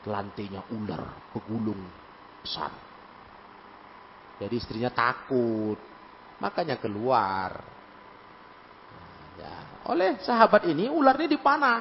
lantainya 0.07 0.63
ular 0.71 1.35
begulung 1.35 1.83
besar. 2.39 2.71
Jadi 4.39 4.55
istrinya 4.55 4.95
takut. 4.95 5.75
Makanya 6.39 6.79
keluar. 6.79 7.51
Nah, 8.95 9.21
ya. 9.43 9.57
Oleh 9.91 10.23
sahabat 10.23 10.71
ini 10.71 10.87
ularnya 10.87 11.27
dipanah. 11.27 11.81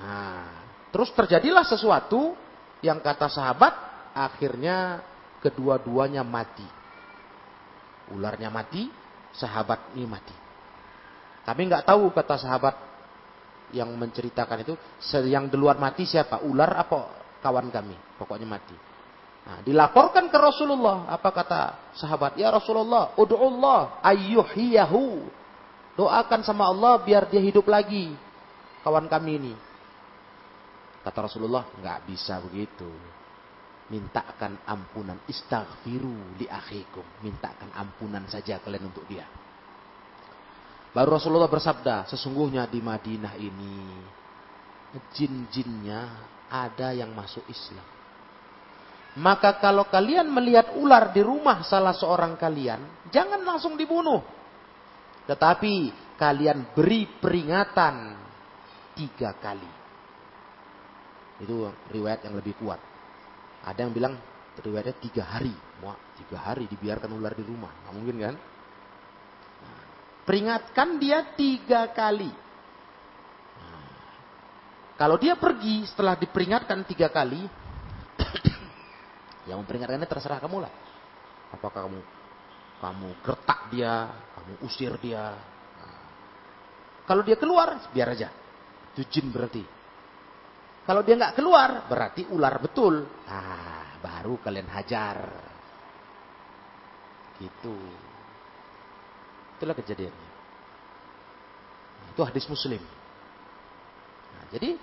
Nah, 0.00 0.48
terus 0.90 1.12
terjadilah 1.12 1.62
sesuatu 1.62 2.34
yang 2.80 2.98
kata 3.04 3.28
sahabat 3.28 3.74
akhirnya 4.16 5.04
kedua-duanya 5.44 6.24
mati. 6.24 6.66
Ularnya 8.10 8.50
mati, 8.50 8.90
sahabat 9.34 9.94
ini 9.94 10.06
mati. 10.06 10.34
Tapi 11.44 11.60
nggak 11.66 11.86
tahu 11.88 12.12
kata 12.14 12.36
sahabat 12.38 12.74
yang 13.70 13.90
menceritakan 13.94 14.66
itu, 14.66 14.74
yang 15.30 15.46
di 15.46 15.56
luar 15.56 15.78
mati 15.78 16.06
siapa? 16.06 16.42
Ular 16.42 16.74
apa 16.74 16.98
kawan 17.42 17.70
kami? 17.70 17.96
Pokoknya 18.18 18.46
mati. 18.46 18.76
Nah, 19.40 19.64
dilaporkan 19.64 20.28
ke 20.28 20.38
Rasulullah. 20.38 21.08
Apa 21.08 21.32
kata 21.32 21.60
sahabat? 21.96 22.36
Ya 22.36 22.52
Rasulullah, 22.52 23.16
ud'ullah 23.16 24.02
ayyuhiyahu. 24.04 25.24
Doakan 25.96 26.46
sama 26.46 26.68
Allah 26.68 27.00
biar 27.02 27.26
dia 27.26 27.40
hidup 27.40 27.66
lagi. 27.66 28.12
Kawan 28.84 29.08
kami 29.08 29.30
ini. 29.40 29.54
Kata 31.00 31.24
Rasulullah, 31.24 31.64
nggak 31.80 31.98
bisa 32.04 32.36
begitu. 32.44 32.88
Mintakan 33.90 34.62
ampunan. 34.64 35.18
Istaghfiru 35.26 36.38
li 36.38 36.46
akhikum. 36.46 37.02
Mintakan 37.26 37.74
ampunan 37.74 38.24
saja 38.30 38.62
kalian 38.62 38.88
untuk 38.88 39.04
dia. 39.10 39.26
Baru 40.90 41.14
Rasulullah 41.14 41.50
bersabda, 41.50 42.10
sesungguhnya 42.10 42.66
di 42.66 42.82
Madinah 42.82 43.38
ini 43.38 43.78
jin-jinnya 45.14 46.02
ada 46.50 46.90
yang 46.90 47.14
masuk 47.14 47.46
Islam. 47.46 47.86
Maka 49.22 49.58
kalau 49.62 49.86
kalian 49.86 50.26
melihat 50.30 50.74
ular 50.78 51.14
di 51.14 51.22
rumah 51.22 51.62
salah 51.62 51.94
seorang 51.94 52.34
kalian, 52.34 53.10
jangan 53.10 53.42
langsung 53.42 53.78
dibunuh. 53.78 54.22
Tetapi 55.30 55.74
kalian 56.18 56.74
beri 56.74 57.06
peringatan 57.06 58.18
tiga 58.98 59.30
kali. 59.38 59.70
Itu 61.42 61.70
riwayat 61.90 62.26
yang 62.26 62.34
lebih 62.34 62.58
kuat. 62.58 62.89
Ada 63.60 63.84
yang 63.84 63.92
bilang 63.92 64.16
riwayatnya 64.60 64.96
tiga 65.00 65.24
hari. 65.24 65.52
Wah, 65.80 65.96
tiga 66.16 66.38
hari 66.40 66.68
dibiarkan 66.68 67.12
ular 67.12 67.32
di 67.32 67.44
rumah. 67.44 67.72
Nggak 67.84 67.94
mungkin 67.96 68.16
kan? 68.20 68.34
Nah, 69.60 69.82
peringatkan 70.24 70.88
dia 71.00 71.18
tiga 71.36 71.88
kali. 71.92 72.30
Nah, 73.60 73.84
kalau 74.96 75.16
dia 75.16 75.36
pergi 75.36 75.88
setelah 75.88 76.16
diperingatkan 76.16 76.84
tiga 76.88 77.08
kali, 77.08 77.40
yang 79.48 79.60
memperingatkannya 79.64 80.08
terserah 80.08 80.40
kamu 80.40 80.64
lah. 80.64 80.72
Apakah 81.50 81.88
kamu 81.88 82.00
kamu 82.80 83.08
gertak 83.20 83.60
dia, 83.68 84.08
kamu 84.36 84.52
usir 84.64 84.92
dia. 85.04 85.36
Nah. 85.76 86.04
Kalau 87.04 87.20
dia 87.20 87.36
keluar, 87.36 87.76
biar 87.92 88.16
aja. 88.16 88.32
Itu 88.96 89.04
jin 89.04 89.28
berarti. 89.28 89.79
Kalau 90.90 91.06
dia 91.06 91.14
nggak 91.14 91.38
keluar, 91.38 91.86
berarti 91.86 92.26
ular 92.34 92.58
betul. 92.58 93.06
Nah, 93.30 93.94
baru 94.02 94.42
kalian 94.42 94.66
hajar. 94.74 95.22
Gitu. 97.38 97.78
Itulah 99.54 99.78
kejadiannya. 99.78 100.30
Nah, 101.94 102.06
itu 102.10 102.20
hadis 102.26 102.42
muslim. 102.50 102.82
Nah, 104.34 104.50
jadi 104.50 104.74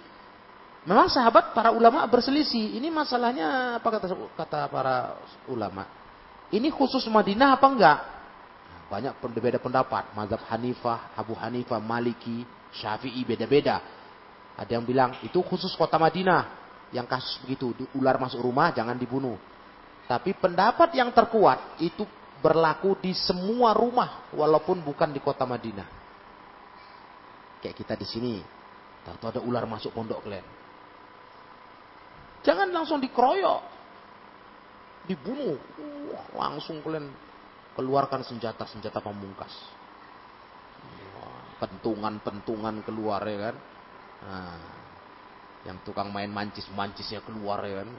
Memang 0.88 1.12
sahabat 1.12 1.52
para 1.52 1.76
ulama 1.76 2.08
berselisih. 2.08 2.80
Ini 2.80 2.88
masalahnya 2.88 3.76
apa 3.76 3.88
kata 3.92 4.08
kata 4.40 4.72
para 4.72 5.20
ulama? 5.52 5.84
Ini 6.48 6.72
khusus 6.72 7.04
Madinah 7.12 7.60
apa 7.60 7.68
enggak? 7.68 8.00
Banyak 8.88 9.20
berbeda 9.20 9.60
pendapat. 9.60 10.16
Mazhab 10.16 10.40
Hanifah, 10.48 11.12
Abu 11.12 11.36
Hanifah, 11.36 11.84
Maliki, 11.84 12.48
Syafi'i 12.72 13.20
beda-beda. 13.28 13.97
Ada 14.58 14.82
yang 14.82 14.86
bilang 14.86 15.22
itu 15.22 15.38
khusus 15.46 15.72
kota 15.78 16.02
Madinah. 16.02 16.66
Yang 16.90 17.08
kasus 17.12 17.36
begitu, 17.44 17.76
ular 18.00 18.18
masuk 18.18 18.42
rumah 18.42 18.74
jangan 18.74 18.96
dibunuh. 18.98 19.38
Tapi 20.08 20.34
pendapat 20.34 20.96
yang 20.96 21.12
terkuat 21.12 21.84
itu 21.84 22.08
berlaku 22.40 22.96
di 22.98 23.12
semua 23.12 23.76
rumah 23.76 24.32
walaupun 24.32 24.80
bukan 24.82 25.12
di 25.12 25.20
kota 25.20 25.44
Madinah. 25.44 25.86
Kayak 27.60 27.76
kita 27.76 27.94
di 28.00 28.08
sini, 28.08 28.34
tahu 29.04 29.28
ada 29.30 29.42
ular 29.44 29.68
masuk 29.68 29.92
pondok 29.92 30.24
kalian. 30.24 30.46
Jangan 32.48 32.72
langsung 32.72 33.04
dikeroyok, 33.04 33.62
dibunuh, 35.12 35.60
uh, 35.60 36.24
langsung 36.40 36.80
kalian 36.80 37.12
keluarkan 37.76 38.24
senjata-senjata 38.24 39.04
pamungkas. 39.04 39.52
Pentungan-pentungan 41.58 42.86
keluar 42.86 43.20
ya 43.26 43.52
kan. 43.52 43.56
Nah, 44.26 44.58
yang 45.68 45.78
tukang 45.84 46.10
main 46.10 46.32
mancis-mancisnya 46.32 47.22
keluar 47.22 47.62
ya 47.68 47.84
kan. 47.84 47.90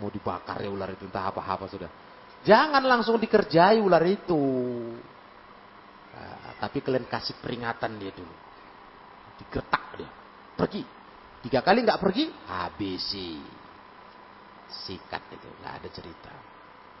Mau 0.00 0.08
dibakar 0.08 0.56
ya 0.64 0.70
ular 0.72 0.88
itu 0.94 1.04
entah 1.04 1.28
apa-apa 1.28 1.68
sudah. 1.68 1.90
Jangan 2.40 2.80
langsung 2.80 3.20
dikerjai 3.20 3.82
ular 3.82 4.00
itu. 4.08 4.40
Nah, 6.16 6.56
tapi 6.56 6.80
kalian 6.80 7.04
kasih 7.04 7.36
peringatan 7.36 8.00
dia 8.00 8.12
dulu. 8.16 8.34
Digertak 9.44 9.84
dia. 10.00 10.10
Pergi. 10.56 10.82
Tiga 11.40 11.60
kali 11.64 11.84
nggak 11.84 12.00
pergi, 12.00 12.28
habisi. 12.48 13.40
Sikat 14.70 15.36
itu, 15.36 15.48
nggak 15.60 15.74
ada 15.80 15.88
cerita. 15.88 16.32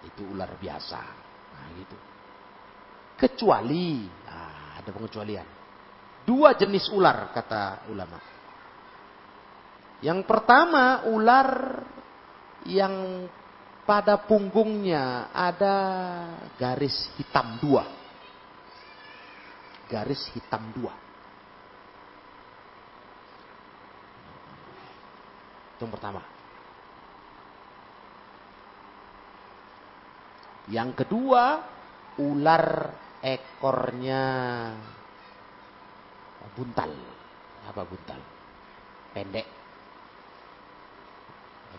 Itu 0.04 0.24
ular 0.32 0.56
biasa. 0.56 1.00
Nah 1.56 1.66
gitu. 1.76 1.96
Kecuali, 3.20 4.08
nah, 4.24 4.80
ada 4.80 4.88
pengecualian. 4.88 5.59
Dua 6.24 6.54
jenis 6.54 6.88
ular 6.92 7.32
kata 7.32 7.90
ulama. 7.90 8.18
Yang 10.00 10.24
pertama 10.24 11.04
ular 11.12 11.48
yang 12.64 13.26
pada 13.84 14.20
punggungnya 14.20 15.32
ada 15.34 15.76
garis 16.56 17.10
hitam 17.18 17.58
dua. 17.58 17.84
Garis 19.90 20.22
hitam 20.32 20.70
dua. 20.70 20.94
Itu 25.74 25.88
yang 25.88 25.92
pertama. 25.96 26.22
Yang 30.70 30.90
kedua, 31.02 31.44
ular 32.22 32.94
ekornya 33.24 34.24
buntal. 36.54 36.90
Apa 37.66 37.82
buntal? 37.86 38.20
Pendek 39.10 39.60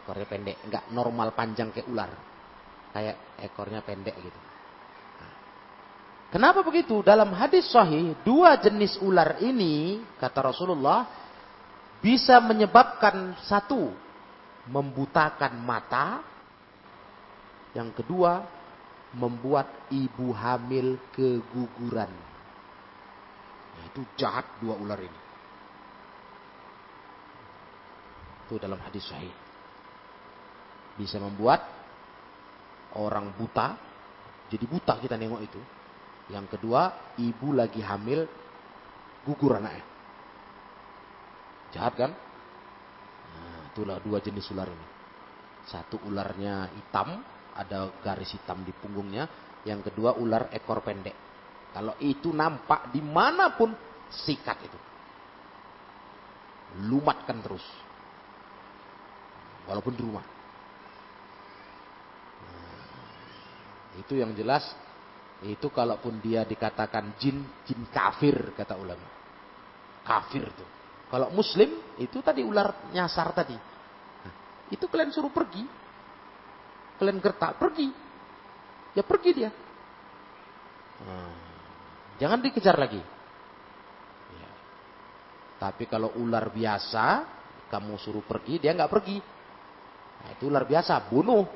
ekornya 0.02 0.28
pendek, 0.28 0.58
nggak 0.66 0.84
normal 0.92 1.32
panjang 1.38 1.70
kayak 1.70 1.88
ular. 1.88 2.12
Kayak 2.92 3.16
ekornya 3.40 3.80
pendek 3.86 4.18
gitu. 4.20 4.40
Nah. 5.22 5.34
Kenapa 6.34 6.60
begitu? 6.66 7.00
Dalam 7.00 7.32
hadis 7.32 7.72
sahih, 7.72 8.18
dua 8.26 8.60
jenis 8.60 9.00
ular 9.00 9.40
ini, 9.40 10.04
kata 10.20 10.52
Rasulullah, 10.52 11.08
bisa 12.04 12.42
menyebabkan 12.44 13.40
satu, 13.48 13.96
membutakan 14.68 15.56
mata. 15.64 16.20
Yang 17.72 18.04
kedua, 18.04 18.44
membuat 19.16 19.72
ibu 19.88 20.36
hamil 20.36 21.00
keguguran. 21.16 22.12
Itu 23.90 24.02
jahat 24.20 24.46
dua 24.62 24.78
ular 24.78 25.00
ini. 25.00 25.20
Itu 28.46 28.60
dalam 28.60 28.78
hadis 28.84 29.08
sahih 29.08 29.32
bisa 31.00 31.18
membuat 31.24 31.64
orang 33.00 33.32
buta 33.40 33.80
jadi 34.52 34.68
buta 34.68 35.00
kita 35.00 35.16
nengok 35.16 35.42
itu. 35.48 35.62
Yang 36.28 36.60
kedua, 36.60 37.16
ibu 37.16 37.56
lagi 37.56 37.80
hamil 37.80 38.28
gugur 39.24 39.56
anaknya. 39.56 39.86
Jahat 41.72 41.94
kan? 41.96 42.12
Nah, 43.32 43.60
itulah 43.72 44.04
dua 44.04 44.20
jenis 44.20 44.44
ular 44.52 44.68
ini. 44.68 44.88
Satu 45.64 46.04
ularnya 46.04 46.68
hitam, 46.76 47.24
ada 47.56 47.96
garis 48.04 48.36
hitam 48.36 48.60
di 48.68 48.76
punggungnya. 48.76 49.24
Yang 49.64 49.92
kedua 49.92 50.20
ular 50.20 50.52
ekor 50.52 50.84
pendek. 50.84 51.16
Kalau 51.72 51.96
itu 52.04 52.36
nampak 52.36 52.92
di 52.92 53.00
mana 53.00 53.56
pun 53.56 53.72
sikat 54.12 54.58
itu. 54.60 54.80
Lumatkan 56.88 57.40
terus. 57.40 57.64
Walaupun 59.68 59.94
di 59.96 60.02
rumah. 60.04 60.26
Itu 64.00 64.16
yang 64.16 64.32
jelas 64.36 64.64
itu 65.42 65.68
kalaupun 65.74 66.22
dia 66.22 66.46
dikatakan 66.46 67.18
jin, 67.18 67.44
jin 67.66 67.82
kafir 67.90 68.54
kata 68.56 68.78
ulama. 68.78 69.08
Kafir 70.06 70.48
tuh. 70.54 70.70
Kalau 71.12 71.28
muslim 71.34 71.76
itu 72.00 72.24
tadi 72.24 72.40
ular 72.40 72.88
nyasar 72.96 73.36
tadi. 73.36 73.56
Nah, 73.56 74.34
itu 74.72 74.88
kalian 74.88 75.12
suruh 75.12 75.34
pergi. 75.34 75.66
Kalian 77.00 77.20
gertak 77.20 77.60
pergi. 77.60 77.92
Ya 78.96 79.04
pergi 79.04 79.32
dia. 79.36 79.52
Nah, 81.02 81.51
jangan 82.22 82.40
dikejar 82.46 82.78
lagi. 82.78 83.02
Ya. 84.38 84.52
Tapi 85.58 85.90
kalau 85.90 86.14
ular 86.22 86.54
biasa, 86.54 87.26
kamu 87.74 87.98
suruh 87.98 88.22
pergi, 88.22 88.62
dia 88.62 88.78
nggak 88.78 88.94
pergi. 88.94 89.18
Nah, 90.22 90.30
itu 90.38 90.46
ular 90.46 90.70
biasa, 90.70 91.10
bunuh, 91.10 91.50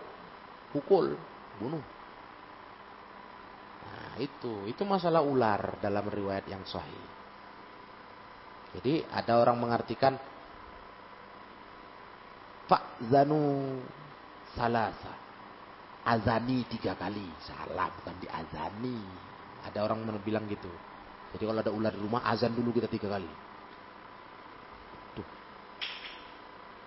pukul, 0.74 1.14
bunuh 1.62 1.96
itu, 4.20 4.68
itu 4.72 4.84
masalah 4.88 5.20
ular 5.24 5.80
dalam 5.84 6.08
riwayat 6.08 6.48
yang 6.48 6.64
sahih. 6.64 7.06
Jadi 8.76 9.04
ada 9.08 9.40
orang 9.40 9.60
mengartikan 9.60 10.16
Pak 12.68 13.08
Zanu 13.08 13.80
salasa. 14.56 15.24
Azani 16.06 16.68
tiga 16.70 16.94
kali. 16.94 17.26
Salah, 17.42 17.90
bukan 17.98 18.16
di 18.22 18.28
azani. 18.30 19.00
Ada 19.66 19.82
orang 19.82 20.06
bilang 20.22 20.46
gitu. 20.46 20.70
Jadi 21.36 21.44
kalau 21.44 21.60
ada 21.60 21.74
ular 21.74 21.92
di 21.92 22.02
rumah, 22.02 22.22
azan 22.30 22.54
dulu 22.54 22.72
kita 22.72 22.88
tiga 22.88 23.12
kali. 23.18 23.28
Tuh. 25.18 25.28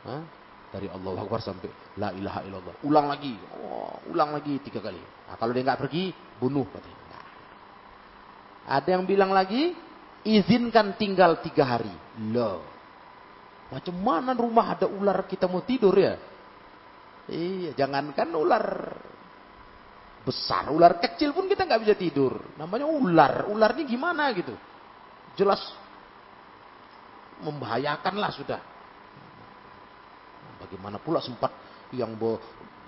Hah? 0.09 0.23
Dari 0.69 0.89
Allah 0.93 1.17
Akbar 1.17 1.41
sampai 1.41 1.73
La 1.97 2.13
ilaha 2.13 2.45
illallah. 2.45 2.75
Ulang 2.85 3.07
lagi. 3.09 3.35
Oh, 3.61 3.93
ulang 4.13 4.37
lagi 4.37 4.61
tiga 4.63 4.85
kali. 4.85 5.01
Nah, 5.01 5.37
kalau 5.37 5.53
dia 5.53 5.65
nggak 5.65 5.81
pergi, 5.81 6.13
bunuh 6.39 6.65
katanya. 6.71 6.99
Ada 8.69 9.01
yang 9.01 9.09
bilang 9.09 9.33
lagi, 9.33 9.73
izinkan 10.29 10.93
tinggal 11.01 11.41
tiga 11.41 11.65
hari. 11.65 11.93
Loh, 12.29 12.61
macam 13.73 13.97
mana 13.97 14.37
rumah 14.37 14.77
ada 14.77 14.85
ular 14.85 15.25
kita 15.25 15.49
mau 15.49 15.65
tidur 15.65 15.97
ya? 15.97 16.21
Iya, 17.33 17.73
jangankan 17.77 18.29
ular 18.37 18.65
besar, 20.23 20.69
ular 20.71 20.99
kecil 20.99 21.33
pun 21.33 21.47
kita 21.47 21.65
nggak 21.65 21.83
bisa 21.83 21.95
tidur. 21.95 22.39
Namanya 22.59 22.87
ular, 22.89 23.35
ular 23.49 23.71
ini 23.79 23.85
gimana 23.89 24.31
gitu? 24.35 24.55
Jelas 25.39 25.61
membahayakan 27.43 28.15
lah 28.19 28.31
sudah. 28.35 28.61
Bagaimana 30.59 30.99
pula 30.99 31.23
sempat 31.23 31.55
yang 31.95 32.19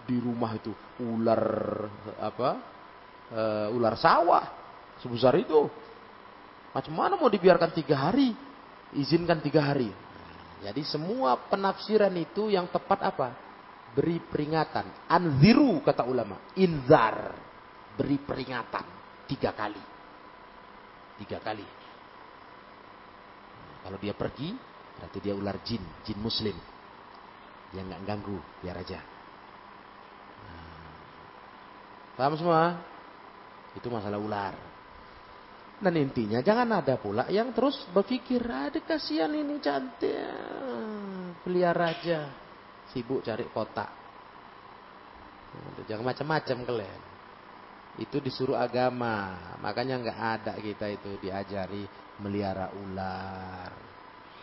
di 0.05 0.17
rumah 0.19 0.59
itu 0.59 0.75
ular 1.01 1.45
apa? 2.19 2.51
Uh, 3.31 3.69
ular 3.79 3.95
sawah 3.95 4.45
sebesar 4.99 5.39
itu. 5.39 5.71
Macam 6.75 6.95
mana 6.95 7.15
mau 7.15 7.31
dibiarkan 7.31 7.71
tiga 7.75 8.11
hari? 8.11 8.35
Izinkan 8.95 9.39
tiga 9.39 9.63
hari. 9.71 9.91
Jadi 10.61 10.83
semua 10.83 11.39
penafsiran 11.49 12.13
itu 12.19 12.51
yang 12.51 12.67
tepat 12.69 13.01
apa? 13.07 13.50
Beri 13.91 14.23
peringatan. 14.23 15.11
Anziru 15.11 15.83
kata 15.83 16.07
ulama. 16.07 16.55
Inzar. 16.59 17.35
Beri 17.99 18.19
peringatan. 18.23 18.87
Tiga 19.27 19.51
kali. 19.55 19.83
Tiga 21.21 21.39
kali. 21.43 21.67
kalau 23.81 23.97
dia 23.97 24.13
pergi, 24.13 24.55
berarti 24.97 25.19
dia 25.21 25.35
ular 25.35 25.57
jin. 25.67 25.83
Jin 26.07 26.19
muslim. 26.23 26.55
Yang 27.75 27.85
nggak 27.91 28.03
ganggu. 28.07 28.39
Biar 28.63 28.77
aja. 28.79 29.01
Nah. 30.47 30.91
Paham 32.15 32.35
semua? 32.39 32.63
Itu 33.75 33.91
masalah 33.91 34.19
ular. 34.19 34.55
Dan 35.81 35.97
intinya 35.97 36.45
jangan 36.45 36.69
ada 36.77 37.01
pula 37.01 37.25
yang 37.33 37.57
terus 37.57 37.89
berpikir, 37.89 38.45
ada 38.45 38.77
kasihan 38.85 39.33
ini 39.33 39.57
cantik. 39.65 40.13
Pelihara 41.41 41.97
aja. 41.97 42.40
Sibuk 42.91 43.23
cari 43.23 43.47
kotak. 43.51 43.91
Jangan 45.87 46.07
macam-macam 46.07 46.59
kalian. 46.67 47.01
Itu 47.99 48.23
disuruh 48.23 48.59
agama. 48.59 49.35
Makanya 49.59 49.99
nggak 49.99 50.19
ada 50.19 50.53
kita 50.59 50.87
itu 50.91 51.19
diajari 51.19 51.87
melihara 52.23 52.71
ular. 52.75 53.71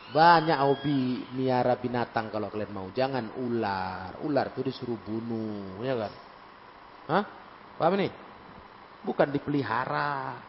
Banyak 0.08 0.60
hobi 0.64 1.28
miara 1.36 1.76
binatang 1.76 2.32
kalau 2.32 2.48
kalian 2.48 2.72
mau. 2.72 2.88
Jangan 2.92 3.36
ular. 3.40 4.20
Ular 4.24 4.56
itu 4.56 4.64
disuruh 4.68 5.00
bunuh, 5.00 5.84
ya 5.84 5.96
kan? 5.96 6.14
Hah? 7.08 7.24
Paham 7.76 8.00
nih? 8.00 8.12
Bukan 9.04 9.32
dipelihara. 9.32 10.40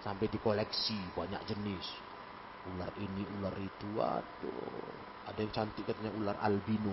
Sampai 0.00 0.28
dikoleksi 0.32 0.98
banyak 1.16 1.44
jenis. 1.48 1.86
Ular 2.72 2.92
ini, 2.96 3.22
ular 3.38 3.56
itu. 3.60 3.88
Waduh. 3.96 5.11
Ada 5.32 5.40
yang 5.40 5.52
cantik 5.52 5.84
katanya 5.88 6.12
ular 6.12 6.36
albino. 6.44 6.92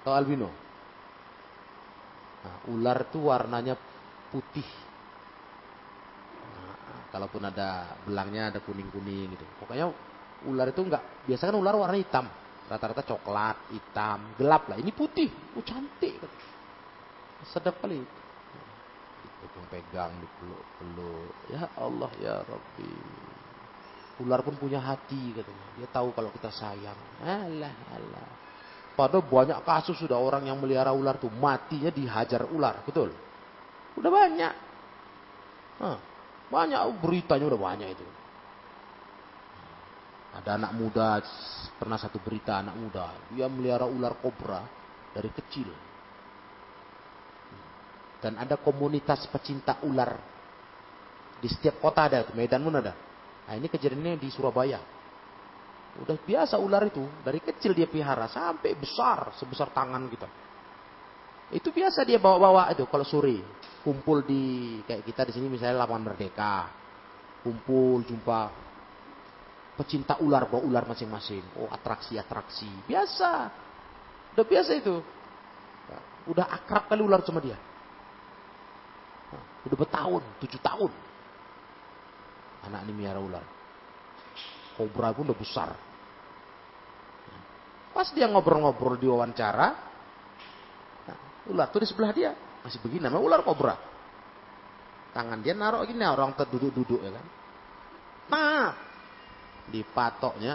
Tahu 0.00 0.14
albino? 0.16 0.48
Nah, 2.40 2.56
ular 2.72 3.04
itu 3.04 3.20
warnanya 3.20 3.76
putih. 4.32 4.64
Nah, 6.56 7.04
kalaupun 7.12 7.44
ada 7.44 8.00
belangnya 8.08 8.48
ada 8.48 8.64
kuning-kuning 8.64 9.36
gitu. 9.36 9.44
Pokoknya 9.60 9.92
ular 10.48 10.72
itu 10.72 10.80
enggak, 10.80 11.04
biasa 11.28 11.52
kan 11.52 11.56
ular 11.60 11.76
warna 11.76 12.00
hitam. 12.00 12.24
Rata-rata 12.64 13.04
coklat, 13.04 13.76
hitam, 13.76 14.24
gelap 14.40 14.72
lah. 14.72 14.80
Ini 14.80 14.88
putih. 14.96 15.28
Oh 15.52 15.60
cantik. 15.60 16.16
Sedap 17.44 17.76
kali 17.84 18.00
pegang, 19.70 20.12
dipeluk-peluk. 20.18 21.32
Ya 21.48 21.70
Allah 21.78 22.10
ya 22.18 22.42
Rabbi. 22.42 22.92
Ular 24.20 24.44
pun 24.44 24.52
punya 24.60 24.78
hati 24.84 25.32
katanya. 25.32 25.66
Dia 25.80 25.88
tahu 25.88 26.12
kalau 26.12 26.28
kita 26.36 26.52
sayang. 26.52 26.98
Alah, 27.24 27.74
alah. 27.88 28.28
Padahal 28.92 29.24
banyak 29.24 29.58
kasus 29.64 29.96
sudah 29.96 30.20
orang 30.20 30.44
yang 30.44 30.60
melihara 30.60 30.92
ular 30.92 31.16
tuh 31.16 31.32
matinya 31.32 31.88
dihajar 31.88 32.44
ular, 32.52 32.84
betul? 32.84 33.08
Udah 33.96 34.10
banyak. 34.12 34.52
Hah, 35.80 35.98
banyak 36.52 36.80
beritanya 37.00 37.48
udah 37.48 37.60
banyak 37.60 37.88
itu. 37.96 38.06
Ada 40.36 40.60
anak 40.60 40.72
muda, 40.76 41.24
pernah 41.80 41.96
satu 41.96 42.20
berita 42.20 42.60
anak 42.60 42.76
muda, 42.76 43.08
dia 43.32 43.48
melihara 43.48 43.88
ular 43.88 44.20
kobra 44.20 44.62
dari 45.16 45.32
kecil. 45.32 45.72
Dan 48.20 48.36
ada 48.36 48.60
komunitas 48.60 49.24
pecinta 49.32 49.80
ular. 49.88 50.12
Di 51.40 51.48
setiap 51.48 51.80
kota 51.80 52.04
ada, 52.04 52.20
Medan 52.36 52.60
pun 52.60 52.76
ada. 52.76 52.92
Nah 53.50 53.58
ini 53.58 53.66
kejadiannya 53.66 54.22
di 54.22 54.30
Surabaya. 54.30 54.78
Udah 55.98 56.14
biasa 56.22 56.54
ular 56.62 56.86
itu, 56.86 57.02
dari 57.26 57.42
kecil 57.42 57.74
dia 57.74 57.90
pelihara 57.90 58.30
sampai 58.30 58.78
besar, 58.78 59.34
sebesar 59.34 59.74
tangan 59.74 60.06
kita. 60.06 60.28
Itu 61.50 61.74
biasa 61.74 62.06
dia 62.06 62.22
bawa-bawa 62.22 62.70
itu 62.70 62.86
kalau 62.86 63.02
sore. 63.02 63.42
Kumpul 63.82 64.22
di 64.22 64.78
kayak 64.86 65.02
kita 65.02 65.26
di 65.26 65.32
sini 65.34 65.50
misalnya 65.50 65.82
lapangan 65.82 66.14
merdeka. 66.14 66.70
Kumpul 67.42 68.06
jumpa 68.06 68.40
pecinta 69.74 70.14
ular 70.22 70.46
bawa 70.46 70.62
ular 70.62 70.84
masing-masing. 70.86 71.58
Oh 71.58 71.66
atraksi-atraksi. 71.66 72.86
Biasa. 72.86 73.50
Udah 74.38 74.46
biasa 74.46 74.78
itu. 74.78 75.02
Udah 76.30 76.46
akrab 76.54 76.86
kali 76.86 77.02
ular 77.02 77.18
sama 77.26 77.42
dia. 77.42 77.58
Udah 79.66 79.74
bertahun, 79.74 80.22
tujuh 80.38 80.60
tahun. 80.62 81.09
Anak 82.68 82.84
ini 82.84 82.92
miara 82.92 83.20
ular. 83.20 83.44
Kobra 84.76 85.12
pun 85.12 85.28
udah 85.28 85.38
besar. 85.38 85.70
Pas 87.90 88.08
dia 88.14 88.30
ngobrol-ngobrol 88.30 88.96
di 88.96 89.10
wawancara, 89.10 89.68
nah, 91.04 91.18
ular 91.50 91.68
tuh 91.68 91.82
di 91.82 91.88
sebelah 91.90 92.12
dia. 92.14 92.32
Masih 92.62 92.78
begini, 92.80 93.08
namanya 93.08 93.24
ular 93.24 93.40
kobra. 93.42 93.74
Tangan 95.10 95.42
dia 95.42 95.56
naruh 95.58 95.82
gini, 95.88 96.06
orang 96.06 96.36
terduduk-duduk 96.38 97.02
ya 97.02 97.10
kan. 97.10 97.26
Nah, 98.30 98.66
di 99.66 99.82
patoknya. 99.82 100.54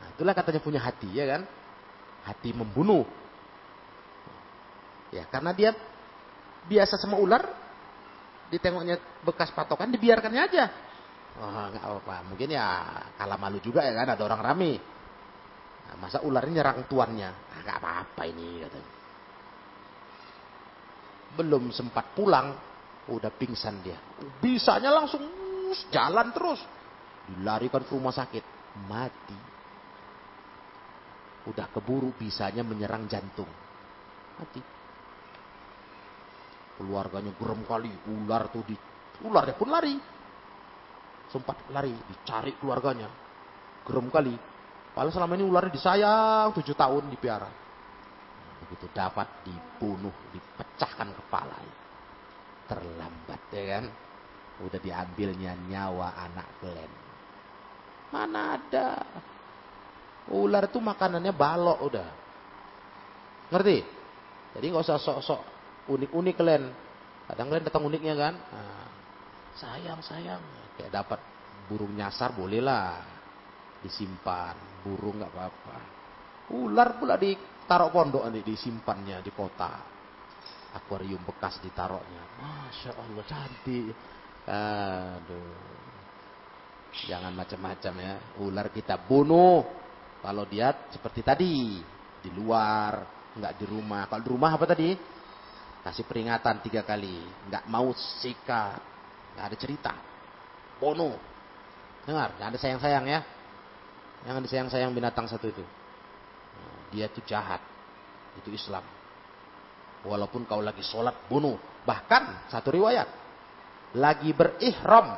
Nah, 0.00 0.08
itulah 0.12 0.36
katanya 0.36 0.60
punya 0.60 0.80
hati 0.84 1.08
ya 1.08 1.24
kan. 1.26 1.42
Hati 2.28 2.52
membunuh. 2.52 3.08
Ya, 5.10 5.24
karena 5.26 5.50
dia 5.56 5.72
biasa 6.68 7.00
sama 7.00 7.16
ular, 7.16 7.48
ditengoknya 8.50 8.98
bekas 9.22 9.54
patokan, 9.54 9.94
dibiarkannya 9.94 10.42
aja. 10.42 10.64
Oh, 11.38 11.64
nggak 11.70 11.84
apa-apa. 11.86 12.16
Mungkin 12.34 12.50
ya 12.50 12.66
kalah 13.14 13.38
malu 13.38 13.62
juga 13.62 13.86
ya 13.86 13.94
kan, 13.94 14.12
ada 14.12 14.22
orang 14.26 14.42
rame. 14.42 14.72
Nah, 15.86 15.96
masa 15.96 16.18
ular 16.26 16.42
ini 16.44 16.58
nyerang 16.58 16.84
tuannya? 16.90 17.30
Ah, 17.30 17.58
nggak 17.62 17.78
apa-apa 17.78 18.22
ini 18.26 18.48
katanya. 18.66 18.90
Belum 21.38 21.70
sempat 21.70 22.10
pulang, 22.12 22.58
udah 23.06 23.30
pingsan 23.30 23.78
dia. 23.86 23.96
Bisanya 24.42 24.90
langsung 24.90 25.22
jalan 25.94 26.34
terus. 26.34 26.60
Dilarikan 27.30 27.86
ke 27.86 27.94
rumah 27.94 28.10
sakit, 28.10 28.44
mati. 28.90 29.38
Udah 31.46 31.70
keburu 31.70 32.10
bisanya 32.18 32.66
menyerang 32.66 33.06
jantung. 33.06 33.48
Mati 34.36 34.79
keluarganya 36.80 37.36
gerem 37.36 37.60
kali 37.68 37.92
ular 38.08 38.48
tuh 38.48 38.64
di 38.64 38.76
ularnya 39.28 39.54
pun 39.60 39.68
lari. 39.68 39.94
Sempat 41.28 41.68
lari 41.70 41.92
dicari 41.92 42.56
keluarganya. 42.56 43.06
Gerem 43.84 44.08
kali. 44.08 44.32
Padahal 44.96 45.12
selama 45.12 45.36
ini 45.36 45.44
ularnya 45.44 45.76
disayang 45.76 46.56
tujuh 46.56 46.74
tahun 46.74 47.12
dipiara 47.12 47.50
begitu 48.60 48.92
dapat 48.92 49.26
dibunuh 49.42 50.12
dipecahkan 50.30 51.10
kepala 51.16 51.58
terlambat 52.68 53.40
ya 53.50 53.64
kan? 53.78 53.84
Udah 54.60 54.76
diambilnya 54.76 55.56
nyawa 55.56 56.12
anak 56.28 56.46
kalian 56.60 56.92
mana 58.10 58.58
ada? 58.58 58.88
Ular 60.30 60.66
itu 60.66 60.78
makanannya 60.78 61.34
balok 61.34 61.78
udah. 61.90 62.08
Ngerti? 63.50 63.78
Jadi 64.54 64.64
nggak 64.70 64.82
usah 64.86 64.98
sok-sok 64.98 65.42
unik-unik 65.90 66.34
kalian. 66.38 66.64
Kadang 67.26 67.46
kalian 67.50 67.66
datang 67.66 67.84
uniknya 67.86 68.14
kan. 68.14 68.34
Nah, 68.34 68.86
sayang. 69.58 70.00
Kayak 70.78 70.90
dapat 70.94 71.20
burung 71.66 71.94
nyasar 71.94 72.34
bolehlah 72.34 73.02
disimpan. 73.82 74.54
Burung 74.86 75.18
nggak 75.20 75.32
apa-apa. 75.34 75.78
Ular 76.50 76.98
pula 76.98 77.14
ditaruh 77.14 77.94
pondok 77.94 78.26
nanti 78.26 78.42
disimpannya 78.42 79.22
di 79.22 79.30
kota. 79.30 79.70
Akuarium 80.70 81.22
bekas 81.26 81.58
ditaruhnya. 81.62 82.22
Masya 82.38 82.90
Allah 82.94 83.24
cantik. 83.26 83.94
Aduh. 84.46 85.78
Jangan 87.06 87.34
macam-macam 87.34 87.92
ya. 88.02 88.14
Ular 88.42 88.66
kita 88.74 88.98
bunuh. 88.98 89.62
Kalau 90.18 90.46
dia 90.46 90.74
seperti 90.90 91.22
tadi. 91.22 91.78
Di 92.22 92.30
luar. 92.34 93.06
Nggak 93.38 93.52
di 93.62 93.64
rumah. 93.70 94.10
Kalau 94.10 94.22
di 94.26 94.30
rumah 94.30 94.50
apa 94.54 94.66
tadi? 94.66 94.90
Kasih 95.80 96.04
peringatan 96.04 96.60
tiga 96.60 96.84
kali. 96.84 97.24
Nggak 97.48 97.64
mau 97.68 97.88
sikat. 97.96 98.80
Nggak 99.36 99.46
ada 99.46 99.56
cerita. 99.56 99.92
Bono. 100.76 101.16
Dengar, 102.04 102.36
nggak 102.36 102.48
ada 102.56 102.58
sayang-sayang 102.60 103.04
ya. 103.08 103.20
Jangan 104.28 104.40
disayang-sayang 104.44 104.90
binatang 104.92 105.24
satu 105.24 105.48
itu. 105.48 105.64
Dia 106.92 107.08
itu 107.08 107.24
jahat. 107.24 107.62
Itu 108.36 108.52
Islam. 108.52 108.84
Walaupun 110.04 110.44
kau 110.44 110.60
lagi 110.60 110.84
sholat 110.84 111.28
bunuh. 111.28 111.56
Bahkan 111.84 112.52
satu 112.52 112.68
riwayat. 112.72 113.08
Lagi 113.96 114.32
berihram. 114.36 115.16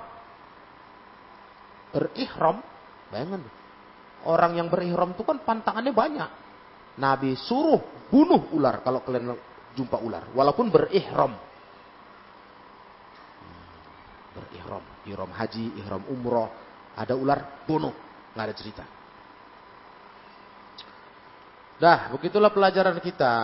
Berihram. 1.91 2.63
Bayangkan. 3.11 3.43
Orang 4.23 4.55
yang 4.55 4.71
berihram 4.71 5.19
itu 5.19 5.27
kan 5.27 5.43
pantangannya 5.43 5.91
banyak. 5.91 6.31
Nabi 7.03 7.35
suruh 7.35 7.81
bunuh 8.13 8.53
ular 8.53 8.85
kalau 8.85 9.01
kalian 9.03 9.35
jumpa 9.77 9.97
ular. 10.01 10.33
Walaupun 10.33 10.69
berihram. 10.69 11.33
Berihram. 14.33 14.85
Ihram 15.09 15.31
haji 15.33 15.65
ihram 15.81 16.03
umroh. 16.09 16.49
Ada 16.97 17.17
ular 17.17 17.65
bunuh. 17.65 17.93
Nggak 18.33 18.45
ada 18.49 18.55
cerita. 18.57 18.85
Dah 21.81 22.01
begitulah 22.15 22.53
pelajaran 22.53 22.97
kita. 23.03 23.35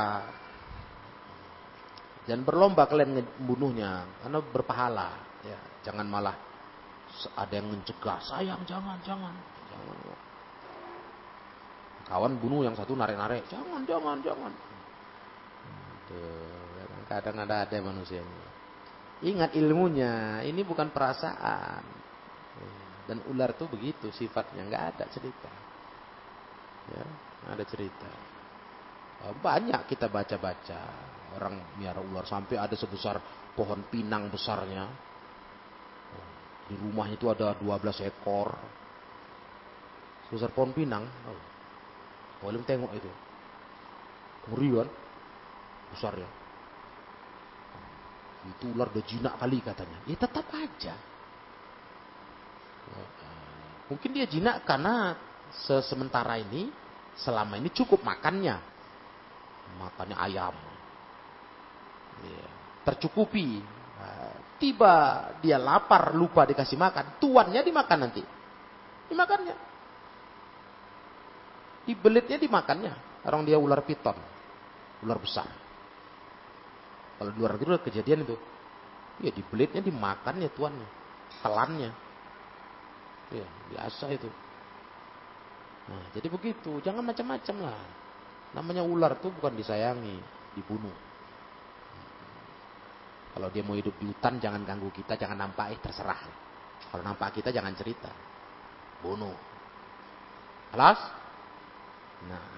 Dan 2.28 2.44
berlomba 2.44 2.84
kalian 2.84 3.24
membunuhnya 3.40 4.04
karena 4.20 4.38
berpahala. 4.44 5.08
Ya 5.40 5.58
jangan 5.80 6.04
malah 6.04 6.36
ada 7.34 7.52
yang 7.56 7.72
mencegah. 7.72 8.20
Sayang 8.20 8.62
jangan 8.68 9.00
jangan. 9.00 9.32
Jangan. 9.72 9.96
Kawan 12.08 12.40
bunuh 12.40 12.64
yang 12.64 12.76
satu 12.76 12.96
narik-narik. 12.96 13.44
Jangan 13.52 13.84
jangan 13.84 14.20
jangan 14.24 14.52
kadang 17.08 17.40
ada 17.40 17.64
ada 17.64 17.76
manusia 17.80 18.20
ini. 18.20 18.36
Ingat 19.32 19.56
ilmunya, 19.58 20.44
ini 20.46 20.62
bukan 20.62 20.94
perasaan. 20.94 21.82
Dan 23.08 23.24
ular 23.32 23.56
tuh 23.56 23.66
begitu 23.72 24.12
sifatnya, 24.12 24.68
nggak 24.68 24.84
ada 24.94 25.04
cerita. 25.08 25.50
Ya, 26.92 27.04
ada 27.50 27.64
cerita. 27.64 28.10
Banyak 29.42 29.88
kita 29.90 30.06
baca-baca 30.06 30.80
orang 31.34 31.58
miara 31.80 31.98
ular 31.98 32.22
sampai 32.28 32.60
ada 32.60 32.76
sebesar 32.78 33.18
pohon 33.56 33.88
pinang 33.90 34.30
besarnya. 34.30 34.86
Di 36.68 36.76
rumahnya 36.76 37.16
itu 37.16 37.26
ada 37.32 37.56
12 37.56 38.04
ekor. 38.04 38.52
Sebesar 40.28 40.52
pohon 40.52 40.76
pinang. 40.76 41.08
Oh. 41.24 41.42
Boleh 42.44 42.60
tengok 42.62 42.92
itu. 42.92 43.10
Ngeri 44.52 44.68
kan? 44.76 44.88
besar 45.88 46.12
ya. 46.20 46.28
Itu 48.46 48.70
ular 48.70 48.94
udah 48.94 49.04
jinak 49.04 49.34
kali 49.40 49.58
katanya. 49.58 49.98
Ya 50.06 50.14
tetap 50.14 50.46
aja. 50.54 50.94
Mungkin 53.88 54.10
dia 54.12 54.28
jinak 54.28 54.68
karena 54.68 55.16
sementara 55.84 56.36
ini, 56.36 56.68
selama 57.16 57.56
ini 57.56 57.72
cukup 57.72 58.04
makannya. 58.04 58.56
Makannya 59.80 60.16
ayam. 60.16 60.56
Ya, 62.20 62.46
tercukupi. 62.84 63.60
Nah, 63.98 64.32
tiba 64.60 64.94
dia 65.40 65.56
lapar, 65.56 66.12
lupa 66.12 66.44
dikasih 66.44 66.76
makan. 66.76 67.16
Tuannya 67.20 67.60
dimakan 67.64 67.98
nanti. 68.08 68.22
Dimakannya. 69.08 69.56
Dibelitnya 71.88 72.36
dimakannya. 72.36 73.24
Orang 73.24 73.48
dia 73.48 73.56
ular 73.56 73.80
piton. 73.84 74.16
Ular 75.00 75.16
besar. 75.16 75.48
Kalau 77.18 77.30
di 77.34 77.38
luar 77.42 77.58
negeri 77.58 77.82
kejadian 77.82 78.22
itu. 78.22 78.36
Ya 79.18 79.34
dibelitnya 79.34 79.82
dimakannya 79.82 80.48
tuannya. 80.54 80.88
Telannya. 81.42 81.90
Ya, 83.34 83.46
biasa 83.74 84.14
itu. 84.14 84.30
Nah, 85.88 86.04
jadi 86.14 86.28
begitu, 86.30 86.80
jangan 86.80 87.02
macam-macam 87.04 87.56
lah. 87.68 87.80
Namanya 88.56 88.86
ular 88.86 89.18
tuh 89.20 89.32
bukan 89.34 89.52
disayangi, 89.58 90.16
dibunuh. 90.56 90.94
Kalau 93.36 93.48
dia 93.52 93.62
mau 93.64 93.76
hidup 93.76 93.92
di 94.00 94.08
hutan, 94.08 94.40
jangan 94.40 94.64
ganggu 94.64 94.88
kita, 94.94 95.18
jangan 95.18 95.48
nampak, 95.48 95.76
eh 95.76 95.80
terserah. 95.80 96.20
Kalau 96.88 97.02
nampak 97.04 97.36
kita, 97.36 97.52
jangan 97.52 97.74
cerita. 97.76 98.08
Bunuh. 99.04 99.36
Alas? 100.72 101.00
Nah. 102.28 102.57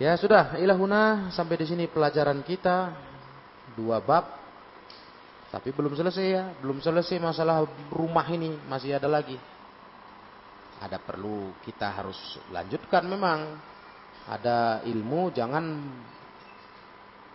Ya 0.00 0.16
sudah, 0.16 0.56
ilahuna 0.56 1.28
sampai 1.28 1.60
di 1.60 1.66
sini 1.68 1.84
pelajaran 1.84 2.40
kita. 2.40 2.96
Dua 3.76 4.00
bab 4.00 4.40
tapi 5.50 5.74
belum 5.74 5.98
selesai 5.98 6.26
ya, 6.30 6.44
belum 6.62 6.78
selesai 6.78 7.18
masalah 7.18 7.66
rumah 7.90 8.22
ini, 8.30 8.54
masih 8.70 8.94
ada 8.94 9.10
lagi. 9.10 9.34
Ada 10.78 11.02
perlu 11.02 11.50
kita 11.66 11.90
harus 11.90 12.16
lanjutkan 12.54 13.02
memang. 13.10 13.58
Ada 14.30 14.86
ilmu 14.86 15.34
jangan 15.34 15.64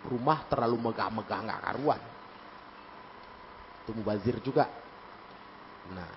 rumah 0.08 0.48
terlalu 0.48 0.80
megah-megah 0.80 1.40
nggak 1.44 1.62
karuan. 1.68 2.00
Itu 3.84 3.90
mubazir 3.92 4.40
juga. 4.40 4.64
Nah, 5.92 6.16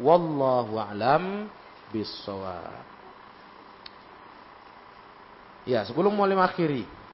wallahu 0.00 0.80
a'lam 0.80 1.52
bisawab. 1.92 2.91
Ya, 5.62 5.86
sebelum 5.86 6.18
mulai 6.18 6.34
akhiri, 6.34 6.82